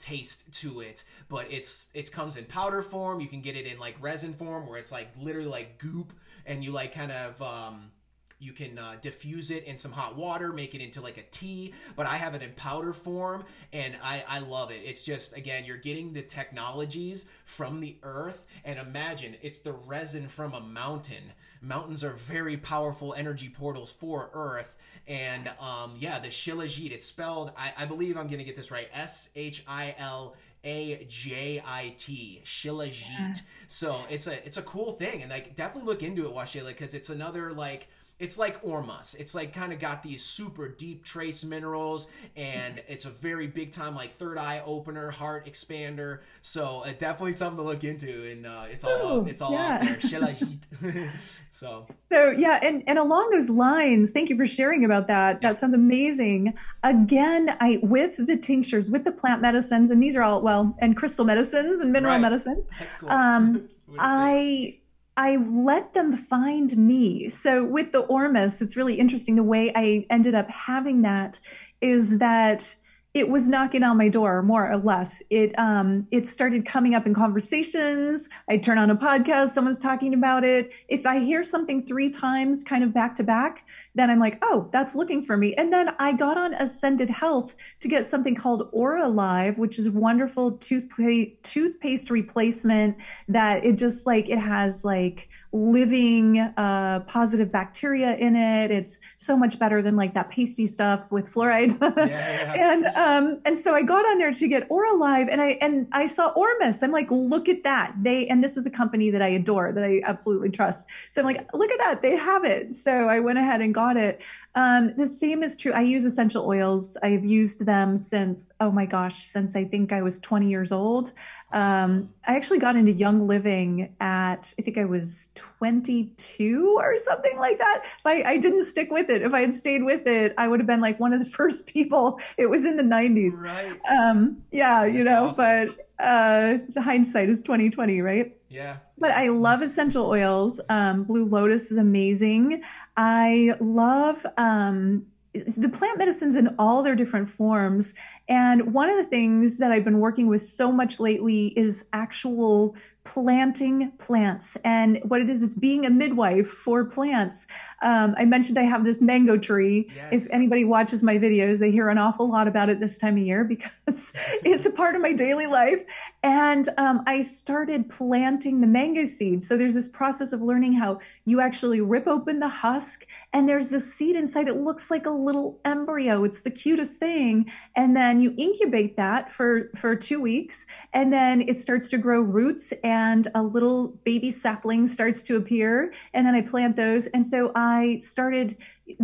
taste 0.00 0.52
to 0.54 0.80
it. 0.80 1.04
But 1.28 1.46
it's 1.50 1.90
it 1.94 2.10
comes 2.10 2.36
in 2.36 2.44
powder 2.46 2.82
form. 2.82 3.20
You 3.20 3.28
can 3.28 3.40
get 3.40 3.56
it 3.56 3.66
in 3.66 3.78
like 3.78 3.94
resin 4.00 4.34
form, 4.34 4.66
where 4.66 4.78
it's 4.78 4.90
like 4.90 5.10
literally 5.16 5.48
like 5.48 5.78
goop, 5.78 6.12
and 6.44 6.64
you 6.64 6.72
like 6.72 6.92
kind 6.92 7.12
of 7.12 7.40
um, 7.40 7.92
you 8.40 8.52
can 8.52 8.78
uh, 8.78 8.96
diffuse 9.00 9.50
it 9.50 9.64
in 9.64 9.76
some 9.76 9.92
hot 9.92 10.16
water, 10.16 10.52
make 10.52 10.74
it 10.74 10.80
into 10.80 11.00
like 11.00 11.18
a 11.18 11.22
tea, 11.30 11.74
but 11.96 12.06
I 12.06 12.16
have 12.16 12.34
it 12.34 12.42
in 12.42 12.52
powder 12.52 12.92
form 12.92 13.44
and 13.72 13.96
I, 14.02 14.24
I 14.28 14.38
love 14.38 14.70
it. 14.70 14.80
It's 14.84 15.02
just, 15.02 15.36
again, 15.36 15.64
you're 15.64 15.76
getting 15.76 16.12
the 16.12 16.22
technologies 16.22 17.28
from 17.44 17.80
the 17.80 17.96
earth 18.02 18.46
and 18.64 18.78
imagine 18.78 19.36
it's 19.42 19.58
the 19.58 19.72
resin 19.72 20.28
from 20.28 20.54
a 20.54 20.60
mountain. 20.60 21.32
Mountains 21.60 22.04
are 22.04 22.12
very 22.12 22.56
powerful 22.56 23.14
energy 23.14 23.48
portals 23.48 23.90
for 23.90 24.30
earth. 24.32 24.78
And 25.06 25.50
um, 25.60 25.96
yeah, 25.98 26.18
the 26.18 26.28
Shilajit, 26.28 26.92
it's 26.92 27.06
spelled, 27.06 27.52
I, 27.56 27.72
I 27.76 27.86
believe 27.86 28.16
I'm 28.16 28.26
going 28.26 28.38
to 28.38 28.44
get 28.44 28.56
this 28.56 28.70
right, 28.70 28.88
S 28.92 29.30
H 29.34 29.64
I 29.66 29.94
L. 29.98 30.36
A 30.64 31.06
J 31.08 31.62
I 31.64 31.94
T 31.96 32.42
Shilajit. 32.44 33.08
Yeah. 33.08 33.32
So 33.68 34.00
it's 34.10 34.26
a 34.26 34.44
it's 34.44 34.56
a 34.56 34.62
cool 34.62 34.94
thing, 34.94 35.22
and 35.22 35.30
like 35.30 35.54
definitely 35.54 35.86
look 35.86 36.02
into 36.02 36.26
it, 36.26 36.34
Washela, 36.34 36.66
because 36.66 36.94
it's 36.94 37.10
another 37.10 37.52
like 37.52 37.86
it's 38.18 38.36
like 38.36 38.58
Ormus. 38.62 39.14
It's 39.14 39.34
like 39.34 39.52
kind 39.52 39.72
of 39.72 39.78
got 39.78 40.02
these 40.02 40.24
super 40.24 40.68
deep 40.68 41.04
trace 41.04 41.44
minerals, 41.44 42.08
and 42.34 42.82
it's 42.88 43.04
a 43.04 43.10
very 43.10 43.46
big 43.46 43.70
time 43.70 43.94
like 43.94 44.12
third 44.12 44.38
eye 44.38 44.60
opener, 44.66 45.10
heart 45.10 45.46
expander. 45.46 46.20
So 46.42 46.80
uh, 46.80 46.92
definitely 46.98 47.34
something 47.34 47.58
to 47.58 47.62
look 47.62 47.84
into, 47.84 48.30
and 48.30 48.44
uh, 48.44 48.64
it's 48.68 48.82
all 48.82 49.20
Ooh, 49.20 49.26
it's 49.26 49.40
all 49.40 49.52
yeah. 49.52 49.96
out 50.02 50.40
there. 50.80 51.12
so 51.50 51.84
so 52.10 52.30
yeah, 52.30 52.58
and 52.62 52.82
and 52.88 52.98
along 52.98 53.30
those 53.30 53.48
lines, 53.48 54.10
thank 54.10 54.30
you 54.30 54.36
for 54.36 54.46
sharing 54.46 54.84
about 54.84 55.06
that. 55.06 55.38
Yeah. 55.40 55.50
That 55.50 55.58
sounds 55.58 55.74
amazing. 55.74 56.54
Again, 56.82 57.56
I 57.60 57.78
with 57.82 58.16
the 58.26 58.36
tinctures, 58.36 58.90
with 58.90 59.04
the 59.04 59.12
plant 59.12 59.42
medicines, 59.42 59.92
and 59.92 60.02
these 60.02 60.16
are 60.16 60.22
all 60.22 60.42
well, 60.42 60.76
and 60.80 60.96
crystal 60.96 61.24
medicines 61.24 61.80
and 61.80 61.92
mineral 61.92 62.14
right. 62.14 62.20
medicines. 62.20 62.68
That's 62.80 62.94
cool. 62.96 63.10
Um, 63.10 63.68
I 63.98 64.78
I 65.18 65.34
let 65.34 65.94
them 65.94 66.16
find 66.16 66.76
me. 66.76 67.28
So 67.28 67.64
with 67.64 67.90
the 67.90 68.02
Ormus, 68.02 68.62
it's 68.62 68.76
really 68.76 68.94
interesting. 68.94 69.34
The 69.34 69.42
way 69.42 69.72
I 69.74 70.06
ended 70.10 70.36
up 70.36 70.48
having 70.48 71.02
that 71.02 71.40
is 71.80 72.18
that 72.18 72.76
it 73.18 73.28
was 73.28 73.48
knocking 73.48 73.82
on 73.82 73.96
my 73.96 74.08
door 74.08 74.42
more 74.42 74.70
or 74.70 74.76
less 74.76 75.22
it 75.28 75.56
um 75.58 76.06
it 76.12 76.26
started 76.26 76.64
coming 76.64 76.94
up 76.94 77.04
in 77.04 77.12
conversations 77.12 78.28
i 78.48 78.56
turn 78.56 78.78
on 78.78 78.90
a 78.90 78.96
podcast 78.96 79.48
someone's 79.48 79.78
talking 79.78 80.14
about 80.14 80.44
it 80.44 80.72
if 80.88 81.04
i 81.04 81.18
hear 81.18 81.42
something 81.42 81.82
three 81.82 82.08
times 82.08 82.62
kind 82.62 82.84
of 82.84 82.94
back 82.94 83.14
to 83.14 83.24
back 83.24 83.66
then 83.96 84.08
i'm 84.08 84.20
like 84.20 84.38
oh 84.42 84.68
that's 84.72 84.94
looking 84.94 85.22
for 85.22 85.36
me 85.36 85.52
and 85.54 85.72
then 85.72 85.94
i 85.98 86.12
got 86.12 86.38
on 86.38 86.54
ascended 86.54 87.10
health 87.10 87.56
to 87.80 87.88
get 87.88 88.06
something 88.06 88.36
called 88.36 88.70
Oralive 88.72 89.58
which 89.58 89.78
is 89.78 89.86
a 89.86 89.92
wonderful 89.92 90.52
toothpaste 90.52 91.42
toothpaste 91.42 92.10
replacement 92.10 92.96
that 93.26 93.64
it 93.64 93.76
just 93.76 94.06
like 94.06 94.28
it 94.28 94.38
has 94.38 94.84
like 94.84 95.28
living 95.52 96.38
uh, 96.38 97.00
positive 97.06 97.50
bacteria 97.50 98.16
in 98.16 98.36
it. 98.36 98.70
It's 98.70 99.00
so 99.16 99.36
much 99.36 99.58
better 99.58 99.80
than 99.80 99.96
like 99.96 100.14
that 100.14 100.30
pasty 100.30 100.66
stuff 100.66 101.10
with 101.10 101.32
fluoride. 101.32 101.78
yeah, 101.80 102.06
yeah. 102.06 102.54
and 102.72 102.86
um, 103.08 103.40
and 103.46 103.56
so 103.56 103.74
I 103.74 103.80
got 103.80 104.04
on 104.04 104.18
there 104.18 104.32
to 104.32 104.48
get 104.48 104.68
Oralive, 104.68 105.28
and 105.32 105.40
I 105.40 105.56
and 105.62 105.88
I 105.92 106.04
saw 106.04 106.28
Ormus. 106.28 106.82
I'm 106.82 106.92
like, 106.92 107.10
look 107.10 107.48
at 107.48 107.64
that. 107.64 107.94
They 108.02 108.26
and 108.28 108.44
this 108.44 108.58
is 108.58 108.66
a 108.66 108.70
company 108.70 109.08
that 109.08 109.22
I 109.22 109.28
adore, 109.28 109.72
that 109.72 109.82
I 109.82 110.02
absolutely 110.04 110.50
trust. 110.50 110.88
So 111.08 111.22
I'm 111.22 111.26
like, 111.26 111.50
look 111.54 111.72
at 111.72 111.78
that. 111.78 112.02
They 112.02 112.16
have 112.16 112.44
it. 112.44 112.74
So 112.74 113.08
I 113.08 113.20
went 113.20 113.38
ahead 113.38 113.62
and 113.62 113.72
got 113.72 113.96
it. 113.96 114.20
Um, 114.58 114.92
the 114.96 115.06
same 115.06 115.44
is 115.44 115.56
true. 115.56 115.72
I 115.72 115.82
use 115.82 116.04
essential 116.04 116.44
oils. 116.44 116.96
I've 117.00 117.24
used 117.24 117.64
them 117.64 117.96
since, 117.96 118.50
oh 118.58 118.72
my 118.72 118.86
gosh, 118.86 119.14
since 119.14 119.54
I 119.54 119.64
think 119.64 119.92
I 119.92 120.02
was 120.02 120.18
20 120.18 120.48
years 120.50 120.72
old. 120.72 121.12
Um, 121.52 122.12
I 122.26 122.34
actually 122.34 122.58
got 122.58 122.74
into 122.74 122.90
Young 122.90 123.28
Living 123.28 123.94
at, 124.00 124.52
I 124.58 124.62
think 124.62 124.76
I 124.76 124.84
was 124.84 125.30
22 125.36 126.74
or 126.76 126.98
something 126.98 127.38
like 127.38 127.58
that. 127.58 127.84
I, 128.04 128.24
I 128.24 128.38
didn't 128.38 128.64
stick 128.64 128.90
with 128.90 129.10
it. 129.10 129.22
If 129.22 129.32
I 129.32 129.42
had 129.42 129.54
stayed 129.54 129.84
with 129.84 130.08
it, 130.08 130.34
I 130.36 130.48
would 130.48 130.58
have 130.58 130.66
been 130.66 130.80
like 130.80 130.98
one 130.98 131.12
of 131.12 131.20
the 131.20 131.30
first 131.38 131.68
people. 131.68 132.20
It 132.36 132.50
was 132.50 132.64
in 132.64 132.76
the 132.76 132.82
90s. 132.82 133.40
Right. 133.40 133.78
Um, 133.88 134.42
yeah, 134.50 134.82
That's 134.86 134.96
you 134.96 135.04
know, 135.04 135.28
awesome. 135.28 135.68
but 135.68 135.87
uh, 135.98 136.58
hindsight 136.76 137.28
is 137.28 137.42
2020, 137.42 138.00
right? 138.02 138.36
Yeah. 138.48 138.76
But 138.96 139.10
I 139.12 139.28
love 139.28 139.62
essential 139.62 140.06
oils. 140.06 140.60
Um, 140.68 141.04
Blue 141.04 141.24
Lotus 141.24 141.70
is 141.70 141.78
amazing. 141.78 142.62
I 142.96 143.54
love 143.60 144.24
um, 144.36 145.06
the 145.32 145.68
plant 145.68 145.98
medicines 145.98 146.36
in 146.36 146.54
all 146.58 146.82
their 146.82 146.94
different 146.94 147.28
forms. 147.28 147.94
And 148.28 148.74
one 148.74 148.90
of 148.90 148.96
the 148.96 149.04
things 149.04 149.58
that 149.58 149.72
I've 149.72 149.84
been 149.84 150.00
working 150.00 150.26
with 150.26 150.42
so 150.42 150.70
much 150.70 151.00
lately 151.00 151.58
is 151.58 151.88
actual 151.92 152.76
planting 153.08 153.90
plants. 153.92 154.58
And 154.64 155.00
what 155.04 155.22
it 155.22 155.30
is, 155.30 155.42
it's 155.42 155.54
being 155.54 155.86
a 155.86 155.90
midwife 155.90 156.46
for 156.46 156.84
plants. 156.84 157.46
Um, 157.80 158.14
I 158.18 158.26
mentioned 158.26 158.58
I 158.58 158.64
have 158.64 158.84
this 158.84 159.00
mango 159.00 159.38
tree. 159.38 159.90
Yes. 159.96 160.12
If 160.12 160.30
anybody 160.30 160.66
watches 160.66 161.02
my 161.02 161.16
videos, 161.16 161.58
they 161.58 161.70
hear 161.70 161.88
an 161.88 161.96
awful 161.96 162.30
lot 162.30 162.46
about 162.46 162.68
it 162.68 162.80
this 162.80 162.98
time 162.98 163.16
of 163.16 163.22
year 163.22 163.44
because 163.44 164.12
it's 164.44 164.66
a 164.66 164.70
part 164.70 164.94
of 164.94 165.00
my 165.00 165.14
daily 165.14 165.46
life. 165.46 165.84
And 166.22 166.68
um, 166.76 167.02
I 167.06 167.22
started 167.22 167.88
planting 167.88 168.60
the 168.60 168.66
mango 168.66 169.06
seeds. 169.06 169.48
So 169.48 169.56
there's 169.56 169.74
this 169.74 169.88
process 169.88 170.34
of 170.34 170.42
learning 170.42 170.74
how 170.74 170.98
you 171.24 171.40
actually 171.40 171.80
rip 171.80 172.06
open 172.06 172.40
the 172.40 172.48
husk 172.48 173.06
and 173.32 173.48
there's 173.48 173.70
the 173.70 173.80
seed 173.80 174.16
inside. 174.16 174.48
It 174.48 174.58
looks 174.58 174.90
like 174.90 175.06
a 175.06 175.10
little 175.10 175.60
embryo. 175.64 176.24
It's 176.24 176.42
the 176.42 176.50
cutest 176.50 177.00
thing. 177.00 177.50
And 177.74 177.96
then 177.96 178.17
you 178.20 178.34
incubate 178.36 178.96
that 178.96 179.32
for, 179.32 179.70
for 179.76 179.94
two 179.96 180.20
weeks 180.20 180.66
and 180.92 181.12
then 181.12 181.42
it 181.42 181.56
starts 181.56 181.90
to 181.90 181.98
grow 181.98 182.20
roots 182.20 182.72
and 182.84 183.28
a 183.34 183.42
little 183.42 183.88
baby 184.04 184.30
sapling 184.30 184.86
starts 184.86 185.22
to 185.24 185.36
appear. 185.36 185.92
And 186.14 186.26
then 186.26 186.34
I 186.34 186.42
plant 186.42 186.76
those. 186.76 187.06
And 187.08 187.24
so 187.24 187.52
I 187.54 187.96
started 187.96 188.56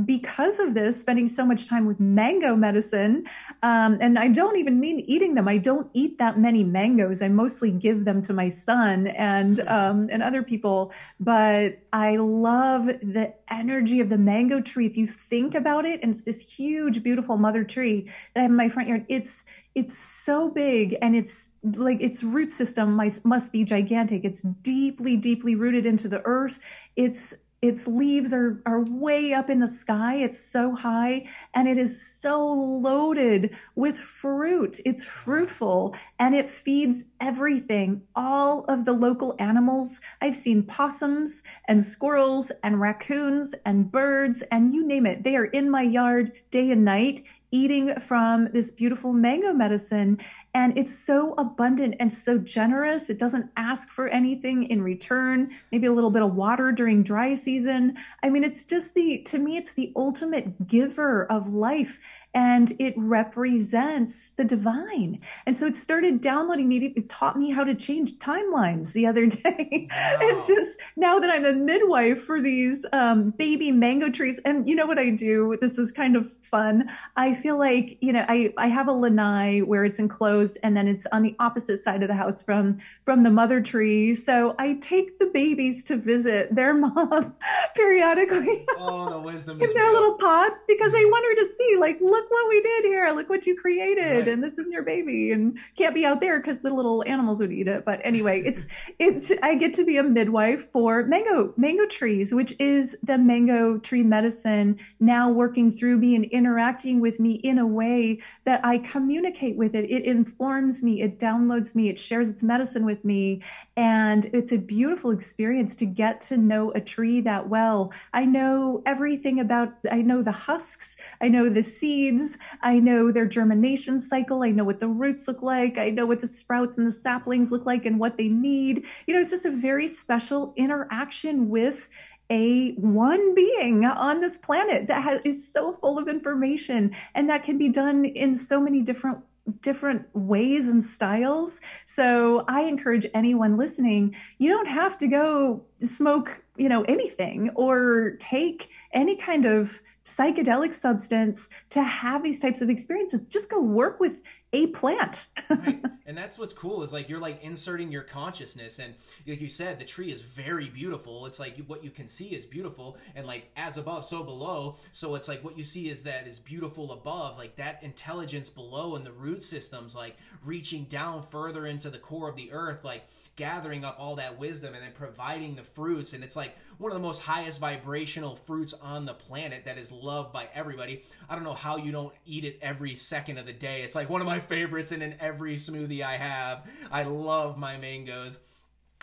because 0.05 0.59
of 0.59 0.75
this, 0.75 1.01
spending 1.01 1.27
so 1.27 1.45
much 1.45 1.69
time 1.69 1.87
with 1.87 2.01
mango 2.01 2.57
medicine, 2.57 3.27
um, 3.63 3.99
and 4.01 4.19
I 4.19 4.29
don't 4.29 4.57
even 4.57 4.81
mean 4.81 5.01
eating 5.01 5.35
them. 5.35 5.49
I 5.49 5.59
don't 5.59 5.91
eat 5.95 6.19
that 6.19 6.39
many 6.39 6.65
mangoes. 6.65 7.23
I 7.23 7.29
mostly 7.29 7.71
give 7.71 8.05
them 8.05 8.23
to 8.23 8.33
my 8.33 8.49
son 8.49 9.09
and 9.09 9.61
um, 9.69 10.09
and 10.11 10.23
other 10.23 10.43
people. 10.43 10.93
But 11.21 11.79
I 11.93 12.17
love 12.17 12.87
the 12.87 13.35
energy 13.51 14.01
of 14.01 14.09
the 14.09 14.19
mango 14.19 14.61
tree. 14.61 14.87
If 14.87 14.97
you 14.97 15.07
think 15.07 15.55
about 15.55 15.85
it, 15.85 16.01
and 16.03 16.11
it's 16.11 16.25
this 16.25 16.51
huge, 16.51 17.03
beautiful 17.03 17.37
mother 17.37 17.65
tree 17.65 18.11
that 18.35 18.41
I 18.41 18.43
have 18.43 18.51
in 18.51 18.57
my 18.57 18.69
front 18.69 18.89
yard. 18.89 19.07
It's 19.09 19.45
it's 19.75 19.97
so 19.99 20.49
big 20.51 20.97
and 21.03 21.17
it's 21.17 21.51
like 21.65 22.01
its 22.01 22.23
root 22.23 22.53
system 22.53 23.01
must 23.25 23.53
be 23.53 23.65
gigantic. 23.65 24.25
It's 24.25 24.43
deeply, 24.43 25.17
deeply 25.17 25.57
rooted 25.57 25.85
into 25.85 26.09
the 26.09 26.23
earth. 26.25 26.61
It's 26.95 27.35
its 27.69 27.87
leaves 27.87 28.35
are, 28.35 28.61
are 28.67 28.85
way 28.85 29.33
up 29.33 29.49
in 29.49 29.59
the 29.59 29.67
sky. 29.67 30.17
It's 30.17 30.39
so 30.39 30.75
high 30.75 31.27
and 31.55 31.67
it 31.67 31.79
is 31.79 32.01
so 32.01 32.47
loaded 32.47 33.57
with 33.75 33.99
fruit. 33.99 34.81
It's 34.85 35.05
fruitful 35.05 35.97
and 36.19 36.35
it 36.35 36.51
feeds 36.51 37.07
everything. 37.21 38.03
All 38.15 38.65
of 38.65 38.85
the 38.85 38.93
local 38.93 39.35
animals. 39.39 40.03
I've 40.21 40.37
seen 40.37 40.63
possums 40.65 41.43
and 41.67 41.83
squirrels 41.83 42.53
and 42.63 42.81
raccoons 42.81 43.55
and 43.65 43.91
birds 43.91 44.43
and 44.51 44.73
you 44.73 44.87
name 44.87 45.07
it. 45.07 45.25
They 45.25 45.37
are 45.37 45.47
in 45.47 45.71
my 45.71 45.83
yard 45.83 46.33
day 46.51 46.71
and 46.71 46.85
night 46.85 47.23
eating 47.55 47.95
from 48.01 48.49
this 48.53 48.73
beautiful 48.73 49.13
mango 49.13 49.53
medicine. 49.53 50.19
And 50.55 50.77
it's 50.77 50.93
so 50.93 51.35
abundant 51.39 51.95
and 52.01 52.13
so 52.13 52.37
generous. 52.37 53.09
It 53.09 53.19
doesn't 53.19 53.49
ask 53.57 53.91
for 53.91 54.09
anything 54.09 54.65
in 54.65 54.83
return, 54.83 55.53
maybe 55.71 55.87
a 55.87 55.93
little 55.93 56.11
bit 56.11 56.23
of 56.23 56.35
water 56.35 56.73
during 56.73 57.05
dry 57.05 57.35
season. 57.35 57.97
I 58.25 58.31
mean, 58.31 58.43
it's 58.43 58.65
just 58.65 58.95
the, 58.95 59.23
to 59.23 59.39
me, 59.39 59.57
it's 59.57 59.75
the 59.75 59.93
ultimate 59.95 60.67
giver 60.67 61.31
of 61.31 61.53
life 61.53 62.01
and 62.35 62.73
it 62.81 62.95
represents 62.97 64.31
the 64.31 64.45
divine. 64.45 65.21
And 65.47 65.55
so 65.55 65.67
it 65.67 65.77
started 65.77 66.21
downloading 66.21 66.69
me. 66.69 66.93
It 66.97 67.09
taught 67.09 67.39
me 67.39 67.51
how 67.51 67.63
to 67.65 67.75
change 67.75 68.19
timelines 68.19 68.93
the 68.93 69.07
other 69.07 69.27
day. 69.45 69.89
Wow. 69.91 70.19
It's 70.23 70.49
just 70.49 70.81
now 70.97 71.21
that 71.21 71.31
I'm 71.31 71.45
a 71.45 71.53
midwife 71.53 72.23
for 72.23 72.41
these 72.41 72.85
um, 72.93 73.31
baby 73.31 73.71
mango 73.71 74.11
trees. 74.11 74.41
And 74.41 74.69
you 74.69 74.75
know 74.75 74.87
what 74.87 74.99
I 74.99 75.11
do? 75.11 75.57
This 75.61 75.79
is 75.79 75.93
kind 75.93 76.17
of 76.17 76.33
fun. 76.39 76.91
I 77.17 77.35
feel 77.35 77.59
like, 77.59 77.99
you 78.01 78.13
know, 78.13 78.25
I, 78.29 78.53
I 78.59 78.67
have 78.67 78.89
a 78.89 78.93
lanai 78.93 79.61
where 79.61 79.85
it's 79.85 79.99
enclosed 79.99 80.59
and 80.63 80.77
then 80.77 80.89
it's 80.89 81.07
on 81.13 81.23
the 81.23 81.37
opposite 81.39 81.79
side 81.79 82.03
of 82.03 82.09
the 82.09 82.15
house 82.15 82.43
from, 82.43 82.79
from 83.05 83.23
the 83.23 83.31
mother 83.31 83.61
tree. 83.61 84.15
So 84.15 84.57
I 84.59 84.75
take 84.75 85.19
the 85.19 85.27
babies 85.27 85.85
to 85.85 85.97
visit 85.97 86.55
their 86.55 86.75
mom 86.85 87.35
periodically. 87.77 88.67
Oh, 88.77 89.09
the 89.11 89.19
wisdom 89.21 89.61
in 89.61 89.73
their 89.73 89.85
real. 89.85 89.93
little 89.93 90.15
pots 90.15 90.65
because 90.67 90.95
I 90.95 91.05
want 91.05 91.25
her 91.27 91.45
to 91.45 91.49
see, 91.49 91.77
like, 91.79 92.01
look 92.01 92.24
look 92.25 92.31
what 92.31 92.49
we 92.49 92.63
did 92.63 92.85
here. 92.85 93.11
Look 93.11 93.29
what 93.29 93.47
you 93.47 93.57
created. 93.57 94.19
Right. 94.19 94.29
And 94.29 94.43
this 94.43 94.59
is 94.59 94.71
your 94.71 94.83
baby 94.83 95.33
and 95.33 95.59
can't 95.77 95.95
be 95.95 96.05
out 96.05 96.21
there 96.21 96.41
because 96.41 96.63
the 96.63 96.73
little 96.73 97.05
animals 97.07 97.41
would 97.41 97.53
eat 97.53 97.69
it. 97.69 97.85
But 97.85 98.01
anyway, 98.05 98.43
it's, 98.45 98.67
it's, 98.99 99.33
I 99.43 99.55
get 99.55 99.75
to 99.75 99.85
be 99.85 99.97
a 99.97 100.03
midwife 100.03 100.71
for 100.71 101.05
mango, 101.05 101.53
mango 101.57 101.87
trees, 101.87 102.35
which 102.35 102.55
is 102.59 102.97
the 103.03 103.19
mango 103.19 103.79
tree 103.79 104.03
medicine 104.03 104.79
now 105.01 105.31
working 105.31 105.71
through 105.71 105.99
me 105.99 106.15
and 106.15 106.25
interacting 106.27 107.01
with 107.01 107.21
me 107.21 107.33
in 107.33 107.59
a 107.59 107.67
way 107.67 108.21
that 108.45 108.65
I 108.65 108.79
communicate 108.79 109.57
with 109.57 109.75
it. 109.75 109.91
It 109.91 110.05
informs 110.05 110.83
me. 110.83 111.03
It 111.03 111.19
downloads 111.19 111.75
me. 111.75 111.89
It 111.89 111.99
shares 111.99 112.29
its 112.29 112.43
medicine 112.43 112.85
with 112.85 113.05
me. 113.05 113.43
And 113.77 114.27
it's 114.33 114.53
a 114.53 114.59
beautiful 114.59 115.11
experience 115.11 115.75
to 115.77 115.87
get 115.87 116.21
to 116.23 116.37
know 116.37 116.71
a 116.73 116.81
tree 116.81 117.21
that 117.23 117.49
well. 117.49 117.93
I 118.13 118.25
know 118.25 118.83
everything 118.87 119.41
about, 119.41 119.75
I 119.91 120.01
know 120.01 120.23
the 120.23 120.31
husks. 120.31 120.97
I 121.21 121.29
know 121.29 121.49
the 121.49 121.63
seeds. 121.65 122.39
I 122.63 122.79
know 122.79 123.11
their 123.11 123.27
germination 123.27 123.99
cycle. 123.99 124.45
I 124.45 124.53
know 124.53 124.63
what 124.63 124.79
the 124.79 124.89
roots 124.89 125.27
look 125.27 125.43
like. 125.43 125.77
I 125.77 125.91
know 125.91 126.07
what 126.07 126.21
the 126.21 126.29
sprouts 126.29 126.79
and 126.79 126.87
the 126.87 126.93
saplings 126.93 127.51
look 127.51 127.67
like 127.67 127.85
and 127.85 127.99
what 127.99 128.17
they 128.17 128.29
need. 128.29 128.87
You 129.09 129.15
know, 129.15 129.21
it's 129.21 129.31
just 129.31 129.47
a 129.47 129.51
very 129.51 129.89
special 129.89 130.55
interaction 130.57 131.49
with 131.49 131.89
a 132.31 132.73
one 132.75 133.35
being 133.35 133.85
on 133.85 134.21
this 134.21 134.39
planet 134.39 134.87
that 134.87 135.03
has, 135.03 135.21
is 135.25 135.53
so 135.53 135.73
full 135.73 135.99
of 135.99 136.09
information 136.09 136.95
and 137.15 137.29
that 137.29 137.43
can 137.43 137.59
be 137.59 137.69
done 137.69 138.05
in 138.05 138.35
so 138.35 138.61
many 138.61 138.83
different 138.83 139.19
different 139.61 140.07
ways 140.15 140.69
and 140.69 140.83
styles. 140.83 141.61
So 141.85 142.45
I 142.49 142.63
encourage 142.63 143.07
anyone 143.15 143.57
listening, 143.57 144.17
you 144.39 144.51
don't 144.51 144.69
have 144.69 144.97
to 144.99 145.07
go 145.07 145.65
smoke, 145.81 146.43
you 146.57 146.69
know, 146.69 146.83
anything 146.83 147.51
or 147.51 148.13
take 148.19 148.71
any 148.93 149.17
kind 149.17 149.45
of 149.45 149.83
psychedelic 150.05 150.75
substance 150.75 151.49
to 151.71 151.83
have 151.83 152.23
these 152.23 152.41
types 152.41 152.61
of 152.61 152.69
experiences. 152.69 153.27
Just 153.27 153.51
go 153.51 153.61
work 153.61 154.01
with 154.01 154.21
a 154.53 154.69
plant. 154.69 155.29
right. 155.51 155.83
And 156.07 156.19
that's 156.19 156.39
what's 156.39 156.53
cool 156.53 156.83
is 156.83 156.93
like 156.93 157.09
you're 157.09 157.19
like 157.19 157.43
inserting 157.43 157.91
your 157.91 158.03
consciousness 158.03 158.79
and 158.79 158.95
like 159.27 159.41
you 159.41 159.49
said 159.49 159.81
the 159.81 159.87
tree 159.87 160.13
is 160.13 160.21
very 160.21 160.69
beautiful. 160.69 161.25
It's 161.25 161.41
like 161.41 161.57
what 161.67 161.83
you 161.83 161.91
can 161.91 162.07
see 162.07 162.27
is 162.27 162.45
beautiful 162.45 162.99
and 163.17 163.27
like 163.27 163.51
as 163.57 163.79
above 163.79 164.05
so 164.05 164.23
below. 164.23 164.77
So 164.93 165.15
it's 165.15 165.29
like 165.29 165.43
what 165.43 165.57
you 165.57 165.65
see 165.65 165.89
is 165.89 166.03
that 166.03 166.27
is 166.29 166.39
beautiful 166.39 166.93
above 166.93 167.39
like 167.39 167.57
that 167.57 167.83
intelligence 167.83 168.51
below 168.51 168.97
and 168.97 169.05
the 169.05 169.13
root 169.13 169.43
systems 169.43 169.97
like 169.97 170.19
reaching 170.45 170.85
down 170.85 171.23
further 171.23 171.67
into 171.67 171.89
the 171.89 171.99
core 171.99 172.29
of 172.29 172.37
the 172.37 172.53
earth 172.53 172.85
like 172.85 173.07
gathering 173.37 173.85
up 173.85 173.97
all 173.99 174.17
that 174.17 174.39
wisdom 174.39 174.75
and 174.75 174.83
then 174.83 174.93
providing 174.93 175.57
the 175.57 175.63
fruits 175.63 176.13
and 176.13 176.23
it's 176.23 176.37
like 176.37 176.57
one 176.79 176.91
of 176.91 176.97
the 176.97 177.03
most 177.03 177.23
highest 177.23 177.61
vibrational 177.61 178.37
fruits 178.37 178.75
on 178.75 179.05
the 179.05 179.15
planet 179.15 179.65
that 179.65 179.79
is 179.79 179.93
loved 179.93 180.33
by 180.33 180.49
everybody. 180.55 181.03
I 181.29 181.35
don't 181.35 181.45
know 181.45 181.53
how 181.53 181.77
you 181.77 181.93
don't 181.93 182.13
eat 182.27 182.45
it 182.45 182.59
every 182.63 182.95
second 182.95 183.39
of 183.39 183.47
the 183.47 183.53
day. 183.53 183.83
It's 183.83 183.95
like 183.95 184.11
one 184.11 184.21
of 184.21 184.27
my 184.27 184.41
favorites 184.41 184.93
and 184.93 185.03
in 185.03 185.17
every 185.21 185.57
smoothie 185.57 186.03
I 186.03 186.17
have. 186.17 186.69
I 186.91 187.05
love 187.05 187.57
my 187.57 187.77
mangoes. 187.77 188.41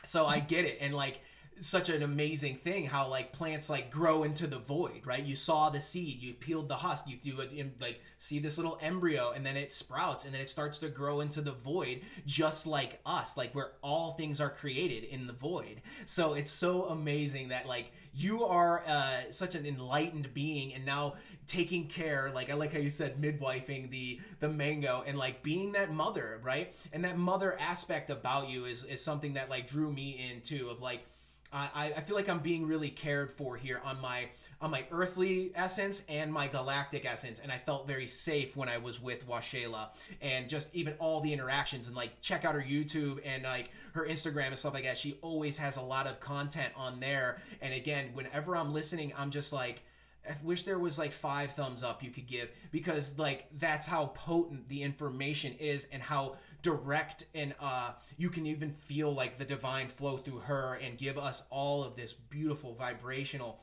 So 0.03 0.25
I 0.25 0.39
get 0.39 0.65
it. 0.65 0.79
And 0.81 0.93
like 0.93 1.21
such 1.61 1.89
an 1.89 2.01
amazing 2.01 2.55
thing 2.55 2.87
how 2.87 3.07
like 3.07 3.31
plants 3.31 3.69
like 3.69 3.91
grow 3.91 4.23
into 4.23 4.47
the 4.47 4.57
void 4.57 5.01
right? 5.05 5.23
You 5.23 5.35
saw 5.35 5.69
the 5.69 5.79
seed 5.79 6.21
you 6.21 6.33
peeled 6.33 6.67
the 6.67 6.75
husk 6.75 7.07
you 7.07 7.17
do 7.17 7.37
like 7.79 8.01
see 8.17 8.39
this 8.39 8.57
little 8.57 8.79
embryo 8.81 9.31
and 9.31 9.45
then 9.45 9.55
it 9.55 9.71
sprouts 9.71 10.25
and 10.25 10.33
then 10.33 10.41
it 10.41 10.49
starts 10.49 10.79
to 10.79 10.89
grow 10.89 11.21
into 11.21 11.41
the 11.41 11.51
void 11.51 12.01
just 12.25 12.65
like 12.65 12.99
us 13.05 13.37
like 13.37 13.53
where 13.53 13.73
all 13.81 14.13
things 14.13 14.41
are 14.41 14.49
created 14.49 15.03
in 15.03 15.27
the 15.27 15.33
void. 15.33 15.81
So 16.05 16.33
it's 16.33 16.51
so 16.51 16.85
amazing 16.85 17.49
that 17.49 17.67
like 17.67 17.91
you 18.13 18.43
are 18.43 18.83
uh, 18.87 19.21
such 19.29 19.55
an 19.55 19.65
enlightened 19.65 20.33
being 20.33 20.73
and 20.73 20.85
now 20.85 21.13
taking 21.47 21.87
care 21.87 22.31
like 22.33 22.49
i 22.49 22.53
like 22.53 22.71
how 22.71 22.79
you 22.79 22.89
said 22.89 23.17
midwifing 23.17 23.89
the 23.89 24.19
the 24.39 24.47
mango 24.47 25.03
and 25.05 25.17
like 25.17 25.41
being 25.43 25.71
that 25.73 25.91
mother 25.91 26.39
right? 26.43 26.73
And 26.93 27.03
that 27.05 27.17
mother 27.17 27.57
aspect 27.59 28.09
about 28.09 28.49
you 28.49 28.65
is 28.65 28.85
is 28.85 29.03
something 29.03 29.33
that 29.33 29.49
like 29.49 29.67
drew 29.67 29.91
me 29.91 30.29
in 30.31 30.41
too 30.41 30.69
of 30.69 30.81
like 30.81 31.05
I, 31.53 31.93
I 31.97 32.01
feel 32.01 32.15
like 32.15 32.29
I'm 32.29 32.39
being 32.39 32.65
really 32.65 32.89
cared 32.89 33.31
for 33.31 33.57
here 33.57 33.81
on 33.83 33.99
my 33.99 34.29
on 34.61 34.71
my 34.71 34.85
earthly 34.91 35.51
essence 35.55 36.05
and 36.07 36.31
my 36.31 36.47
galactic 36.47 37.05
essence, 37.05 37.39
and 37.39 37.51
I 37.51 37.57
felt 37.57 37.87
very 37.87 38.07
safe 38.07 38.55
when 38.55 38.69
I 38.69 38.77
was 38.77 39.01
with 39.01 39.27
Washela, 39.27 39.87
and 40.21 40.47
just 40.47 40.73
even 40.73 40.93
all 40.99 41.19
the 41.19 41.33
interactions 41.33 41.87
and 41.87 41.95
like 41.95 42.21
check 42.21 42.45
out 42.45 42.55
her 42.55 42.61
YouTube 42.61 43.19
and 43.25 43.43
like 43.43 43.71
her 43.93 44.05
Instagram 44.07 44.47
and 44.47 44.57
stuff 44.57 44.73
like 44.73 44.83
that. 44.83 44.97
She 44.97 45.17
always 45.21 45.57
has 45.57 45.77
a 45.77 45.81
lot 45.81 46.07
of 46.07 46.19
content 46.19 46.73
on 46.75 46.99
there, 46.99 47.41
and 47.61 47.73
again, 47.73 48.11
whenever 48.13 48.55
I'm 48.55 48.73
listening, 48.73 49.13
I'm 49.17 49.31
just 49.31 49.51
like. 49.51 49.83
I 50.29 50.35
wish 50.43 50.65
there 50.65 50.77
was 50.77 50.99
like 50.99 51.11
five 51.11 51.53
thumbs 51.53 51.81
up 51.83 52.03
you 52.03 52.11
could 52.11 52.27
give 52.27 52.49
because 52.71 53.17
like 53.17 53.47
that's 53.57 53.87
how 53.87 54.11
potent 54.13 54.69
the 54.69 54.83
information 54.83 55.55
is 55.59 55.87
and 55.91 55.99
how 55.99 56.35
direct 56.61 57.25
and 57.33 57.53
uh, 57.59 57.91
you 58.17 58.29
can 58.29 58.45
even 58.45 58.71
feel 58.71 59.13
like 59.13 59.37
the 59.37 59.45
divine 59.45 59.87
flow 59.87 60.17
through 60.17 60.39
her 60.39 60.79
and 60.83 60.97
give 60.97 61.17
us 61.17 61.45
all 61.49 61.83
of 61.83 61.95
this 61.95 62.13
beautiful 62.13 62.73
vibrational 62.75 63.61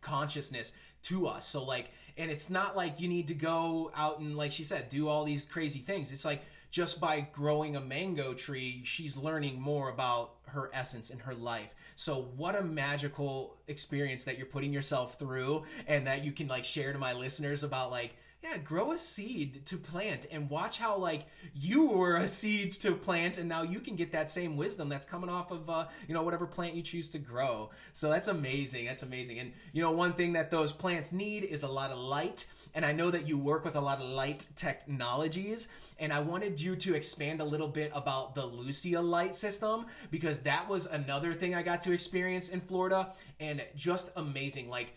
consciousness 0.00 0.72
to 1.04 1.26
us. 1.26 1.46
So 1.46 1.64
like, 1.64 1.90
and 2.16 2.30
it's 2.30 2.50
not 2.50 2.76
like 2.76 3.00
you 3.00 3.08
need 3.08 3.28
to 3.28 3.34
go 3.34 3.90
out 3.94 4.18
and 4.18 4.36
like 4.36 4.52
she 4.52 4.64
said, 4.64 4.88
do 4.88 5.08
all 5.08 5.24
these 5.24 5.44
crazy 5.44 5.80
things. 5.80 6.12
It's 6.12 6.24
like 6.24 6.42
just 6.70 7.00
by 7.00 7.20
growing 7.20 7.76
a 7.76 7.80
mango 7.80 8.34
tree, 8.34 8.82
she's 8.84 9.16
learning 9.16 9.60
more 9.60 9.88
about 9.90 10.34
her 10.48 10.70
essence 10.74 11.10
in 11.10 11.18
her 11.20 11.34
life. 11.34 11.74
So 11.96 12.28
what 12.36 12.54
a 12.54 12.62
magical 12.62 13.56
experience 13.68 14.24
that 14.24 14.36
you're 14.36 14.46
putting 14.46 14.72
yourself 14.72 15.18
through 15.18 15.64
and 15.86 16.06
that 16.06 16.24
you 16.24 16.32
can 16.32 16.46
like 16.46 16.64
share 16.64 16.92
to 16.92 16.98
my 16.98 17.14
listeners 17.14 17.62
about 17.62 17.90
like 17.90 18.14
yeah, 18.50 18.58
grow 18.58 18.92
a 18.92 18.98
seed 18.98 19.64
to 19.66 19.76
plant 19.76 20.26
and 20.30 20.48
watch 20.48 20.78
how 20.78 20.96
like 20.96 21.26
you 21.54 21.86
were 21.86 22.16
a 22.16 22.28
seed 22.28 22.72
to 22.80 22.94
plant 22.94 23.38
and 23.38 23.48
now 23.48 23.62
you 23.62 23.80
can 23.80 23.96
get 23.96 24.12
that 24.12 24.30
same 24.30 24.56
wisdom 24.56 24.88
that's 24.88 25.04
coming 25.04 25.30
off 25.30 25.50
of 25.50 25.68
uh, 25.68 25.86
you 26.06 26.14
know 26.14 26.22
whatever 26.22 26.46
plant 26.46 26.74
you 26.74 26.82
choose 26.82 27.10
to 27.10 27.18
grow. 27.18 27.70
So 27.92 28.10
that's 28.10 28.28
amazing. 28.28 28.86
That's 28.86 29.02
amazing. 29.02 29.38
And 29.38 29.52
you 29.72 29.82
know 29.82 29.92
one 29.92 30.12
thing 30.12 30.32
that 30.34 30.50
those 30.50 30.72
plants 30.72 31.12
need 31.12 31.44
is 31.44 31.62
a 31.62 31.68
lot 31.68 31.90
of 31.90 31.98
light 31.98 32.46
and 32.74 32.84
I 32.84 32.92
know 32.92 33.10
that 33.10 33.26
you 33.26 33.38
work 33.38 33.64
with 33.64 33.74
a 33.74 33.80
lot 33.80 34.02
of 34.02 34.10
light 34.10 34.46
technologies, 34.54 35.68
and 35.98 36.12
I 36.12 36.20
wanted 36.20 36.60
you 36.60 36.76
to 36.76 36.94
expand 36.94 37.40
a 37.40 37.44
little 37.44 37.68
bit 37.68 37.90
about 37.94 38.34
the 38.34 38.44
Lucia 38.44 39.00
light 39.00 39.34
system 39.34 39.86
because 40.10 40.40
that 40.40 40.68
was 40.68 40.84
another 40.84 41.32
thing 41.32 41.54
I 41.54 41.62
got 41.62 41.80
to 41.82 41.92
experience 41.92 42.50
in 42.50 42.60
Florida, 42.60 43.14
and 43.40 43.64
just 43.76 44.10
amazing. 44.16 44.68
Like, 44.68 44.94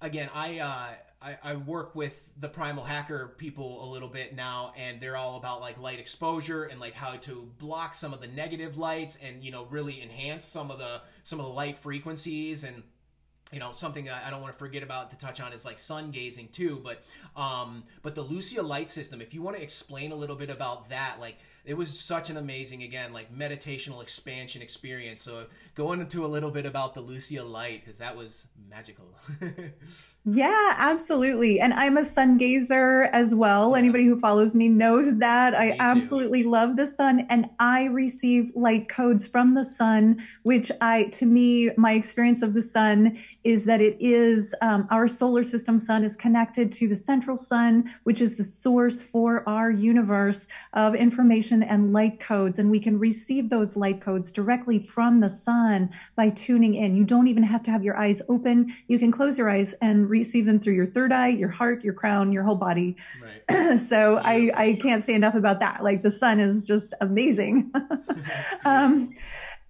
again, 0.00 0.30
I. 0.34 0.60
Uh, 0.60 0.86
I, 1.22 1.36
I, 1.42 1.54
work 1.56 1.94
with 1.94 2.30
the 2.40 2.48
primal 2.48 2.82
hacker 2.82 3.34
people 3.36 3.84
a 3.84 3.88
little 3.90 4.08
bit 4.08 4.34
now 4.34 4.72
and 4.76 5.00
they're 5.00 5.18
all 5.18 5.36
about 5.36 5.60
like 5.60 5.78
light 5.78 5.98
exposure 5.98 6.64
and 6.64 6.80
like 6.80 6.94
how 6.94 7.16
to 7.16 7.46
block 7.58 7.94
some 7.94 8.14
of 8.14 8.22
the 8.22 8.26
negative 8.28 8.78
lights 8.78 9.18
and 9.22 9.44
you 9.44 9.50
know 9.50 9.66
really 9.66 10.02
enhance 10.02 10.46
some 10.46 10.70
of 10.70 10.78
the 10.78 11.02
some 11.22 11.38
of 11.38 11.46
the 11.46 11.52
light 11.52 11.76
frequencies. 11.76 12.64
And 12.64 12.82
you 13.52 13.58
know 13.58 13.72
something 13.72 14.08
I 14.08 14.30
don't 14.30 14.40
want 14.40 14.54
to 14.54 14.58
forget 14.58 14.82
about 14.82 15.10
to 15.10 15.18
touch 15.18 15.40
on 15.40 15.52
is 15.52 15.64
like 15.64 15.78
sun 15.78 16.12
gazing 16.12 16.48
too 16.52 16.80
but 16.84 17.02
um 17.34 17.82
but 18.00 18.14
the 18.14 18.22
Lucia 18.22 18.62
light 18.62 18.88
system 18.88 19.20
if 19.20 19.34
you 19.34 19.42
want 19.42 19.56
to 19.56 19.62
explain 19.62 20.12
a 20.12 20.14
little 20.14 20.36
bit 20.36 20.50
about 20.50 20.88
that 20.90 21.16
like 21.18 21.36
it 21.64 21.76
was 21.76 21.98
such 21.98 22.30
an 22.30 22.36
amazing 22.36 22.82
again 22.82 23.12
like 23.12 23.34
meditational 23.36 24.02
expansion 24.02 24.62
experience. 24.62 25.20
So 25.20 25.46
go 25.74 25.92
into 25.92 26.24
a 26.24 26.28
little 26.28 26.50
bit 26.50 26.66
about 26.66 26.94
the 26.94 27.00
Lucia 27.00 27.44
light 27.44 27.82
because 27.84 27.98
that 27.98 28.16
was 28.16 28.48
magical 28.68 29.14
Yeah, 30.26 30.74
absolutely. 30.76 31.60
And 31.60 31.72
I'm 31.72 31.96
a 31.96 32.04
sun 32.04 32.36
gazer 32.36 33.04
as 33.04 33.34
well. 33.34 33.70
Yeah. 33.70 33.78
Anybody 33.78 34.04
who 34.04 34.20
follows 34.20 34.54
me 34.54 34.68
knows 34.68 35.16
that. 35.16 35.54
I 35.54 35.74
absolutely 35.78 36.42
love 36.42 36.76
the 36.76 36.84
sun 36.84 37.26
and 37.30 37.48
I 37.58 37.84
receive 37.86 38.52
light 38.54 38.90
codes 38.90 39.26
from 39.26 39.54
the 39.54 39.64
sun, 39.64 40.20
which 40.42 40.70
I, 40.82 41.04
to 41.04 41.24
me, 41.24 41.70
my 41.78 41.92
experience 41.92 42.42
of 42.42 42.52
the 42.52 42.60
sun 42.60 43.16
is 43.44 43.64
that 43.64 43.80
it 43.80 43.96
is 43.98 44.54
um, 44.60 44.86
our 44.90 45.08
solar 45.08 45.42
system 45.42 45.78
sun 45.78 46.04
is 46.04 46.16
connected 46.16 46.70
to 46.72 46.86
the 46.86 46.96
central 46.96 47.38
sun, 47.38 47.90
which 48.04 48.20
is 48.20 48.36
the 48.36 48.44
source 48.44 49.02
for 49.02 49.42
our 49.48 49.70
universe 49.70 50.48
of 50.74 50.94
information 50.94 51.62
and 51.62 51.94
light 51.94 52.20
codes. 52.20 52.58
And 52.58 52.70
we 52.70 52.78
can 52.78 52.98
receive 52.98 53.48
those 53.48 53.74
light 53.74 54.02
codes 54.02 54.32
directly 54.32 54.80
from 54.80 55.20
the 55.20 55.30
sun 55.30 55.88
by 56.14 56.28
tuning 56.28 56.74
in. 56.74 56.94
You 56.94 57.04
don't 57.04 57.28
even 57.28 57.42
have 57.42 57.62
to 57.62 57.70
have 57.70 57.82
your 57.82 57.96
eyes 57.96 58.20
open. 58.28 58.70
You 58.86 58.98
can 58.98 59.10
close 59.10 59.38
your 59.38 59.48
eyes 59.48 59.72
and 59.80 60.10
receive 60.20 60.46
them 60.46 60.58
through 60.58 60.74
your 60.74 60.86
third 60.86 61.12
eye, 61.12 61.28
your 61.28 61.48
heart, 61.48 61.82
your 61.82 61.94
crown, 61.94 62.32
your 62.32 62.44
whole 62.44 62.60
body. 62.68 62.96
Right. 63.22 63.78
so 63.90 64.14
yeah. 64.14 64.22
I, 64.24 64.36
I 64.54 64.66
can't 64.74 65.02
say 65.02 65.14
enough 65.14 65.34
about 65.34 65.60
that. 65.60 65.82
Like 65.82 66.02
the 66.02 66.10
sun 66.10 66.40
is 66.40 66.66
just 66.66 66.94
amazing. 67.00 67.72
um, 68.64 69.12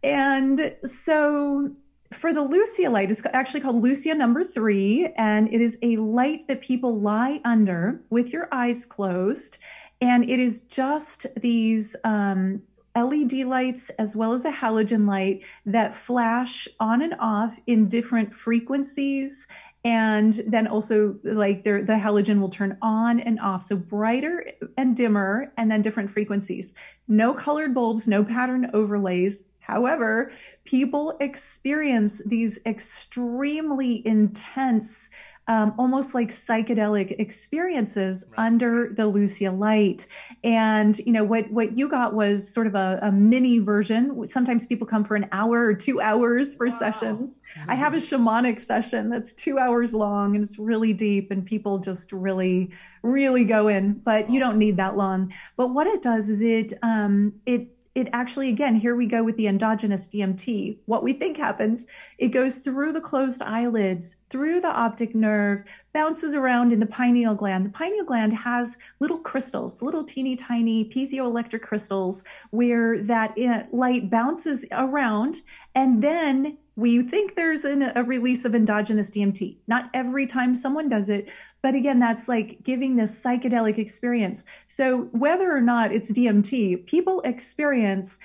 and 0.03 0.77
so 0.85 1.71
for 2.13 2.33
the 2.33 2.43
Lucia 2.43 2.91
light, 2.91 3.11
it's 3.11 3.25
actually 3.33 3.61
called 3.61 3.83
Lucia 3.83 4.15
number 4.15 4.43
three, 4.43 5.09
and 5.17 5.53
it 5.53 5.61
is 5.61 5.79
a 5.83 5.97
light 5.97 6.49
that 6.49 6.61
people 6.61 7.01
lie 7.01 7.41
under 7.45 8.01
with 8.11 8.33
your 8.33 8.49
eyes 8.51 8.85
closed. 8.85 9.59
And 10.01 10.29
it 10.29 10.41
is 10.41 10.63
just 10.63 11.27
these 11.41 11.95
um, 12.05 12.63
LED 12.97 13.33
lights 13.47 13.91
as 13.91 14.17
well 14.17 14.33
as 14.33 14.45
a 14.45 14.51
halogen 14.51 15.07
light 15.07 15.43
that 15.67 15.95
flash 15.95 16.67
on 16.81 17.03
and 17.03 17.15
off 17.21 17.59
in 17.67 17.87
different 17.87 18.35
frequencies 18.35 19.47
and 19.85 20.41
then 20.47 20.67
also 20.67 21.19
like 21.25 21.65
the 21.65 21.83
halogen 21.89 22.41
will 22.41 22.51
turn 22.51 22.77
on 22.83 23.19
and 23.21 23.41
off. 23.41 23.63
So 23.63 23.77
brighter 23.77 24.47
and 24.77 24.95
dimmer 24.95 25.53
and 25.57 25.71
then 25.71 25.81
different 25.81 26.11
frequencies. 26.11 26.75
No 27.09 27.33
colored 27.33 27.75
bulbs 27.75 28.07
no 28.07 28.23
pattern 28.23 28.71
overlays. 28.75 29.45
However 29.61 30.33
people 30.65 31.17
experience 31.21 32.23
these 32.25 32.61
extremely 32.67 34.07
intense 34.07 35.09
um, 35.51 35.75
almost 35.79 36.15
like 36.15 36.29
psychedelic 36.29 37.17
experiences 37.19 38.25
right. 38.31 38.47
under 38.47 38.91
the 38.95 39.09
Lucia 39.09 39.51
light. 39.51 40.07
And 40.45 40.97
you 41.01 41.13
know 41.13 41.25
what 41.25 41.51
what 41.51 41.77
you 41.77 41.89
got 41.89 42.15
was 42.15 42.49
sort 42.49 42.69
of 42.69 42.77
a, 42.77 43.01
a, 43.03 43.11
mini 43.11 43.59
version. 43.59 44.25
Sometimes 44.29 44.65
people 44.65 44.87
come 44.87 45.03
for 45.03 45.17
an 45.17 45.29
hour 45.33 45.65
or 45.65 45.75
two 45.75 46.01
hours 46.01 46.55
for 46.55 46.67
wow. 46.67 46.71
sessions. 46.71 47.41
Mm-hmm. 47.59 47.71
I 47.73 47.75
have 47.75 47.95
a 47.95 47.97
shamanic 47.97 48.61
session 48.61 49.11
that's 49.11 49.33
two 49.33 49.59
hours 49.59 49.93
long 49.93 50.37
and 50.37 50.45
it's 50.45 50.57
really 50.57 50.93
deep, 50.93 51.33
and 51.33 51.45
people 51.45 51.79
just 51.79 52.13
really 52.13 52.71
really 53.03 53.45
go 53.45 53.67
in. 53.67 53.95
But 53.95 54.31
you 54.31 54.39
don't 54.39 54.57
need 54.57 54.77
that 54.77 54.97
long. 54.97 55.33
But 55.57 55.75
what 55.75 55.89
it 55.89 56.01
does 56.01 56.29
is 56.29 56.43
it 56.43 56.75
um, 56.85 57.33
it 57.45 57.67
it 57.97 58.09
actually, 58.13 58.49
again, 58.49 58.77
here 58.77 58.95
we 58.95 59.07
go 59.07 59.25
with 59.25 59.37
the 59.37 59.49
endogenous 59.49 60.07
DMT. 60.07 60.79
What 60.87 61.03
we 61.03 61.13
think 61.13 61.37
happens, 61.37 61.87
it 62.19 62.29
goes 62.29 62.59
through 62.59 62.93
the 62.93 63.01
closed 63.01 63.43
eyelids, 63.43 64.19
through 64.29 64.61
the 64.61 64.73
optic 64.73 65.13
nerve, 65.13 65.65
bounces 65.93 66.35
around 66.35 66.73
in 66.73 66.79
the 66.79 66.87
pineal 66.87 67.35
gland. 67.35 67.67
The 67.67 67.71
pineal 67.71 68.05
gland 68.05 68.33
has 68.33 68.79
little 69.01 69.19
crystals, 69.19 69.83
little 69.83 70.05
teeny 70.05 70.37
tiny 70.37 70.85
piezoelectric 70.85 71.63
crystals 71.63 72.23
where 72.51 73.03
that 73.03 73.35
eh, 73.37 73.65
light 73.73 74.09
bounces 74.09 74.65
around 74.71 75.43
and 75.75 76.01
then 76.01 76.59
we 76.77 77.03
think 77.03 77.35
there's 77.35 77.65
an, 77.65 77.93
a 77.95 78.03
release 78.03 78.45
of 78.45 78.55
endogenous 78.55 79.11
DMT. 79.11 79.57
Not 79.67 79.91
every 79.95 80.27
time 80.27 80.55
someone 80.55 80.89
does 80.89 81.09
it, 81.09 81.29
but 81.63 81.75
again, 81.75 81.99
that's 81.99 82.29
like 82.29 82.63
giving 82.63 82.97
this 82.97 83.23
psychedelic 83.23 83.79
experience. 83.79 84.45
So 84.67 85.03
whether 85.13 85.51
or 85.51 85.61
not 85.61 85.93
it's 85.93 86.13
DMT, 86.13 86.87
people 86.87 87.21
experience 87.23 88.19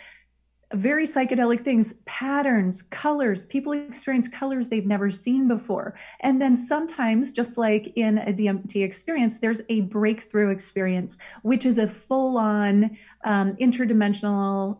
very 0.73 1.05
psychedelic 1.05 1.61
things, 1.61 1.93
patterns, 2.05 2.81
colors. 2.81 3.45
People 3.45 3.73
experience 3.73 4.27
colors 4.27 4.69
they've 4.69 4.85
never 4.85 5.09
seen 5.09 5.47
before. 5.47 5.95
And 6.21 6.41
then 6.41 6.55
sometimes, 6.55 7.31
just 7.31 7.57
like 7.57 7.93
in 7.95 8.17
a 8.17 8.33
DMT 8.33 8.83
experience, 8.83 9.37
there's 9.37 9.61
a 9.69 9.81
breakthrough 9.81 10.49
experience, 10.49 11.17
which 11.43 11.65
is 11.65 11.77
a 11.77 11.87
full 11.87 12.37
on 12.37 12.97
um, 13.23 13.55
interdimensional 13.57 14.79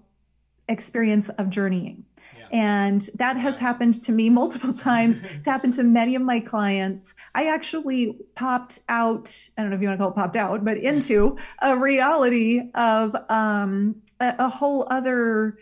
experience 0.67 1.29
of 1.29 1.49
journeying. 1.49 2.03
And 2.51 3.01
that 3.15 3.37
has 3.37 3.59
happened 3.59 4.03
to 4.03 4.11
me 4.11 4.29
multiple 4.41 4.73
times. 4.73 5.21
it's 5.35 5.47
happened 5.47 5.73
to 5.73 5.83
many 5.83 6.15
of 6.15 6.21
my 6.21 6.39
clients. 6.39 7.15
I 7.33 7.47
actually 7.47 8.17
popped 8.35 8.79
out, 8.89 9.49
I 9.57 9.61
don't 9.61 9.71
know 9.71 9.75
if 9.75 9.81
you 9.81 9.87
want 9.87 9.99
to 9.99 10.03
call 10.03 10.11
it 10.11 10.15
popped 10.15 10.35
out, 10.35 10.63
but 10.65 10.77
into 10.77 11.37
a 11.61 11.77
reality 11.77 12.61
of 12.73 13.15
um, 13.29 14.01
a, 14.19 14.35
a 14.39 14.49
whole 14.49 14.87
other 14.89 15.57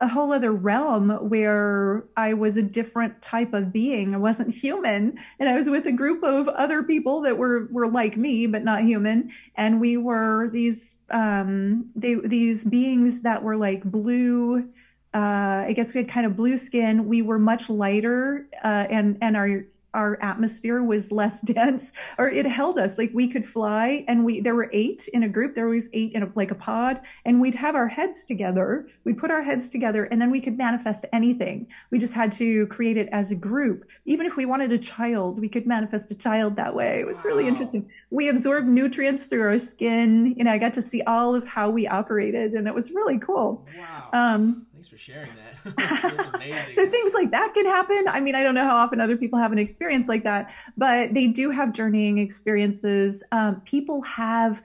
a 0.00 0.08
whole 0.08 0.30
other 0.30 0.52
realm 0.52 1.10
where 1.28 2.04
I 2.16 2.34
was 2.34 2.56
a 2.58 2.62
different 2.62 3.22
type 3.22 3.54
of 3.54 3.72
being. 3.72 4.14
I 4.14 4.18
wasn't 4.18 4.54
human. 4.54 5.18
And 5.38 5.48
I 5.48 5.54
was 5.54 5.70
with 5.70 5.86
a 5.86 5.92
group 5.92 6.22
of 6.22 6.48
other 6.48 6.82
people 6.82 7.22
that 7.22 7.38
were, 7.38 7.66
were 7.70 7.88
like 7.88 8.16
me, 8.16 8.46
but 8.46 8.62
not 8.62 8.82
human. 8.82 9.30
And 9.54 9.80
we 9.80 9.96
were 9.96 10.50
these, 10.50 10.98
um, 11.10 11.90
they, 11.96 12.14
these 12.16 12.64
beings 12.64 13.22
that 13.22 13.42
were 13.42 13.56
like 13.56 13.84
blue, 13.84 14.68
uh, 15.16 15.64
I 15.66 15.72
guess 15.72 15.94
we 15.94 16.02
had 16.02 16.10
kind 16.10 16.26
of 16.26 16.36
blue 16.36 16.58
skin. 16.58 17.08
We 17.08 17.22
were 17.22 17.38
much 17.38 17.70
lighter, 17.70 18.46
uh, 18.62 18.86
and 18.90 19.16
and 19.22 19.34
our 19.34 19.64
our 19.94 20.18
atmosphere 20.22 20.82
was 20.82 21.10
less 21.10 21.40
dense, 21.52 21.92
or 22.18 22.28
it 22.28 22.44
held 22.44 22.78
us 22.78 22.98
like 22.98 23.10
we 23.14 23.26
could 23.26 23.48
fly. 23.48 24.04
And 24.06 24.24
we 24.26 24.40
there 24.40 24.54
were 24.54 24.68
eight 24.72 25.08
in 25.08 25.22
a 25.22 25.28
group. 25.28 25.54
There 25.54 25.68
was 25.68 25.88
eight 25.94 26.12
in 26.12 26.22
a, 26.22 26.30
like 26.34 26.50
a 26.50 26.54
pod, 26.54 27.00
and 27.24 27.40
we'd 27.40 27.54
have 27.54 27.74
our 27.74 27.88
heads 27.88 28.26
together. 28.26 28.86
We'd 29.04 29.16
put 29.16 29.30
our 29.30 29.42
heads 29.42 29.70
together, 29.70 30.04
and 30.04 30.20
then 30.20 30.30
we 30.30 30.40
could 30.40 30.58
manifest 30.58 31.06
anything. 31.14 31.66
We 31.90 31.98
just 31.98 32.12
had 32.12 32.30
to 32.32 32.66
create 32.66 32.98
it 32.98 33.08
as 33.10 33.32
a 33.32 33.36
group. 33.36 33.86
Even 34.04 34.26
if 34.26 34.36
we 34.36 34.44
wanted 34.44 34.70
a 34.70 34.78
child, 34.78 35.40
we 35.40 35.48
could 35.48 35.66
manifest 35.66 36.10
a 36.10 36.14
child 36.14 36.56
that 36.56 36.74
way. 36.74 37.00
It 37.00 37.06
was 37.06 37.24
wow. 37.24 37.30
really 37.30 37.48
interesting. 37.48 37.90
We 38.10 38.28
absorbed 38.28 38.68
nutrients 38.68 39.24
through 39.24 39.48
our 39.48 39.58
skin. 39.58 40.34
You 40.36 40.44
know, 40.44 40.52
I 40.52 40.58
got 40.58 40.74
to 40.74 40.82
see 40.82 41.00
all 41.02 41.34
of 41.34 41.46
how 41.46 41.70
we 41.70 41.88
operated, 41.88 42.52
and 42.52 42.68
it 42.68 42.74
was 42.74 42.90
really 42.90 43.18
cool. 43.18 43.66
Wow. 43.78 44.08
Um, 44.12 44.65
Thanks 44.86 45.04
for 45.04 45.12
sharing 45.12 45.76
that. 45.76 46.68
so 46.74 46.86
things 46.86 47.14
like 47.14 47.30
that 47.32 47.54
can 47.54 47.66
happen. 47.66 48.04
I 48.08 48.20
mean, 48.20 48.34
I 48.34 48.42
don't 48.42 48.54
know 48.54 48.64
how 48.64 48.76
often 48.76 49.00
other 49.00 49.16
people 49.16 49.38
have 49.38 49.52
an 49.52 49.58
experience 49.58 50.08
like 50.08 50.24
that, 50.24 50.52
but 50.76 51.14
they 51.14 51.26
do 51.26 51.50
have 51.50 51.72
journeying 51.72 52.18
experiences. 52.18 53.24
Um, 53.32 53.60
people 53.62 54.02
have 54.02 54.62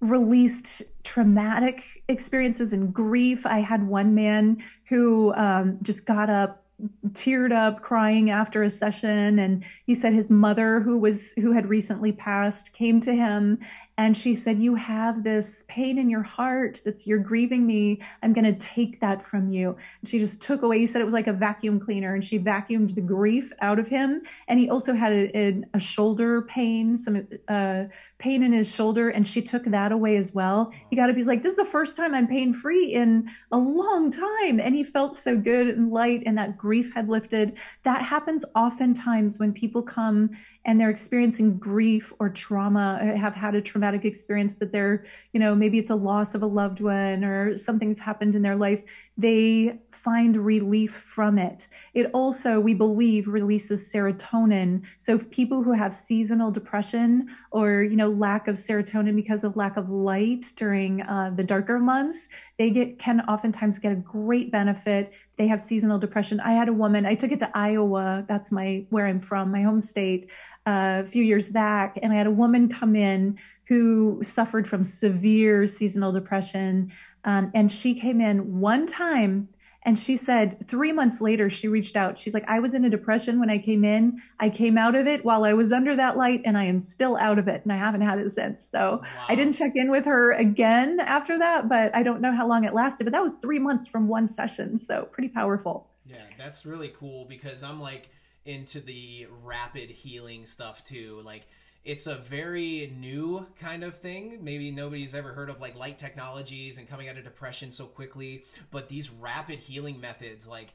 released 0.00 0.82
traumatic 1.04 1.84
experiences 2.08 2.72
and 2.72 2.92
grief. 2.92 3.46
I 3.46 3.58
had 3.58 3.86
one 3.86 4.14
man 4.14 4.62
who 4.88 5.32
um, 5.34 5.78
just 5.82 6.06
got 6.06 6.30
up 6.30 6.64
teared 7.08 7.52
up 7.52 7.82
crying 7.82 8.30
after 8.30 8.62
a 8.62 8.70
session 8.70 9.38
and 9.38 9.62
he 9.84 9.94
said 9.94 10.14
his 10.14 10.30
mother 10.30 10.80
who 10.80 10.96
was 10.96 11.32
who 11.32 11.52
had 11.52 11.68
recently 11.68 12.10
passed 12.10 12.72
came 12.72 13.00
to 13.00 13.14
him 13.14 13.58
And 14.00 14.16
she 14.16 14.34
said, 14.34 14.62
You 14.62 14.76
have 14.76 15.24
this 15.24 15.66
pain 15.68 15.98
in 15.98 16.08
your 16.08 16.22
heart 16.22 16.80
that's 16.86 17.06
you're 17.06 17.18
grieving 17.18 17.66
me. 17.66 18.00
I'm 18.22 18.32
going 18.32 18.46
to 18.46 18.54
take 18.54 18.98
that 19.00 19.22
from 19.22 19.50
you. 19.50 19.76
And 20.00 20.08
she 20.08 20.18
just 20.18 20.40
took 20.40 20.62
away, 20.62 20.78
he 20.78 20.86
said 20.86 21.02
it 21.02 21.04
was 21.04 21.12
like 21.12 21.26
a 21.26 21.34
vacuum 21.34 21.78
cleaner, 21.78 22.14
and 22.14 22.24
she 22.24 22.38
vacuumed 22.38 22.94
the 22.94 23.02
grief 23.02 23.52
out 23.60 23.78
of 23.78 23.88
him. 23.88 24.22
And 24.48 24.58
he 24.58 24.70
also 24.70 24.94
had 24.94 25.12
a, 25.12 25.62
a, 25.74 25.78
shoulder 25.78 26.40
pain, 26.40 26.96
some 26.96 27.28
uh, 27.46 27.84
pain 28.16 28.42
in 28.42 28.54
his 28.54 28.74
shoulder, 28.74 29.10
and 29.10 29.28
she 29.28 29.42
took 29.42 29.64
that 29.64 29.92
away 29.92 30.16
as 30.16 30.32
well. 30.32 30.72
He 30.88 30.96
got 30.96 31.10
up, 31.10 31.16
he's 31.16 31.28
like, 31.28 31.42
This 31.42 31.50
is 31.50 31.58
the 31.58 31.66
first 31.66 31.98
time 31.98 32.14
I'm 32.14 32.26
pain 32.26 32.54
free 32.54 32.94
in 32.94 33.30
a 33.52 33.58
long 33.58 34.10
time. 34.10 34.60
And 34.60 34.74
he 34.74 34.82
felt 34.82 35.14
so 35.14 35.36
good 35.36 35.68
and 35.68 35.90
light, 35.90 36.22
and 36.24 36.38
that 36.38 36.56
grief 36.56 36.94
had 36.94 37.10
lifted. 37.10 37.58
That 37.82 38.00
happens 38.00 38.46
oftentimes 38.56 39.38
when 39.38 39.52
people 39.52 39.82
come 39.82 40.30
and 40.64 40.80
they're 40.80 40.88
experiencing 40.88 41.58
grief 41.58 42.14
or 42.18 42.30
trauma, 42.30 42.98
or 43.02 43.14
have 43.14 43.34
had 43.34 43.54
a 43.54 43.60
traumatic 43.60 43.89
experience 43.94 44.58
that 44.58 44.72
they're, 44.72 45.04
you 45.32 45.40
know, 45.40 45.54
maybe 45.54 45.78
it's 45.78 45.90
a 45.90 45.94
loss 45.94 46.34
of 46.34 46.42
a 46.42 46.46
loved 46.46 46.80
one 46.80 47.24
or 47.24 47.56
something's 47.56 47.98
happened 47.98 48.34
in 48.34 48.42
their 48.42 48.56
life, 48.56 48.82
they 49.16 49.78
find 49.92 50.36
relief 50.36 50.92
from 50.92 51.38
it. 51.38 51.68
It 51.92 52.10
also, 52.14 52.58
we 52.58 52.74
believe, 52.74 53.28
releases 53.28 53.92
serotonin. 53.92 54.84
So 54.98 55.18
people 55.18 55.62
who 55.62 55.72
have 55.72 55.92
seasonal 55.92 56.50
depression 56.50 57.28
or, 57.50 57.82
you 57.82 57.96
know, 57.96 58.08
lack 58.08 58.48
of 58.48 58.56
serotonin 58.56 59.16
because 59.16 59.44
of 59.44 59.56
lack 59.56 59.76
of 59.76 59.90
light 59.90 60.52
during 60.56 61.02
uh, 61.02 61.32
the 61.34 61.44
darker 61.44 61.78
months, 61.78 62.28
they 62.56 62.70
get 62.70 62.98
can 62.98 63.20
oftentimes 63.22 63.78
get 63.78 63.92
a 63.92 63.96
great 63.96 64.50
benefit. 64.52 65.12
They 65.36 65.46
have 65.48 65.60
seasonal 65.60 65.98
depression. 65.98 66.40
I 66.40 66.52
had 66.52 66.68
a 66.68 66.72
woman, 66.72 67.06
I 67.06 67.14
took 67.14 67.32
it 67.32 67.40
to 67.40 67.50
Iowa, 67.54 68.24
that's 68.28 68.52
my 68.52 68.84
where 68.90 69.06
I'm 69.06 69.20
from, 69.20 69.50
my 69.50 69.62
home 69.62 69.80
state 69.80 70.30
a 70.66 71.06
few 71.06 71.24
years 71.24 71.50
back, 71.50 71.98
and 72.02 72.12
I 72.12 72.16
had 72.16 72.26
a 72.26 72.30
woman 72.30 72.68
come 72.68 72.94
in 72.94 73.38
who 73.70 74.18
suffered 74.20 74.68
from 74.68 74.82
severe 74.82 75.64
seasonal 75.64 76.10
depression. 76.10 76.90
Um, 77.24 77.52
and 77.54 77.70
she 77.70 77.94
came 77.94 78.20
in 78.20 78.58
one 78.58 78.84
time 78.84 79.48
and 79.84 79.96
she 79.96 80.16
said 80.16 80.66
three 80.66 80.92
months 80.92 81.20
later, 81.20 81.48
she 81.48 81.68
reached 81.68 81.94
out. 81.94 82.18
She's 82.18 82.34
like, 82.34 82.44
I 82.48 82.58
was 82.58 82.74
in 82.74 82.84
a 82.84 82.90
depression 82.90 83.38
when 83.38 83.48
I 83.48 83.58
came 83.58 83.84
in. 83.84 84.20
I 84.40 84.50
came 84.50 84.76
out 84.76 84.96
of 84.96 85.06
it 85.06 85.24
while 85.24 85.44
I 85.44 85.52
was 85.52 85.72
under 85.72 85.94
that 85.96 86.16
light, 86.16 86.42
and 86.44 86.58
I 86.58 86.64
am 86.64 86.80
still 86.80 87.16
out 87.16 87.38
of 87.38 87.48
it, 87.48 87.62
and 87.62 87.72
I 87.72 87.76
haven't 87.76 88.02
had 88.02 88.18
it 88.18 88.28
since. 88.28 88.60
So 88.60 89.00
wow. 89.02 89.24
I 89.28 89.34
didn't 89.36 89.54
check 89.54 89.76
in 89.76 89.90
with 89.90 90.04
her 90.04 90.32
again 90.32 91.00
after 91.00 91.38
that, 91.38 91.68
but 91.68 91.94
I 91.94 92.02
don't 92.02 92.20
know 92.20 92.32
how 92.32 92.46
long 92.46 92.64
it 92.64 92.74
lasted. 92.74 93.04
But 93.04 93.12
that 93.12 93.22
was 93.22 93.38
three 93.38 93.58
months 93.58 93.88
from 93.88 94.06
one 94.06 94.26
session. 94.26 94.76
So 94.76 95.04
pretty 95.12 95.28
powerful. 95.28 95.88
Yeah, 96.04 96.24
that's 96.36 96.66
really 96.66 96.88
cool 96.88 97.24
because 97.24 97.62
I'm 97.62 97.80
like, 97.80 98.10
into 98.44 98.80
the 98.80 99.28
rapid 99.44 99.90
healing 99.90 100.46
stuff 100.46 100.82
too. 100.84 101.20
Like 101.24 101.46
it's 101.84 102.06
a 102.06 102.16
very 102.16 102.92
new 102.98 103.46
kind 103.58 103.82
of 103.84 103.98
thing. 103.98 104.38
Maybe 104.42 104.70
nobody's 104.70 105.14
ever 105.14 105.32
heard 105.32 105.48
of 105.48 105.60
like 105.60 105.76
light 105.76 105.98
technologies 105.98 106.78
and 106.78 106.88
coming 106.88 107.08
out 107.08 107.16
of 107.16 107.24
depression 107.24 107.70
so 107.70 107.86
quickly, 107.86 108.44
but 108.70 108.88
these 108.88 109.10
rapid 109.10 109.58
healing 109.58 110.00
methods 110.00 110.46
like 110.46 110.68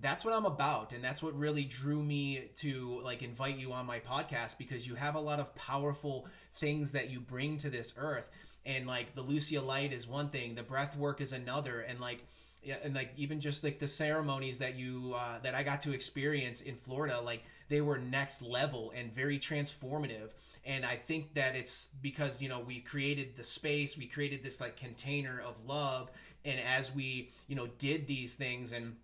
that's 0.00 0.24
what 0.24 0.32
I'm 0.32 0.46
about 0.46 0.92
and 0.92 1.04
that's 1.04 1.22
what 1.22 1.38
really 1.38 1.64
drew 1.64 2.02
me 2.02 2.48
to 2.56 3.00
like 3.04 3.22
invite 3.22 3.58
you 3.58 3.72
on 3.72 3.86
my 3.86 4.00
podcast 4.00 4.56
because 4.56 4.86
you 4.86 4.94
have 4.94 5.14
a 5.14 5.20
lot 5.20 5.40
of 5.40 5.54
powerful 5.54 6.26
things 6.58 6.92
that 6.92 7.10
you 7.10 7.20
bring 7.20 7.58
to 7.58 7.70
this 7.70 7.92
earth 7.98 8.30
and 8.64 8.86
like 8.86 9.14
the 9.14 9.22
Lucia 9.22 9.60
light 9.60 9.92
is 9.92 10.06
one 10.06 10.28
thing, 10.28 10.54
the 10.54 10.62
breath 10.62 10.96
work 10.96 11.20
is 11.20 11.32
another 11.32 11.80
and 11.80 12.00
like 12.00 12.24
yeah, 12.62 12.76
and 12.82 12.94
like 12.94 13.12
even 13.16 13.40
just 13.40 13.64
like 13.64 13.78
the 13.78 13.88
ceremonies 13.88 14.58
that 14.58 14.74
you 14.76 15.14
uh, 15.16 15.38
that 15.42 15.54
I 15.54 15.62
got 15.62 15.80
to 15.82 15.92
experience 15.92 16.60
in 16.60 16.76
Florida, 16.76 17.20
like 17.20 17.42
they 17.68 17.80
were 17.80 17.98
next 17.98 18.42
level 18.42 18.92
and 18.94 19.12
very 19.12 19.38
transformative. 19.38 20.30
And 20.66 20.84
I 20.84 20.96
think 20.96 21.34
that 21.34 21.56
it's 21.56 21.88
because 22.02 22.42
you 22.42 22.48
know 22.48 22.60
we 22.60 22.80
created 22.80 23.36
the 23.36 23.44
space, 23.44 23.96
we 23.96 24.06
created 24.06 24.42
this 24.42 24.60
like 24.60 24.76
container 24.76 25.40
of 25.40 25.64
love, 25.66 26.10
and 26.44 26.60
as 26.60 26.94
we 26.94 27.30
you 27.48 27.56
know 27.56 27.68
did 27.78 28.06
these 28.06 28.34
things 28.34 28.72
and 28.72 28.96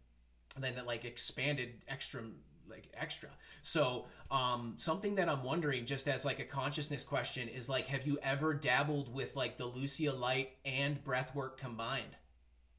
then 0.59 0.75
it 0.77 0.87
like 0.87 1.05
expanded 1.05 1.83
extra 1.89 2.23
like 2.69 2.89
extra. 2.95 3.31
So 3.63 4.05
um 4.31 4.75
something 4.77 5.15
that 5.15 5.31
I'm 5.31 5.45
wondering 5.45 5.87
just 5.87 6.09
as 6.09 6.27
like 6.27 6.41
a 6.41 6.45
consciousness 6.45 7.05
question 7.05 7.49
is 7.49 7.71
like 7.71 7.87
have 7.87 8.07
you 8.07 8.19
ever 8.23 8.53
dabbled 8.53 9.15
with 9.15 9.35
like 9.35 9.57
the 9.57 9.67
Lucia 9.67 10.13
light 10.13 10.51
and 10.67 11.03
breathwork 11.03 11.57
combined? 11.57 12.17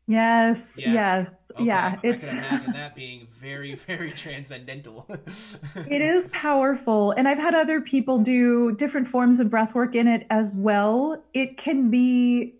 Yes, 0.08 0.80
yes, 0.86 0.86
yes. 0.86 1.52
Okay. 1.58 1.66
yeah. 1.66 2.00
It's 2.04 2.24
I 2.24 2.36
can 2.36 2.38
imagine 2.38 2.72
that 2.74 2.96
being 2.96 3.28
very, 3.32 3.76
very 3.76 4.12
transcendental. 4.12 5.06
it 5.86 6.02
is 6.02 6.28
powerful. 6.30 7.12
And 7.12 7.28
I've 7.28 7.38
had 7.38 7.56
other 7.56 7.82
people 7.82 8.20
do 8.20 8.74
different 8.76 9.08
forms 9.08 9.40
of 9.40 9.50
breath 9.50 9.76
work 9.76 9.96
in 9.96 10.08
it 10.08 10.26
as 10.30 10.56
well. 10.56 11.24
It 11.34 11.58
can 11.58 11.90
be, 11.90 12.56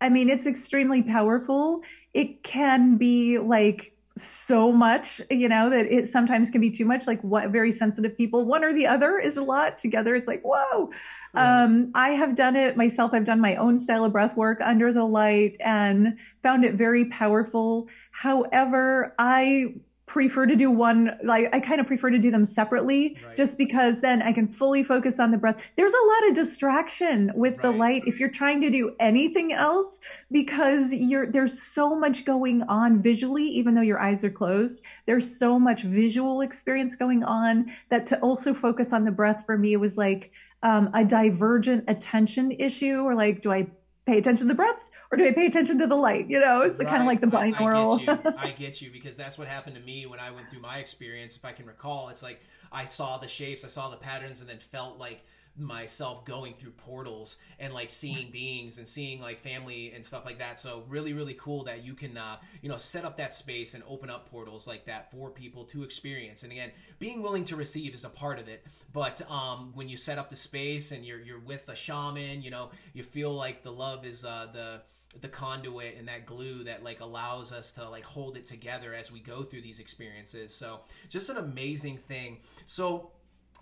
I 0.00 0.10
mean, 0.10 0.30
it's 0.30 0.46
extremely 0.46 1.02
powerful. 1.02 1.82
It 2.14 2.44
can 2.44 2.96
be 2.98 3.38
like 3.38 3.93
so 4.16 4.70
much, 4.70 5.20
you 5.28 5.48
know, 5.48 5.68
that 5.70 5.86
it 5.86 6.06
sometimes 6.06 6.50
can 6.50 6.60
be 6.60 6.70
too 6.70 6.84
much. 6.84 7.06
Like 7.06 7.20
what 7.22 7.50
very 7.50 7.72
sensitive 7.72 8.16
people, 8.16 8.44
one 8.44 8.62
or 8.62 8.72
the 8.72 8.86
other 8.86 9.18
is 9.18 9.36
a 9.36 9.42
lot 9.42 9.76
together. 9.76 10.14
It's 10.14 10.28
like, 10.28 10.42
whoa. 10.42 10.90
Um, 11.34 11.90
I 11.96 12.10
have 12.10 12.36
done 12.36 12.54
it 12.54 12.76
myself. 12.76 13.12
I've 13.12 13.24
done 13.24 13.40
my 13.40 13.56
own 13.56 13.76
style 13.76 14.04
of 14.04 14.12
breath 14.12 14.36
work 14.36 14.60
under 14.60 14.92
the 14.92 15.04
light 15.04 15.56
and 15.58 16.16
found 16.44 16.64
it 16.64 16.74
very 16.74 17.06
powerful. 17.06 17.88
However, 18.12 19.14
I 19.18 19.74
prefer 20.14 20.46
to 20.46 20.54
do 20.54 20.70
one 20.70 21.18
like 21.24 21.52
i 21.52 21.58
kind 21.58 21.80
of 21.80 21.88
prefer 21.88 22.08
to 22.08 22.20
do 22.20 22.30
them 22.30 22.44
separately 22.44 23.18
right. 23.26 23.34
just 23.34 23.58
because 23.58 24.00
then 24.00 24.22
i 24.22 24.32
can 24.32 24.46
fully 24.46 24.80
focus 24.80 25.18
on 25.18 25.32
the 25.32 25.36
breath 25.36 25.72
there's 25.74 25.92
a 25.92 26.06
lot 26.06 26.28
of 26.28 26.36
distraction 26.36 27.32
with 27.34 27.54
right. 27.54 27.62
the 27.62 27.70
light 27.72 28.02
if 28.06 28.20
you're 28.20 28.30
trying 28.30 28.60
to 28.60 28.70
do 28.70 28.94
anything 29.00 29.52
else 29.52 29.98
because 30.30 30.94
you're 30.94 31.28
there's 31.32 31.60
so 31.60 31.96
much 31.96 32.24
going 32.24 32.62
on 32.68 33.02
visually 33.02 33.42
even 33.42 33.74
though 33.74 33.80
your 33.82 33.98
eyes 33.98 34.24
are 34.24 34.30
closed 34.30 34.84
there's 35.06 35.36
so 35.36 35.58
much 35.58 35.82
visual 35.82 36.42
experience 36.42 36.94
going 36.94 37.24
on 37.24 37.66
that 37.88 38.06
to 38.06 38.16
also 38.20 38.54
focus 38.54 38.92
on 38.92 39.04
the 39.04 39.10
breath 39.10 39.44
for 39.44 39.58
me 39.58 39.76
was 39.76 39.98
like 39.98 40.30
um, 40.62 40.90
a 40.94 41.04
divergent 41.04 41.82
attention 41.88 42.52
issue 42.52 43.00
or 43.00 43.16
like 43.16 43.40
do 43.40 43.50
i 43.50 43.66
pay 44.06 44.18
attention 44.18 44.46
to 44.46 44.52
the 44.52 44.54
breath 44.54 44.90
or 45.14 45.16
do 45.16 45.26
I 45.26 45.32
pay 45.32 45.46
attention 45.46 45.78
to 45.78 45.86
the 45.86 45.94
light? 45.94 46.28
You 46.28 46.40
know, 46.40 46.62
it's 46.62 46.78
right. 46.78 46.88
kind 46.88 47.00
of 47.00 47.06
like 47.06 47.20
the 47.20 47.28
binaural. 47.28 48.00
I, 48.08 48.12
I 48.12 48.16
get 48.16 48.24
you. 48.24 48.34
I 48.38 48.50
get 48.50 48.82
you 48.82 48.90
because 48.90 49.16
that's 49.16 49.38
what 49.38 49.46
happened 49.46 49.76
to 49.76 49.82
me 49.82 50.06
when 50.06 50.18
I 50.18 50.30
went 50.30 50.50
through 50.50 50.60
my 50.60 50.78
experience. 50.78 51.36
If 51.36 51.44
I 51.44 51.52
can 51.52 51.66
recall, 51.66 52.08
it's 52.08 52.22
like 52.22 52.40
I 52.72 52.84
saw 52.84 53.18
the 53.18 53.28
shapes, 53.28 53.64
I 53.64 53.68
saw 53.68 53.88
the 53.90 53.96
patterns, 53.96 54.40
and 54.40 54.48
then 54.48 54.58
felt 54.58 54.98
like 54.98 55.24
myself 55.56 56.24
going 56.24 56.52
through 56.54 56.72
portals 56.72 57.38
and 57.60 57.72
like 57.72 57.88
seeing 57.88 58.28
beings 58.30 58.78
and 58.78 58.88
seeing 58.88 59.20
like 59.20 59.38
family 59.38 59.92
and 59.94 60.04
stuff 60.04 60.24
like 60.24 60.38
that 60.38 60.58
so 60.58 60.82
really 60.88 61.12
really 61.12 61.34
cool 61.34 61.62
that 61.62 61.84
you 61.84 61.94
can 61.94 62.16
uh, 62.16 62.36
you 62.60 62.68
know 62.68 62.76
set 62.76 63.04
up 63.04 63.16
that 63.16 63.32
space 63.32 63.74
and 63.74 63.84
open 63.88 64.10
up 64.10 64.28
portals 64.28 64.66
like 64.66 64.84
that 64.84 65.12
for 65.12 65.30
people 65.30 65.62
to 65.62 65.84
experience 65.84 66.42
and 66.42 66.50
again 66.50 66.72
being 66.98 67.22
willing 67.22 67.44
to 67.44 67.54
receive 67.54 67.94
is 67.94 68.04
a 68.04 68.08
part 68.08 68.40
of 68.40 68.48
it 68.48 68.66
but 68.92 69.22
um, 69.30 69.70
when 69.74 69.88
you 69.88 69.96
set 69.96 70.18
up 70.18 70.28
the 70.28 70.34
space 70.34 70.90
and 70.90 71.06
you're 71.06 71.20
you're 71.20 71.38
with 71.38 71.68
a 71.68 71.76
shaman 71.76 72.42
you 72.42 72.50
know 72.50 72.70
you 72.92 73.04
feel 73.04 73.32
like 73.32 73.62
the 73.62 73.70
love 73.70 74.04
is 74.04 74.24
uh, 74.24 74.48
the 74.52 74.82
the 75.20 75.28
conduit 75.28 75.96
and 75.98 76.08
that 76.08 76.26
glue 76.26 76.64
that 76.64 76.82
like 76.82 77.00
allows 77.00 77.52
us 77.52 77.72
to 77.72 77.88
like 77.88 78.04
hold 78.04 78.36
it 78.36 78.46
together 78.46 78.94
as 78.94 79.12
we 79.12 79.20
go 79.20 79.42
through 79.42 79.62
these 79.62 79.78
experiences. 79.78 80.54
So 80.54 80.80
just 81.08 81.30
an 81.30 81.36
amazing 81.36 81.98
thing. 81.98 82.38
So 82.66 83.10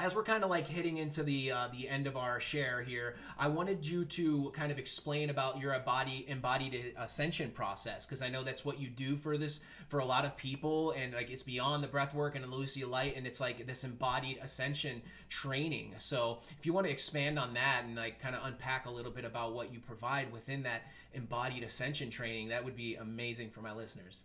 as 0.03 0.16
we're 0.16 0.24
kind 0.24 0.42
of 0.42 0.50
like 0.50 0.66
hitting 0.66 0.96
into 0.96 1.22
the 1.22 1.53
uh, 1.53 1.68
the 1.70 1.88
end 1.88 2.09
of 2.09 2.16
our 2.16 2.40
share 2.40 2.82
here, 2.82 3.14
I 3.38 3.46
wanted 3.46 3.86
you 3.86 4.05
to 4.05 4.50
kind 4.50 4.72
of 4.72 4.78
explain 4.78 5.30
about 5.30 5.61
your 5.61 5.78
body 5.78 6.26
embodied 6.28 6.94
ascension 6.98 7.53
process 7.53 8.05
because 8.05 8.20
I 8.20 8.28
know 8.28 8.42
that's 8.42 8.64
what 8.64 8.80
you 8.80 8.88
do 8.88 9.14
for 9.14 9.38
this 9.38 9.61
for 9.88 10.00
a 10.00 10.05
lot 10.05 10.24
of 10.24 10.36
people, 10.36 10.90
and 10.90 11.14
like 11.14 11.30
it's 11.30 11.44
beyond 11.44 11.84
the 11.84 11.88
breath 11.88 12.14
work 12.14 12.34
and 12.34 12.42
the 12.42 12.48
Lucia 12.48 12.84
Light, 12.84 13.16
and 13.16 13.28
it's 13.28 13.40
like 13.40 13.64
this 13.64 13.84
embodied 13.84 14.38
ascension 14.42 15.03
training. 15.28 15.94
So 15.98 16.40
if 16.59 16.66
you 16.66 16.72
want 16.72 16.88
to 16.88 16.92
expand 16.92 17.38
on 17.38 17.55
that 17.55 17.82
and 17.84 17.94
like 17.94 18.20
kind 18.20 18.34
of 18.34 18.44
unpack 18.44 18.86
a 18.86 18.90
little 18.90 19.12
bit 19.12 19.24
about 19.24 19.55
what 19.55 19.72
you 19.72 19.78
provide 19.78 20.32
within 20.32 20.64
that 20.64 20.82
embodied 21.14 21.62
ascension 21.62 22.11
training, 22.11 22.48
that 22.48 22.64
would 22.64 22.74
be 22.74 22.96
amazing 22.96 23.50
for 23.50 23.61
my 23.61 23.72
listeners. 23.72 24.22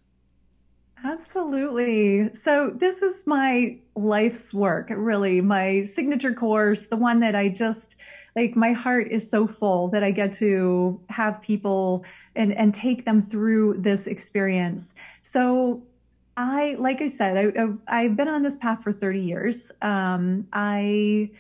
Absolutely. 1.04 2.34
So 2.34 2.72
this 2.72 3.02
is 3.04 3.28
my 3.28 3.78
life's 3.96 4.54
work, 4.54 4.88
really, 4.90 5.42
my 5.42 5.84
signature 5.84 6.34
course, 6.34 6.88
the 6.88 6.98
one 6.98 7.20
that 7.20 7.36
I 7.36 7.50
just 7.50 7.98
like 8.36 8.56
my 8.56 8.72
heart 8.74 9.08
is 9.12 9.30
so 9.30 9.48
full 9.48 9.88
that 9.90 10.04
I 10.04 10.12
get 10.12 10.32
to 10.34 11.00
have 11.10 11.42
people 11.42 12.06
and 12.36 12.52
and 12.54 12.74
take 12.74 13.06
them 13.06 13.22
through 13.22 13.76
this 13.80 14.08
experience. 14.08 14.96
So 15.22 15.84
I, 16.36 16.76
like 16.78 17.02
I 17.02 17.08
said, 17.08 17.56
I 17.88 18.02
have 18.04 18.16
been 18.16 18.28
on 18.28 18.44
this 18.44 18.58
path 18.58 18.84
for 18.84 18.92
30 18.92 19.22
years. 19.22 19.72
Um, 19.82 20.48
I 20.54 21.32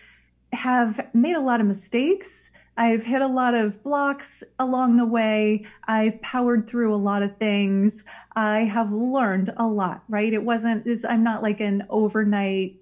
have 0.53 1.13
made 1.13 1.35
a 1.35 1.41
lot 1.41 1.61
of 1.61 1.67
mistakes. 1.67 2.51
I've 2.77 3.03
hit 3.03 3.21
a 3.21 3.27
lot 3.27 3.55
of 3.55 3.81
blocks 3.83 4.43
along 4.59 4.97
the 4.97 5.05
way. 5.05 5.65
I've 5.87 6.21
powered 6.21 6.67
through 6.67 6.93
a 6.93 6.97
lot 6.97 7.23
of 7.23 7.35
things. 7.37 8.05
I 8.35 8.59
have 8.59 8.91
learned 8.91 9.53
a 9.57 9.67
lot, 9.67 10.03
right? 10.07 10.31
It 10.31 10.43
wasn't 10.43 10.85
this, 10.85 11.03
I'm 11.03 11.23
not 11.23 11.41
like 11.41 11.59
an 11.59 11.85
overnight 11.89 12.79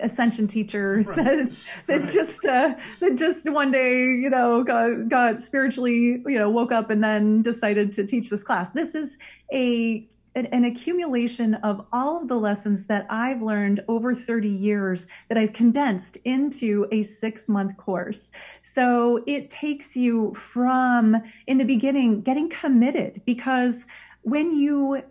ascension 0.00 0.46
teacher 0.46 1.02
right. 1.06 1.16
that, 1.16 1.66
that 1.86 2.00
right. 2.00 2.10
just 2.10 2.44
uh, 2.46 2.74
that 3.00 3.16
just 3.16 3.50
one 3.50 3.70
day 3.70 3.98
you 3.98 4.30
know 4.30 4.62
got, 4.62 5.08
got 5.08 5.40
spiritually 5.40 6.22
you 6.24 6.38
know 6.38 6.48
woke 6.48 6.70
up 6.70 6.88
and 6.90 7.02
then 7.02 7.42
decided 7.42 7.90
to 7.90 8.04
teach 8.04 8.30
this 8.30 8.44
class 8.44 8.70
this 8.70 8.94
is 8.94 9.18
a 9.52 10.06
an, 10.34 10.64
accumulation 10.64 11.54
of 11.56 11.84
all 11.92 12.20
of 12.20 12.28
the 12.28 12.38
lessons 12.38 12.86
that 12.86 13.06
I've 13.10 13.42
learned 13.42 13.84
over 13.88 14.14
30 14.14 14.48
years 14.48 15.06
that 15.28 15.36
I've 15.36 15.52
condensed 15.52 16.16
into 16.24 16.86
a 16.90 17.02
six 17.02 17.48
month 17.48 17.76
course. 17.76 18.32
So 18.62 19.22
it 19.26 19.50
takes 19.50 19.96
you 19.96 20.32
from 20.34 21.16
in 21.46 21.58
the 21.58 21.64
beginning 21.64 22.22
getting 22.22 22.48
committed 22.48 23.22
because 23.24 23.86
when 24.22 24.56
you 24.56 25.02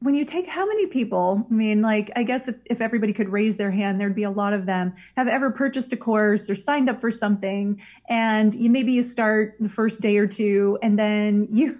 when 0.00 0.14
you 0.14 0.24
take 0.24 0.46
how 0.46 0.66
many 0.66 0.86
people 0.86 1.46
i 1.50 1.54
mean 1.54 1.80
like 1.80 2.10
i 2.16 2.22
guess 2.22 2.48
if, 2.48 2.56
if 2.66 2.80
everybody 2.80 3.12
could 3.12 3.28
raise 3.30 3.56
their 3.56 3.70
hand 3.70 4.00
there'd 4.00 4.14
be 4.14 4.24
a 4.24 4.30
lot 4.30 4.52
of 4.52 4.66
them 4.66 4.94
have 5.16 5.26
ever 5.26 5.50
purchased 5.50 5.92
a 5.92 5.96
course 5.96 6.50
or 6.50 6.54
signed 6.54 6.90
up 6.90 7.00
for 7.00 7.10
something 7.10 7.80
and 8.08 8.54
you 8.54 8.68
maybe 8.68 8.92
you 8.92 9.02
start 9.02 9.56
the 9.58 9.68
first 9.68 10.02
day 10.02 10.18
or 10.18 10.26
two 10.26 10.78
and 10.82 10.98
then 10.98 11.46
you 11.50 11.78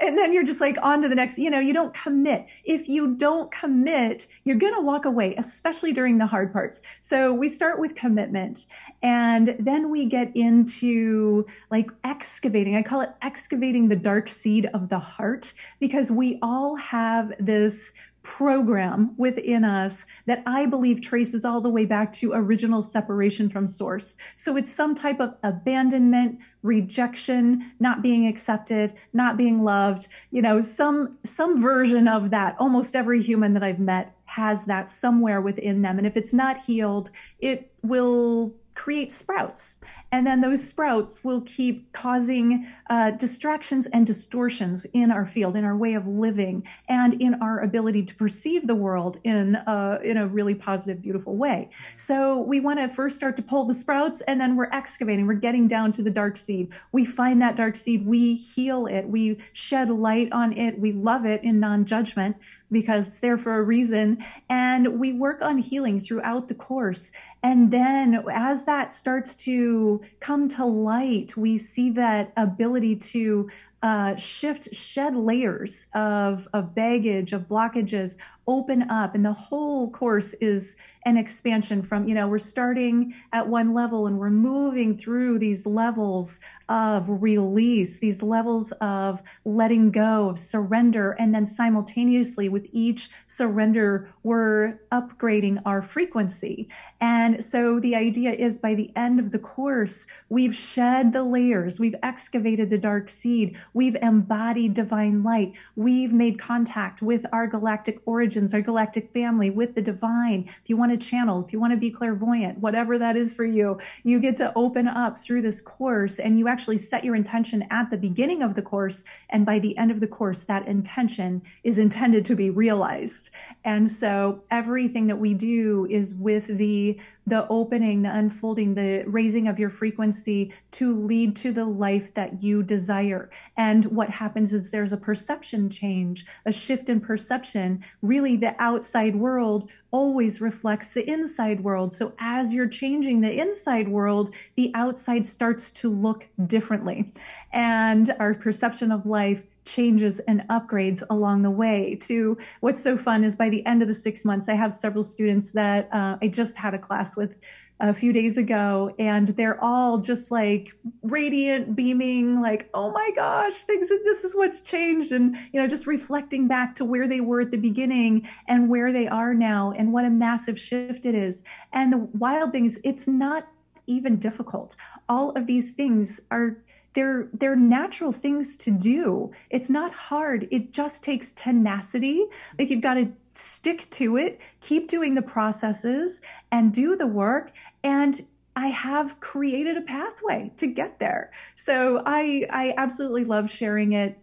and 0.00 0.18
then 0.18 0.32
you're 0.32 0.44
just 0.44 0.60
like 0.60 0.76
on 0.82 1.00
to 1.00 1.08
the 1.08 1.14
next 1.14 1.38
you 1.38 1.50
know 1.50 1.58
you 1.58 1.72
don't 1.72 1.94
commit. 1.94 2.46
If 2.64 2.88
you 2.88 3.14
don't 3.16 3.50
commit 3.50 4.26
you're 4.44 4.56
going 4.56 4.74
to 4.74 4.80
walk 4.80 5.04
away 5.04 5.34
especially 5.36 5.92
during 5.92 6.18
the 6.18 6.26
hard 6.26 6.52
parts. 6.52 6.80
So 7.00 7.32
we 7.32 7.48
start 7.48 7.78
with 7.78 7.94
commitment 7.94 8.66
and 9.02 9.56
then 9.58 9.90
we 9.90 10.04
get 10.04 10.34
into 10.36 11.46
like 11.70 11.90
excavating. 12.04 12.76
I 12.76 12.82
call 12.82 13.00
it 13.00 13.10
excavating 13.22 13.88
the 13.88 13.96
dark 13.96 14.28
seed 14.28 14.66
of 14.74 14.88
the 14.88 14.98
heart 14.98 15.54
because 15.80 16.10
we 16.10 16.38
all 16.42 16.76
have 16.76 17.32
this 17.38 17.53
this 17.54 17.92
program 18.24 19.14
within 19.18 19.64
us 19.64 20.06
that 20.26 20.42
I 20.46 20.66
believe 20.66 21.00
traces 21.00 21.44
all 21.44 21.60
the 21.60 21.70
way 21.70 21.84
back 21.84 22.10
to 22.12 22.32
original 22.32 22.80
separation 22.82 23.48
from 23.50 23.66
source. 23.66 24.16
So 24.36 24.56
it's 24.56 24.72
some 24.72 24.94
type 24.94 25.20
of 25.20 25.34
abandonment, 25.42 26.40
rejection, 26.62 27.70
not 27.78 28.02
being 28.02 28.26
accepted, 28.26 28.94
not 29.12 29.36
being 29.36 29.62
loved, 29.62 30.08
you 30.30 30.42
know, 30.42 30.60
some 30.60 31.18
some 31.22 31.60
version 31.60 32.08
of 32.08 32.30
that. 32.30 32.56
Almost 32.58 32.96
every 32.96 33.22
human 33.22 33.52
that 33.54 33.62
I've 33.62 33.78
met 33.78 34.16
has 34.24 34.64
that 34.64 34.90
somewhere 34.90 35.40
within 35.40 35.82
them. 35.82 35.98
And 35.98 36.06
if 36.06 36.16
it's 36.16 36.34
not 36.34 36.56
healed, 36.56 37.10
it 37.38 37.70
will 37.82 38.54
create 38.74 39.12
sprouts. 39.12 39.78
And 40.12 40.26
then 40.26 40.40
those 40.40 40.66
sprouts 40.66 41.24
will 41.24 41.40
keep 41.42 41.92
causing 41.92 42.66
uh, 42.90 43.12
distractions 43.12 43.86
and 43.86 44.06
distortions 44.06 44.84
in 44.86 45.10
our 45.10 45.26
field, 45.26 45.56
in 45.56 45.64
our 45.64 45.76
way 45.76 45.94
of 45.94 46.06
living, 46.06 46.66
and 46.88 47.14
in 47.20 47.34
our 47.42 47.60
ability 47.60 48.02
to 48.04 48.14
perceive 48.14 48.66
the 48.66 48.74
world 48.74 49.18
in 49.24 49.56
a, 49.66 50.00
in 50.02 50.16
a 50.16 50.26
really 50.26 50.54
positive, 50.54 51.02
beautiful 51.02 51.36
way. 51.36 51.70
So 51.96 52.40
we 52.40 52.60
want 52.60 52.78
to 52.80 52.88
first 52.88 53.16
start 53.16 53.36
to 53.36 53.42
pull 53.42 53.64
the 53.64 53.74
sprouts, 53.74 54.20
and 54.22 54.40
then 54.40 54.56
we're 54.56 54.70
excavating. 54.70 55.26
We're 55.26 55.34
getting 55.34 55.68
down 55.68 55.92
to 55.92 56.02
the 56.02 56.10
dark 56.10 56.36
seed. 56.36 56.72
We 56.92 57.04
find 57.04 57.40
that 57.42 57.56
dark 57.56 57.76
seed. 57.76 58.06
We 58.06 58.34
heal 58.34 58.86
it. 58.86 59.08
We 59.08 59.38
shed 59.52 59.90
light 59.90 60.32
on 60.32 60.52
it. 60.56 60.78
We 60.78 60.92
love 60.92 61.24
it 61.24 61.42
in 61.42 61.60
non 61.60 61.84
judgment 61.84 62.36
because 62.70 63.08
it's 63.08 63.20
there 63.20 63.38
for 63.38 63.56
a 63.56 63.62
reason. 63.62 64.24
And 64.48 64.98
we 64.98 65.12
work 65.12 65.42
on 65.42 65.58
healing 65.58 66.00
throughout 66.00 66.48
the 66.48 66.54
course. 66.54 67.12
And 67.42 67.70
then 67.70 68.24
as 68.30 68.64
that 68.64 68.92
starts 68.92 69.36
to 69.36 70.00
come 70.20 70.48
to 70.48 70.64
light, 70.64 71.36
we 71.36 71.58
see 71.58 71.90
that 71.90 72.32
ability 72.36 72.96
to 72.96 73.50
uh, 73.82 74.16
shift, 74.16 74.74
shed 74.74 75.14
layers 75.14 75.86
of, 75.94 76.48
of 76.54 76.74
baggage, 76.74 77.34
of 77.34 77.46
blockages, 77.46 78.16
open 78.46 78.88
up. 78.90 79.14
And 79.14 79.24
the 79.24 79.32
whole 79.32 79.90
course 79.90 80.34
is 80.34 80.76
an 81.06 81.16
expansion 81.16 81.82
from, 81.82 82.08
you 82.08 82.14
know, 82.14 82.26
we're 82.26 82.38
starting 82.38 83.14
at 83.32 83.46
one 83.46 83.74
level 83.74 84.06
and 84.06 84.18
we're 84.18 84.30
moving 84.30 84.96
through 84.96 85.38
these 85.38 85.66
levels 85.66 86.40
of 86.68 87.04
release, 87.22 87.98
these 87.98 88.22
levels 88.22 88.72
of 88.80 89.22
letting 89.44 89.90
go, 89.90 90.30
of 90.30 90.38
surrender. 90.38 91.12
And 91.18 91.34
then 91.34 91.44
simultaneously 91.44 92.48
with 92.48 92.66
each 92.72 93.10
surrender, 93.26 94.08
we're 94.22 94.80
upgrading 94.90 95.60
our 95.66 95.82
frequency. 95.82 96.68
And 97.00 97.44
so 97.44 97.80
the 97.80 97.94
idea 97.94 98.32
is 98.32 98.58
by 98.58 98.74
the 98.74 98.90
end 98.96 99.20
of 99.20 99.30
the 99.30 99.38
course, 99.38 100.06
we've 100.30 100.56
shed 100.56 101.12
the 101.12 101.22
layers, 101.22 101.78
we've 101.78 101.96
excavated 102.02 102.70
the 102.70 102.78
dark 102.78 103.10
seed, 103.10 103.58
we've 103.74 103.96
embodied 103.96 104.72
divine 104.72 105.22
light, 105.22 105.52
we've 105.76 106.14
made 106.14 106.38
contact 106.38 107.02
with 107.02 107.26
our 107.30 107.46
galactic 107.46 108.00
origins, 108.34 108.52
our 108.52 108.60
galactic 108.60 109.12
family, 109.12 109.48
with 109.48 109.76
the 109.76 109.82
divine. 109.82 110.44
If 110.62 110.68
you 110.68 110.76
want 110.76 110.90
to 110.90 111.08
channel, 111.08 111.44
if 111.44 111.52
you 111.52 111.60
want 111.60 111.72
to 111.72 111.76
be 111.76 111.90
clairvoyant, 111.90 112.58
whatever 112.58 112.98
that 112.98 113.16
is 113.16 113.32
for 113.32 113.44
you, 113.44 113.78
you 114.02 114.18
get 114.18 114.36
to 114.38 114.52
open 114.56 114.88
up 114.88 115.18
through 115.18 115.42
this 115.42 115.62
course 115.62 116.18
and 116.18 116.36
you 116.36 116.48
actually 116.48 116.78
set 116.78 117.04
your 117.04 117.14
intention 117.14 117.64
at 117.70 117.90
the 117.90 117.96
beginning 117.96 118.42
of 118.42 118.56
the 118.56 118.62
course. 118.62 119.04
And 119.30 119.46
by 119.46 119.60
the 119.60 119.78
end 119.78 119.92
of 119.92 120.00
the 120.00 120.08
course, 120.08 120.42
that 120.44 120.66
intention 120.66 121.42
is 121.62 121.78
intended 121.78 122.24
to 122.26 122.34
be 122.34 122.50
realized. 122.50 123.30
And 123.64 123.88
so 123.88 124.42
everything 124.50 125.06
that 125.06 125.18
we 125.18 125.34
do 125.34 125.86
is 125.88 126.12
with 126.14 126.48
the 126.48 126.98
the 127.26 127.46
opening, 127.48 128.02
the 128.02 128.14
unfolding, 128.14 128.74
the 128.74 129.04
raising 129.06 129.48
of 129.48 129.58
your 129.58 129.70
frequency 129.70 130.52
to 130.72 130.94
lead 130.98 131.34
to 131.36 131.52
the 131.52 131.64
life 131.64 132.12
that 132.14 132.42
you 132.42 132.62
desire. 132.62 133.30
And 133.56 133.84
what 133.86 134.10
happens 134.10 134.52
is 134.52 134.70
there's 134.70 134.92
a 134.92 134.98
perception 134.98 135.70
change, 135.70 136.26
a 136.44 136.52
shift 136.52 136.88
in 136.88 137.00
perception. 137.00 137.82
Really, 138.02 138.36
the 138.36 138.54
outside 138.58 139.16
world 139.16 139.70
always 139.90 140.40
reflects 140.40 140.92
the 140.92 141.08
inside 141.08 141.62
world. 141.62 141.92
So 141.92 142.14
as 142.18 142.52
you're 142.52 142.66
changing 142.66 143.20
the 143.20 143.40
inside 143.40 143.88
world, 143.88 144.34
the 144.56 144.72
outside 144.74 145.24
starts 145.24 145.70
to 145.72 145.88
look 145.88 146.26
differently. 146.46 147.12
And 147.52 148.14
our 148.18 148.34
perception 148.34 148.90
of 148.90 149.06
life 149.06 149.44
changes 149.64 150.20
and 150.20 150.42
upgrades 150.48 151.02
along 151.10 151.42
the 151.42 151.50
way 151.50 151.96
to 151.96 152.36
what's 152.60 152.82
so 152.82 152.96
fun 152.96 153.24
is 153.24 153.36
by 153.36 153.48
the 153.48 153.64
end 153.66 153.82
of 153.82 153.88
the 153.88 153.94
six 153.94 154.24
months 154.24 154.48
i 154.48 154.54
have 154.54 154.72
several 154.72 155.02
students 155.02 155.52
that 155.52 155.88
uh, 155.92 156.16
i 156.22 156.28
just 156.28 156.56
had 156.56 156.74
a 156.74 156.78
class 156.78 157.16
with 157.16 157.38
a 157.80 157.92
few 157.92 158.12
days 158.12 158.38
ago 158.38 158.94
and 159.00 159.28
they're 159.28 159.62
all 159.62 159.98
just 159.98 160.30
like 160.30 160.76
radiant 161.02 161.74
beaming 161.74 162.40
like 162.40 162.70
oh 162.72 162.90
my 162.92 163.10
gosh 163.16 163.64
things 163.64 163.88
this 164.04 164.22
is 164.22 164.34
what's 164.36 164.60
changed 164.60 165.10
and 165.10 165.36
you 165.52 165.60
know 165.60 165.66
just 165.66 165.86
reflecting 165.86 166.46
back 166.46 166.76
to 166.76 166.84
where 166.84 167.08
they 167.08 167.20
were 167.20 167.40
at 167.40 167.50
the 167.50 167.58
beginning 167.58 168.26
and 168.46 168.68
where 168.68 168.92
they 168.92 169.08
are 169.08 169.34
now 169.34 169.72
and 169.72 169.92
what 169.92 170.04
a 170.04 170.10
massive 170.10 170.58
shift 170.58 171.06
it 171.06 171.14
is. 171.14 171.44
And 171.72 171.92
the 171.92 171.98
wild 171.98 172.52
thing 172.52 172.64
is 172.64 172.80
it's 172.84 173.08
not 173.08 173.48
even 173.86 174.16
difficult. 174.16 174.76
All 175.08 175.30
of 175.30 175.46
these 175.46 175.72
things 175.72 176.20
are 176.30 176.56
they're 176.94 177.28
they're 177.32 177.56
natural 177.56 178.12
things 178.12 178.56
to 178.56 178.70
do 178.70 179.30
it's 179.50 179.68
not 179.68 179.92
hard 179.92 180.48
it 180.50 180.72
just 180.72 181.04
takes 181.04 181.32
tenacity 181.32 182.24
like 182.58 182.70
you've 182.70 182.80
got 182.80 182.94
to 182.94 183.12
stick 183.34 183.88
to 183.90 184.16
it, 184.16 184.40
keep 184.60 184.88
doing 184.88 185.14
the 185.14 185.22
processes 185.22 186.22
and 186.50 186.72
do 186.72 186.96
the 186.96 187.06
work. 187.06 187.52
And 187.82 188.20
I 188.56 188.68
have 188.68 189.20
created 189.20 189.76
a 189.76 189.82
pathway 189.82 190.52
to 190.56 190.66
get 190.66 191.00
there. 191.00 191.32
So 191.56 192.02
I, 192.06 192.46
I 192.50 192.74
absolutely 192.76 193.24
love 193.24 193.50
sharing 193.50 193.92
it 193.92 194.16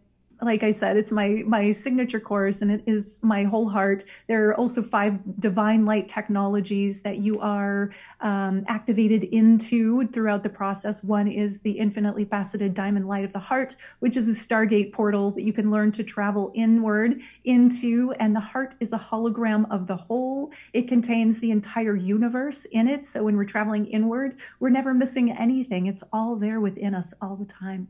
like 0.43 0.63
I 0.63 0.71
said, 0.71 0.97
it's 0.97 1.11
my 1.11 1.43
my 1.45 1.71
signature 1.71 2.19
course, 2.19 2.61
and 2.61 2.71
it 2.71 2.83
is 2.87 3.19
my 3.21 3.43
whole 3.43 3.69
heart. 3.69 4.03
There 4.27 4.49
are 4.49 4.55
also 4.55 4.81
five 4.81 5.19
divine 5.39 5.85
light 5.85 6.09
technologies 6.09 7.03
that 7.03 7.19
you 7.19 7.39
are 7.39 7.91
um, 8.21 8.63
activated 8.67 9.25
into 9.25 10.07
throughout 10.07 10.41
the 10.41 10.49
process. 10.49 11.03
One 11.03 11.27
is 11.27 11.61
the 11.61 11.71
infinitely 11.71 12.25
faceted 12.25 12.73
diamond 12.73 13.07
light 13.07 13.23
of 13.23 13.33
the 13.33 13.39
heart, 13.39 13.75
which 13.99 14.17
is 14.17 14.27
a 14.27 14.31
stargate 14.31 14.93
portal 14.93 15.29
that 15.31 15.43
you 15.43 15.53
can 15.53 15.69
learn 15.69 15.91
to 15.91 16.03
travel 16.03 16.51
inward 16.55 17.21
into, 17.43 18.13
and 18.19 18.35
the 18.35 18.39
heart 18.39 18.73
is 18.79 18.93
a 18.93 18.97
hologram 18.97 19.69
of 19.69 19.85
the 19.85 19.95
whole. 19.95 20.51
It 20.73 20.87
contains 20.87 21.39
the 21.39 21.51
entire 21.51 21.95
universe 21.95 22.65
in 22.65 22.87
it. 22.87 23.05
So 23.05 23.23
when 23.23 23.37
we're 23.37 23.45
traveling 23.45 23.85
inward, 23.85 24.39
we're 24.59 24.69
never 24.69 24.93
missing 24.93 25.31
anything. 25.31 25.85
It's 25.85 26.03
all 26.11 26.35
there 26.35 26.59
within 26.59 26.95
us 26.95 27.13
all 27.21 27.35
the 27.35 27.45
time 27.45 27.89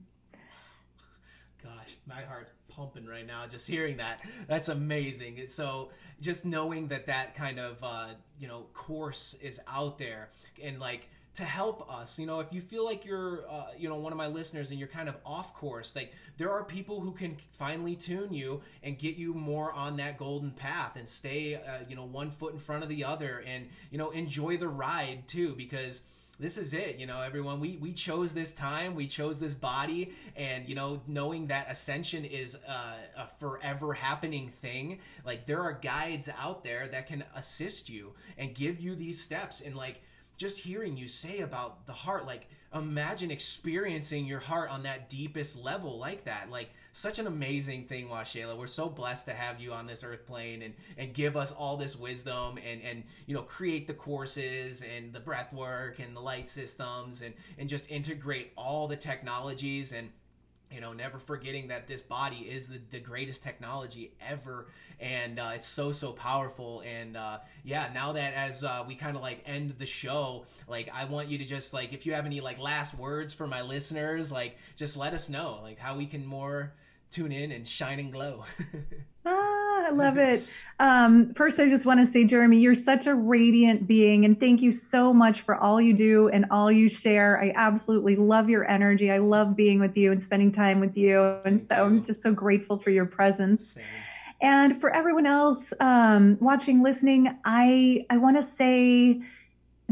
my 2.06 2.22
heart's 2.22 2.52
pumping 2.68 3.06
right 3.06 3.26
now 3.26 3.45
just 3.47 3.68
hearing 3.68 3.97
that. 3.97 4.22
That's 4.47 4.70
amazing. 4.70 5.39
So 5.47 5.89
just 6.20 6.45
knowing 6.45 6.88
that 6.88 7.08
that 7.08 7.36
kind 7.36 7.60
of 7.60 7.84
uh, 7.84 8.10
you 8.39 8.47
know 8.47 8.66
course 8.74 9.36
is 9.41 9.60
out 9.68 9.97
there 9.97 10.30
and 10.62 10.80
like 10.80 11.08
to 11.34 11.43
help 11.43 11.89
us 11.89 12.20
you 12.20 12.26
know 12.26 12.41
if 12.41 12.52
you 12.52 12.60
feel 12.60 12.84
like 12.84 13.06
you're 13.06 13.45
uh, 13.49 13.68
you 13.78 13.88
know 13.88 13.95
one 13.95 14.12
of 14.12 14.18
my 14.18 14.28
listeners 14.28 14.70
and 14.70 14.80
you're 14.80 14.88
kind 14.88 15.08
of 15.08 15.16
off 15.26 15.54
course 15.54 15.95
like 15.95 16.12
there 16.38 16.52
are 16.52 16.64
people 16.64 16.99
who 16.99 17.12
can 17.14 17.38
finely 17.54 17.95
tune 17.95 18.34
you 18.34 18.62
and 18.84 18.99
get 18.99 19.16
you 19.16 19.34
more 19.34 19.72
on 19.72 19.95
that 19.95 20.18
golden 20.18 20.52
path 20.52 20.97
and 20.97 21.08
stay 21.08 21.56
uh, 21.56 21.80
you 21.88 21.95
know 21.95 22.04
one 22.04 22.30
foot 22.30 22.54
in 22.54 22.60
front 22.60 22.84
of 22.84 22.89
the 22.89 23.04
other 23.04 23.43
and 23.47 23.68
you 23.91 23.97
know 23.97 24.10
enjoy 24.10 24.58
the 24.58 24.68
ride 24.68 25.26
too 25.26 25.56
because 25.56 26.04
this 26.41 26.57
is 26.57 26.73
it 26.73 26.97
you 26.97 27.05
know 27.05 27.21
everyone. 27.21 27.59
We 27.59 27.77
we 27.77 27.93
chose 27.93 28.33
this 28.33 28.53
time 28.53 28.95
we 28.95 29.07
chose 29.07 29.39
this 29.39 29.53
body 29.53 30.13
and 30.35 30.67
you 30.67 30.75
know 30.75 31.01
knowing 31.07 31.47
that 31.47 31.69
ascension 31.69 32.25
is 32.25 32.57
uh, 32.67 32.95
a 33.15 33.27
forever 33.39 33.93
happening 33.93 34.51
thing 34.61 34.99
like 35.25 35.45
there 35.45 35.61
are 35.61 35.73
guides 35.73 36.29
out 36.39 36.63
there 36.63 36.87
that 36.87 37.07
can 37.07 37.23
assist 37.35 37.89
you 37.89 38.13
and 38.37 38.55
give 38.55 38.79
you 38.79 38.95
these 38.95 39.21
steps. 39.21 39.61
And 39.61 39.75
like 39.75 40.01
just 40.37 40.59
hearing 40.59 40.97
you 40.97 41.07
say 41.07 41.39
about 41.41 41.85
the 41.85 41.93
heart 41.93 42.25
like 42.25 42.47
imagine 42.73 43.31
experiencing 43.31 44.25
your 44.25 44.39
heart 44.39 44.69
on 44.71 44.83
that 44.83 45.09
deepest 45.09 45.61
level 45.61 45.99
like 45.99 46.25
that. 46.25 46.49
Like 46.49 46.71
such 46.93 47.19
an 47.19 47.27
amazing 47.27 47.85
thing, 47.85 48.07
Washayla. 48.07 48.57
We're 48.57 48.67
so 48.67 48.89
blessed 48.89 49.27
to 49.27 49.33
have 49.33 49.59
you 49.59 49.71
on 49.73 49.87
this 49.87 50.03
earth 50.03 50.25
plane 50.25 50.61
and, 50.61 50.73
and 50.97 51.13
give 51.13 51.37
us 51.37 51.51
all 51.51 51.77
this 51.77 51.95
wisdom 51.95 52.57
and, 52.57 52.81
and 52.81 53.03
you 53.25 53.33
know 53.35 53.43
create 53.43 53.87
the 53.87 53.93
courses 53.93 54.83
and 54.83 55.13
the 55.13 55.19
breath 55.19 55.53
work 55.53 55.99
and 55.99 56.15
the 56.15 56.19
light 56.19 56.49
systems 56.49 57.21
and, 57.21 57.33
and 57.57 57.69
just 57.69 57.89
integrate 57.89 58.51
all 58.57 58.87
the 58.87 58.95
technologies 58.97 59.93
and 59.93 60.09
you 60.71 60.79
know 60.79 60.93
never 60.93 61.17
forgetting 61.19 61.67
that 61.67 61.87
this 61.87 62.01
body 62.01 62.47
is 62.49 62.67
the, 62.67 62.79
the 62.91 62.99
greatest 62.99 63.43
technology 63.43 64.13
ever 64.21 64.67
and 64.99 65.39
uh, 65.39 65.51
it's 65.53 65.67
so 65.67 65.91
so 65.91 66.11
powerful 66.13 66.81
and 66.85 67.17
uh, 67.17 67.37
yeah 67.63 67.89
now 67.93 68.13
that 68.13 68.33
as 68.33 68.63
uh, 68.63 68.83
we 68.87 68.95
kind 68.95 69.15
of 69.15 69.21
like 69.21 69.41
end 69.45 69.73
the 69.79 69.85
show 69.85 70.45
like 70.67 70.89
i 70.93 71.03
want 71.05 71.27
you 71.27 71.37
to 71.37 71.45
just 71.45 71.73
like 71.73 71.93
if 71.93 72.05
you 72.05 72.13
have 72.13 72.25
any 72.25 72.39
like 72.39 72.57
last 72.57 72.97
words 72.97 73.33
for 73.33 73.47
my 73.47 73.61
listeners 73.61 74.31
like 74.31 74.57
just 74.77 74.95
let 74.95 75.13
us 75.13 75.29
know 75.29 75.59
like 75.61 75.77
how 75.77 75.97
we 75.97 76.05
can 76.05 76.25
more 76.25 76.71
tune 77.12 77.32
in 77.32 77.51
and 77.51 77.68
shine 77.68 77.99
and 77.99 78.12
glow. 78.12 78.45
ah, 79.26 79.88
I 79.88 79.89
love 79.91 80.18
it. 80.18 80.43
Um, 80.80 81.34
first, 81.34 81.59
I 81.59 81.68
just 81.68 81.86
want 81.86 81.99
to 81.99 82.05
say, 82.05 82.24
Jeremy, 82.24 82.57
you're 82.57 82.74
such 82.74 83.05
a 83.05 83.14
radiant 83.14 83.86
being, 83.86 84.26
and 84.26 84.39
thank 84.39 84.62
you 84.62 84.72
so 84.72 85.14
much 85.14 85.41
for 85.41 85.55
all 85.55 85.82
you 85.82 85.93
do 85.93 86.30
and 86.30 86.45
all 86.49 86.72
you 86.72 86.88
share. 86.88 87.41
I 87.41 87.51
absolutely 87.55 88.16
love 88.16 88.49
your 88.49 88.70
energy. 88.70 89.12
I 89.12 89.18
love 89.18 89.55
being 89.55 89.80
with 89.80 89.97
you 89.97 90.12
and 90.12 90.24
spending 90.24 90.51
time 90.51 90.80
with 90.80 90.97
you, 90.97 91.22
and 91.45 91.59
so 91.59 91.76
I'm 91.86 92.01
just 92.01 92.22
so 92.22 92.32
grateful 92.32 92.78
for 92.78 92.89
your 92.89 93.05
presence. 93.05 93.74
Same. 93.74 93.84
And 94.41 94.80
for 94.80 94.89
everyone 94.89 95.28
else 95.28 95.72
um, 95.80 96.38
watching, 96.39 96.82
listening, 96.82 97.38
I 97.45 98.05
I 98.09 98.18
want 98.18 98.38
to 98.38 98.41
say 98.41 99.22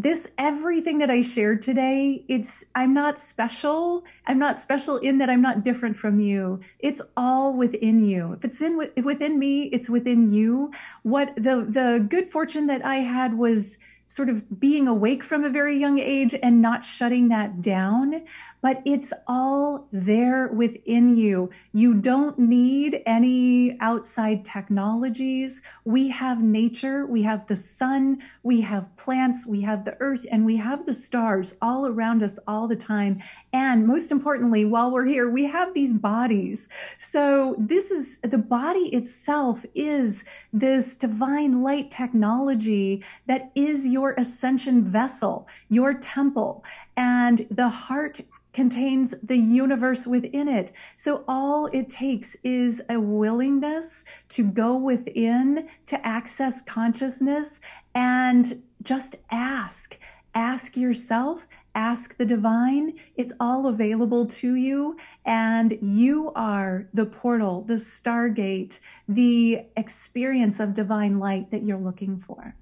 this 0.02 0.28
everything 0.38 1.00
that 1.00 1.10
I 1.10 1.22
shared 1.22 1.62
today, 1.62 2.24
it's 2.28 2.66
I'm 2.76 2.94
not 2.94 3.20
special. 3.20 4.04
I'm 4.28 4.40
not 4.40 4.58
special 4.58 4.98
in 4.98 5.18
that 5.18 5.30
I'm 5.30 5.42
not 5.42 5.64
different 5.64 5.98
from 5.98 6.20
you. 6.20 6.60
It's 6.80 7.02
all 7.18 7.56
within 7.58 8.06
you. 8.06 8.34
If 8.34 8.46
it's 8.46 8.62
in 8.62 8.78
within 8.78 9.40
me, 9.40 9.64
it's 9.64 9.90
within 9.90 10.32
you. 10.34 10.72
What 11.04 11.36
the 11.36 11.66
the 11.68 12.06
good 12.08 12.30
fortune 12.30 12.68
that 12.68 12.86
I 12.86 12.98
had 12.98 13.38
was 13.38 13.78
sort 14.10 14.28
of 14.28 14.60
being 14.60 14.88
awake 14.88 15.24
from 15.24 15.44
a 15.44 15.52
very 15.52 15.78
young 15.78 16.00
age 16.00 16.34
and 16.42 16.64
not 16.64 16.84
shutting 16.84 17.30
that 17.30 17.62
down, 17.62 18.26
but 18.60 18.82
it's 18.84 19.14
all 19.28 19.88
there 19.92 20.48
within 20.48 21.16
you. 21.16 21.48
You 21.74 21.94
don't 21.94 22.40
need 22.40 23.04
any 23.06 23.80
outside 23.80 24.44
technologies. 24.44 25.62
We 25.86 26.08
have 26.08 26.42
nature, 26.42 27.06
we 27.06 27.22
have 27.22 27.46
the 27.46 27.56
sun, 27.56 28.24
we 28.42 28.62
have 28.62 28.96
plants, 28.98 29.46
we 29.46 29.62
have 29.62 29.86
the 29.86 29.96
earth, 30.00 30.26
and 30.32 30.44
we 30.44 30.58
have 30.58 30.88
the 30.88 30.94
stars 30.94 31.56
all 31.62 31.86
around 31.86 32.24
us 32.24 32.40
all 32.48 32.68
the 32.68 32.76
time. 32.76 33.20
And 33.54 33.86
most 33.86 34.12
importantly, 34.12 34.66
while 34.66 34.90
we're 34.90 35.06
here, 35.06 35.30
we 35.30 35.46
have 35.46 35.76
these 35.76 35.94
bodies. 35.94 36.68
So 36.98 37.56
this 37.60 37.92
is 37.92 38.18
the 38.22 38.40
body 38.40 38.90
itself 38.90 39.68
is 39.76 40.26
this 40.52 40.96
divine 40.96 41.62
light 41.62 41.92
technology 41.92 43.04
that 43.28 43.52
is 43.54 43.88
your 43.88 43.99
your 44.00 44.14
ascension 44.18 44.82
vessel, 44.82 45.46
your 45.68 45.94
temple, 45.94 46.64
and 46.96 47.46
the 47.52 47.68
heart 47.68 48.22
contains 48.54 49.14
the 49.22 49.38
universe 49.38 50.08
within 50.08 50.48
it. 50.48 50.72
So 50.96 51.26
all 51.28 51.68
it 51.68 51.90
takes 51.90 52.36
is 52.42 52.82
a 52.90 52.98
willingness 52.98 54.06
to 54.30 54.46
go 54.46 54.78
within, 54.78 55.68
to 55.88 56.08
access 56.08 56.62
consciousness, 56.62 57.60
and 57.94 58.64
just 58.82 59.18
ask. 59.30 59.98
Ask 60.34 60.78
yourself, 60.78 61.46
ask 61.76 62.16
the 62.16 62.26
divine. 62.26 62.94
It's 63.18 63.34
all 63.40 63.68
available 63.68 64.28
to 64.28 64.56
you. 64.56 64.96
And 65.26 65.78
you 65.82 66.32
are 66.36 66.88
the 66.94 67.06
portal, 67.06 67.64
the 67.64 67.74
stargate, 67.74 68.80
the 69.10 69.64
experience 69.76 70.62
of 70.62 70.74
divine 70.74 71.20
light 71.20 71.52
that 71.52 71.64
you're 71.64 71.78
looking 71.78 72.18
for 72.18 72.56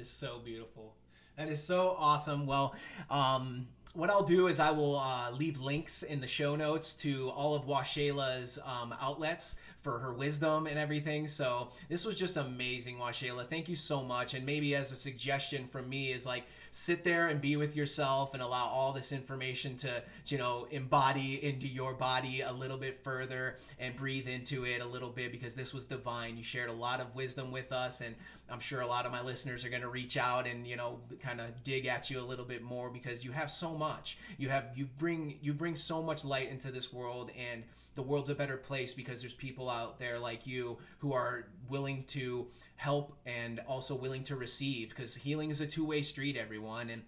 is 0.00 0.10
so 0.10 0.40
beautiful. 0.42 0.94
That 1.36 1.48
is 1.48 1.62
so 1.62 1.94
awesome. 1.98 2.46
Well, 2.46 2.74
um, 3.10 3.68
what 3.92 4.08
I'll 4.08 4.24
do 4.24 4.46
is 4.46 4.58
I 4.58 4.70
will 4.70 4.96
uh, 4.96 5.30
leave 5.30 5.60
links 5.60 6.02
in 6.02 6.20
the 6.20 6.26
show 6.26 6.56
notes 6.56 6.94
to 6.94 7.28
all 7.30 7.54
of 7.54 7.66
Washayla's 7.66 8.58
um, 8.64 8.94
outlets 9.00 9.56
for 9.82 9.98
her 9.98 10.12
wisdom 10.12 10.66
and 10.66 10.78
everything. 10.78 11.26
So 11.26 11.68
this 11.88 12.04
was 12.04 12.18
just 12.18 12.36
amazing, 12.36 12.96
Washayla. 12.96 13.48
Thank 13.48 13.68
you 13.68 13.76
so 13.76 14.02
much. 14.02 14.34
And 14.34 14.46
maybe 14.46 14.74
as 14.74 14.90
a 14.90 14.96
suggestion 14.96 15.66
from 15.66 15.88
me 15.88 16.12
is 16.12 16.24
like 16.24 16.44
sit 16.70 17.04
there 17.04 17.28
and 17.28 17.40
be 17.40 17.56
with 17.56 17.74
yourself 17.76 18.34
and 18.34 18.42
allow 18.42 18.66
all 18.66 18.92
this 18.92 19.12
information 19.12 19.76
to, 19.76 20.02
you 20.26 20.38
know, 20.38 20.66
embody 20.70 21.44
into 21.44 21.66
your 21.66 21.94
body 21.94 22.42
a 22.42 22.52
little 22.52 22.78
bit 22.78 23.02
further 23.02 23.58
and 23.78 23.96
breathe 23.96 24.28
into 24.28 24.64
it 24.64 24.80
a 24.80 24.86
little 24.86 25.10
bit 25.10 25.32
because 25.32 25.54
this 25.54 25.74
was 25.74 25.84
divine. 25.84 26.36
You 26.36 26.44
shared 26.44 26.70
a 26.70 26.74
lot 26.74 27.00
of 27.00 27.14
wisdom 27.14 27.50
with 27.50 27.72
us 27.72 28.00
and 28.00 28.14
I'm 28.50 28.60
sure 28.60 28.80
a 28.80 28.86
lot 28.86 29.06
of 29.06 29.12
my 29.12 29.22
listeners 29.22 29.64
are 29.64 29.70
going 29.70 29.82
to 29.82 29.88
reach 29.88 30.16
out 30.16 30.46
and 30.46 30.66
you 30.66 30.76
know 30.76 30.98
kind 31.20 31.40
of 31.40 31.62
dig 31.62 31.86
at 31.86 32.10
you 32.10 32.20
a 32.20 32.22
little 32.22 32.44
bit 32.44 32.62
more 32.62 32.90
because 32.90 33.24
you 33.24 33.32
have 33.32 33.50
so 33.50 33.74
much. 33.74 34.18
You 34.38 34.48
have 34.48 34.66
you 34.74 34.88
bring 34.98 35.38
you 35.40 35.52
bring 35.52 35.76
so 35.76 36.02
much 36.02 36.24
light 36.24 36.50
into 36.50 36.70
this 36.70 36.92
world 36.92 37.30
and 37.38 37.62
the 38.00 38.06
world's 38.06 38.30
a 38.30 38.34
better 38.34 38.56
place 38.56 38.94
because 38.94 39.20
there's 39.20 39.34
people 39.34 39.68
out 39.68 39.98
there 39.98 40.18
like 40.18 40.46
you 40.46 40.78
who 41.00 41.12
are 41.12 41.48
willing 41.68 42.02
to 42.04 42.46
help 42.76 43.14
and 43.26 43.60
also 43.68 43.94
willing 43.94 44.24
to 44.24 44.36
receive 44.36 44.88
because 44.88 45.14
healing 45.14 45.50
is 45.50 45.60
a 45.60 45.66
two-way 45.66 46.00
street 46.00 46.34
everyone. 46.34 46.88
And 46.88 47.02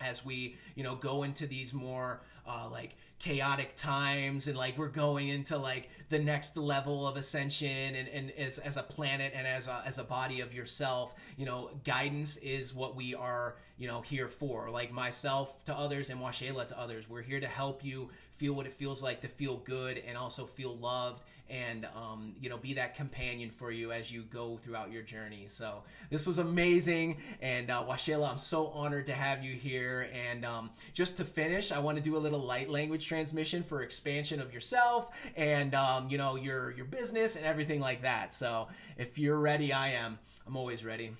as 0.00 0.24
we 0.24 0.54
you 0.76 0.84
know 0.84 0.94
go 0.94 1.24
into 1.24 1.44
these 1.48 1.74
more 1.74 2.20
uh, 2.46 2.68
like 2.70 2.94
chaotic 3.18 3.74
times 3.74 4.46
and 4.46 4.56
like 4.56 4.78
we're 4.78 4.86
going 4.86 5.26
into 5.26 5.58
like 5.58 5.90
the 6.08 6.20
next 6.20 6.56
level 6.56 7.04
of 7.06 7.16
ascension 7.16 7.96
and, 7.96 8.06
and 8.08 8.30
as, 8.38 8.58
as 8.60 8.76
a 8.76 8.82
planet 8.82 9.32
and 9.34 9.44
as 9.44 9.66
a, 9.66 9.82
as 9.84 9.98
a 9.98 10.04
body 10.04 10.38
of 10.40 10.54
yourself 10.54 11.14
you 11.36 11.44
know 11.44 11.70
guidance 11.84 12.36
is 12.36 12.72
what 12.72 12.94
we 12.94 13.12
are 13.12 13.56
you 13.76 13.88
know 13.88 14.02
here 14.02 14.28
for. 14.28 14.70
Like 14.70 14.92
myself 14.92 15.64
to 15.64 15.74
others 15.74 16.10
and 16.10 16.20
Washayla 16.20 16.68
to 16.68 16.78
others 16.78 17.08
we're 17.08 17.22
here 17.22 17.40
to 17.40 17.48
help 17.48 17.84
you 17.84 18.10
feel 18.38 18.54
what 18.54 18.66
it 18.66 18.72
feels 18.72 19.02
like 19.02 19.20
to 19.20 19.28
feel 19.28 19.56
good 19.58 20.02
and 20.06 20.16
also 20.16 20.46
feel 20.46 20.76
loved 20.76 21.22
and 21.50 21.86
um, 21.96 22.34
you 22.40 22.48
know 22.48 22.56
be 22.56 22.74
that 22.74 22.94
companion 22.94 23.50
for 23.50 23.70
you 23.70 23.90
as 23.90 24.12
you 24.12 24.22
go 24.22 24.58
throughout 24.62 24.92
your 24.92 25.02
journey. 25.02 25.46
So 25.48 25.82
this 26.10 26.26
was 26.26 26.38
amazing 26.38 27.16
and 27.40 27.70
uh, 27.70 27.84
Washayla 27.84 28.30
I'm 28.30 28.38
so 28.38 28.68
honored 28.68 29.06
to 29.06 29.12
have 29.12 29.42
you 29.42 29.54
here. 29.54 30.08
And 30.12 30.44
um, 30.44 30.70
just 30.92 31.16
to 31.18 31.24
finish 31.24 31.72
I 31.72 31.78
want 31.78 31.96
to 31.98 32.02
do 32.02 32.16
a 32.16 32.18
little 32.18 32.40
light 32.40 32.70
language 32.70 33.06
transmission 33.06 33.62
for 33.62 33.82
expansion 33.82 34.40
of 34.40 34.54
yourself 34.54 35.08
and 35.36 35.74
um, 35.74 36.08
you 36.08 36.18
know 36.18 36.36
your 36.36 36.70
your 36.72 36.86
business 36.86 37.36
and 37.36 37.44
everything 37.44 37.80
like 37.80 38.02
that. 38.02 38.32
So 38.32 38.68
if 38.96 39.18
you're 39.18 39.38
ready 39.38 39.72
I 39.72 39.88
am. 39.88 40.18
I'm 40.46 40.56
always 40.56 40.84
ready. 40.84 41.12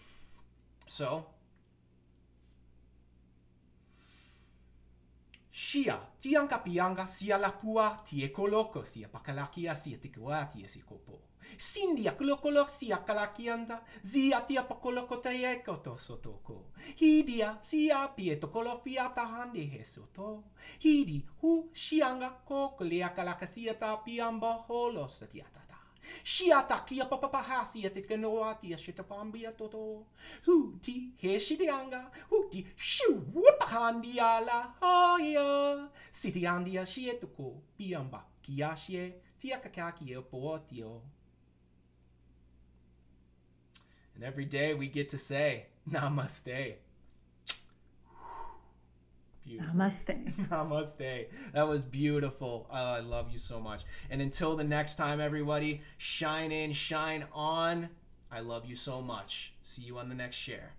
So 0.89 1.27
Sia, 5.61 5.99
tianga 6.21 6.61
pianga, 6.61 7.09
sia 7.09 7.37
la 7.37 7.49
lapua, 7.49 8.01
tie 8.05 8.31
coloco, 8.31 8.85
sia 8.85 9.09
pacalacia, 9.09 9.75
sia 9.75 9.99
ticua, 9.99 10.47
tie 10.47 10.69
sicopo. 10.69 11.31
Sindia 11.57 12.15
clocolor, 12.15 12.71
sia 12.71 13.03
calacianta, 13.03 13.83
sia 14.01 14.41
tia 14.43 14.63
pacoloco 14.63 15.19
teieco 15.19 15.81
to 15.81 15.97
sotoco. 15.97 16.71
Hidia, 17.01 17.59
sia 17.61 18.09
pieto 18.09 18.51
colo 18.51 18.79
fiata 18.79 19.27
handi 19.27 19.69
hesoto. 19.75 20.45
Hidi, 20.79 21.27
hu, 21.41 21.69
scianga, 21.73 22.31
cocolea 22.45 23.13
calacasia 23.13 23.75
ta 23.75 23.97
piamba 23.97 24.65
holos 24.69 25.27
tiata 25.29 25.68
Shia 26.23 26.63
takia 26.63 27.05
papapahasi 27.05 27.87
at 27.87 27.97
ikanoati 27.97 28.79
shitapambia 28.79 29.53
toto. 29.53 30.07
Huti 30.47 31.13
heshidianga. 31.17 32.11
Huti 32.31 32.67
shu 32.77 33.15
whoopahandi 33.35 34.19
hoya. 34.81 35.89
Sitiandia 36.11 36.87
shietuko 36.87 37.63
piamba 37.77 38.25
kiashie 38.43 39.15
tiakakaki 39.39 40.15
poatio. 40.31 41.03
And 44.15 44.25
every 44.25 44.47
day 44.47 44.75
we 44.75 44.89
get 44.89 45.09
to 45.11 45.19
say 45.19 45.67
namaste. 45.91 46.77
Beautiful. 49.49 49.75
Namaste. 49.75 50.49
Namaste. 50.51 51.27
That 51.55 51.67
was 51.67 51.83
beautiful. 51.83 52.67
Oh, 52.71 52.75
I 52.75 53.01
love 53.01 53.33
you 53.33 53.39
so 53.39 53.59
much. 53.59 53.83
And 54.11 54.21
until 54.21 54.57
the 54.57 54.65
next 54.65 54.97
time, 54.97 55.21
everybody, 55.21 55.81
shine 55.97 56.53
in, 56.53 56.73
shine 56.75 57.25
on. 57.33 57.89
I 58.31 58.41
love 58.41 58.67
you 58.67 58.77
so 58.77 59.01
much. 59.01 59.55
See 59.63 59.83
you 59.83 59.97
on 59.99 60.11
the 60.11 60.15
next 60.15 60.37
share. 60.37 60.73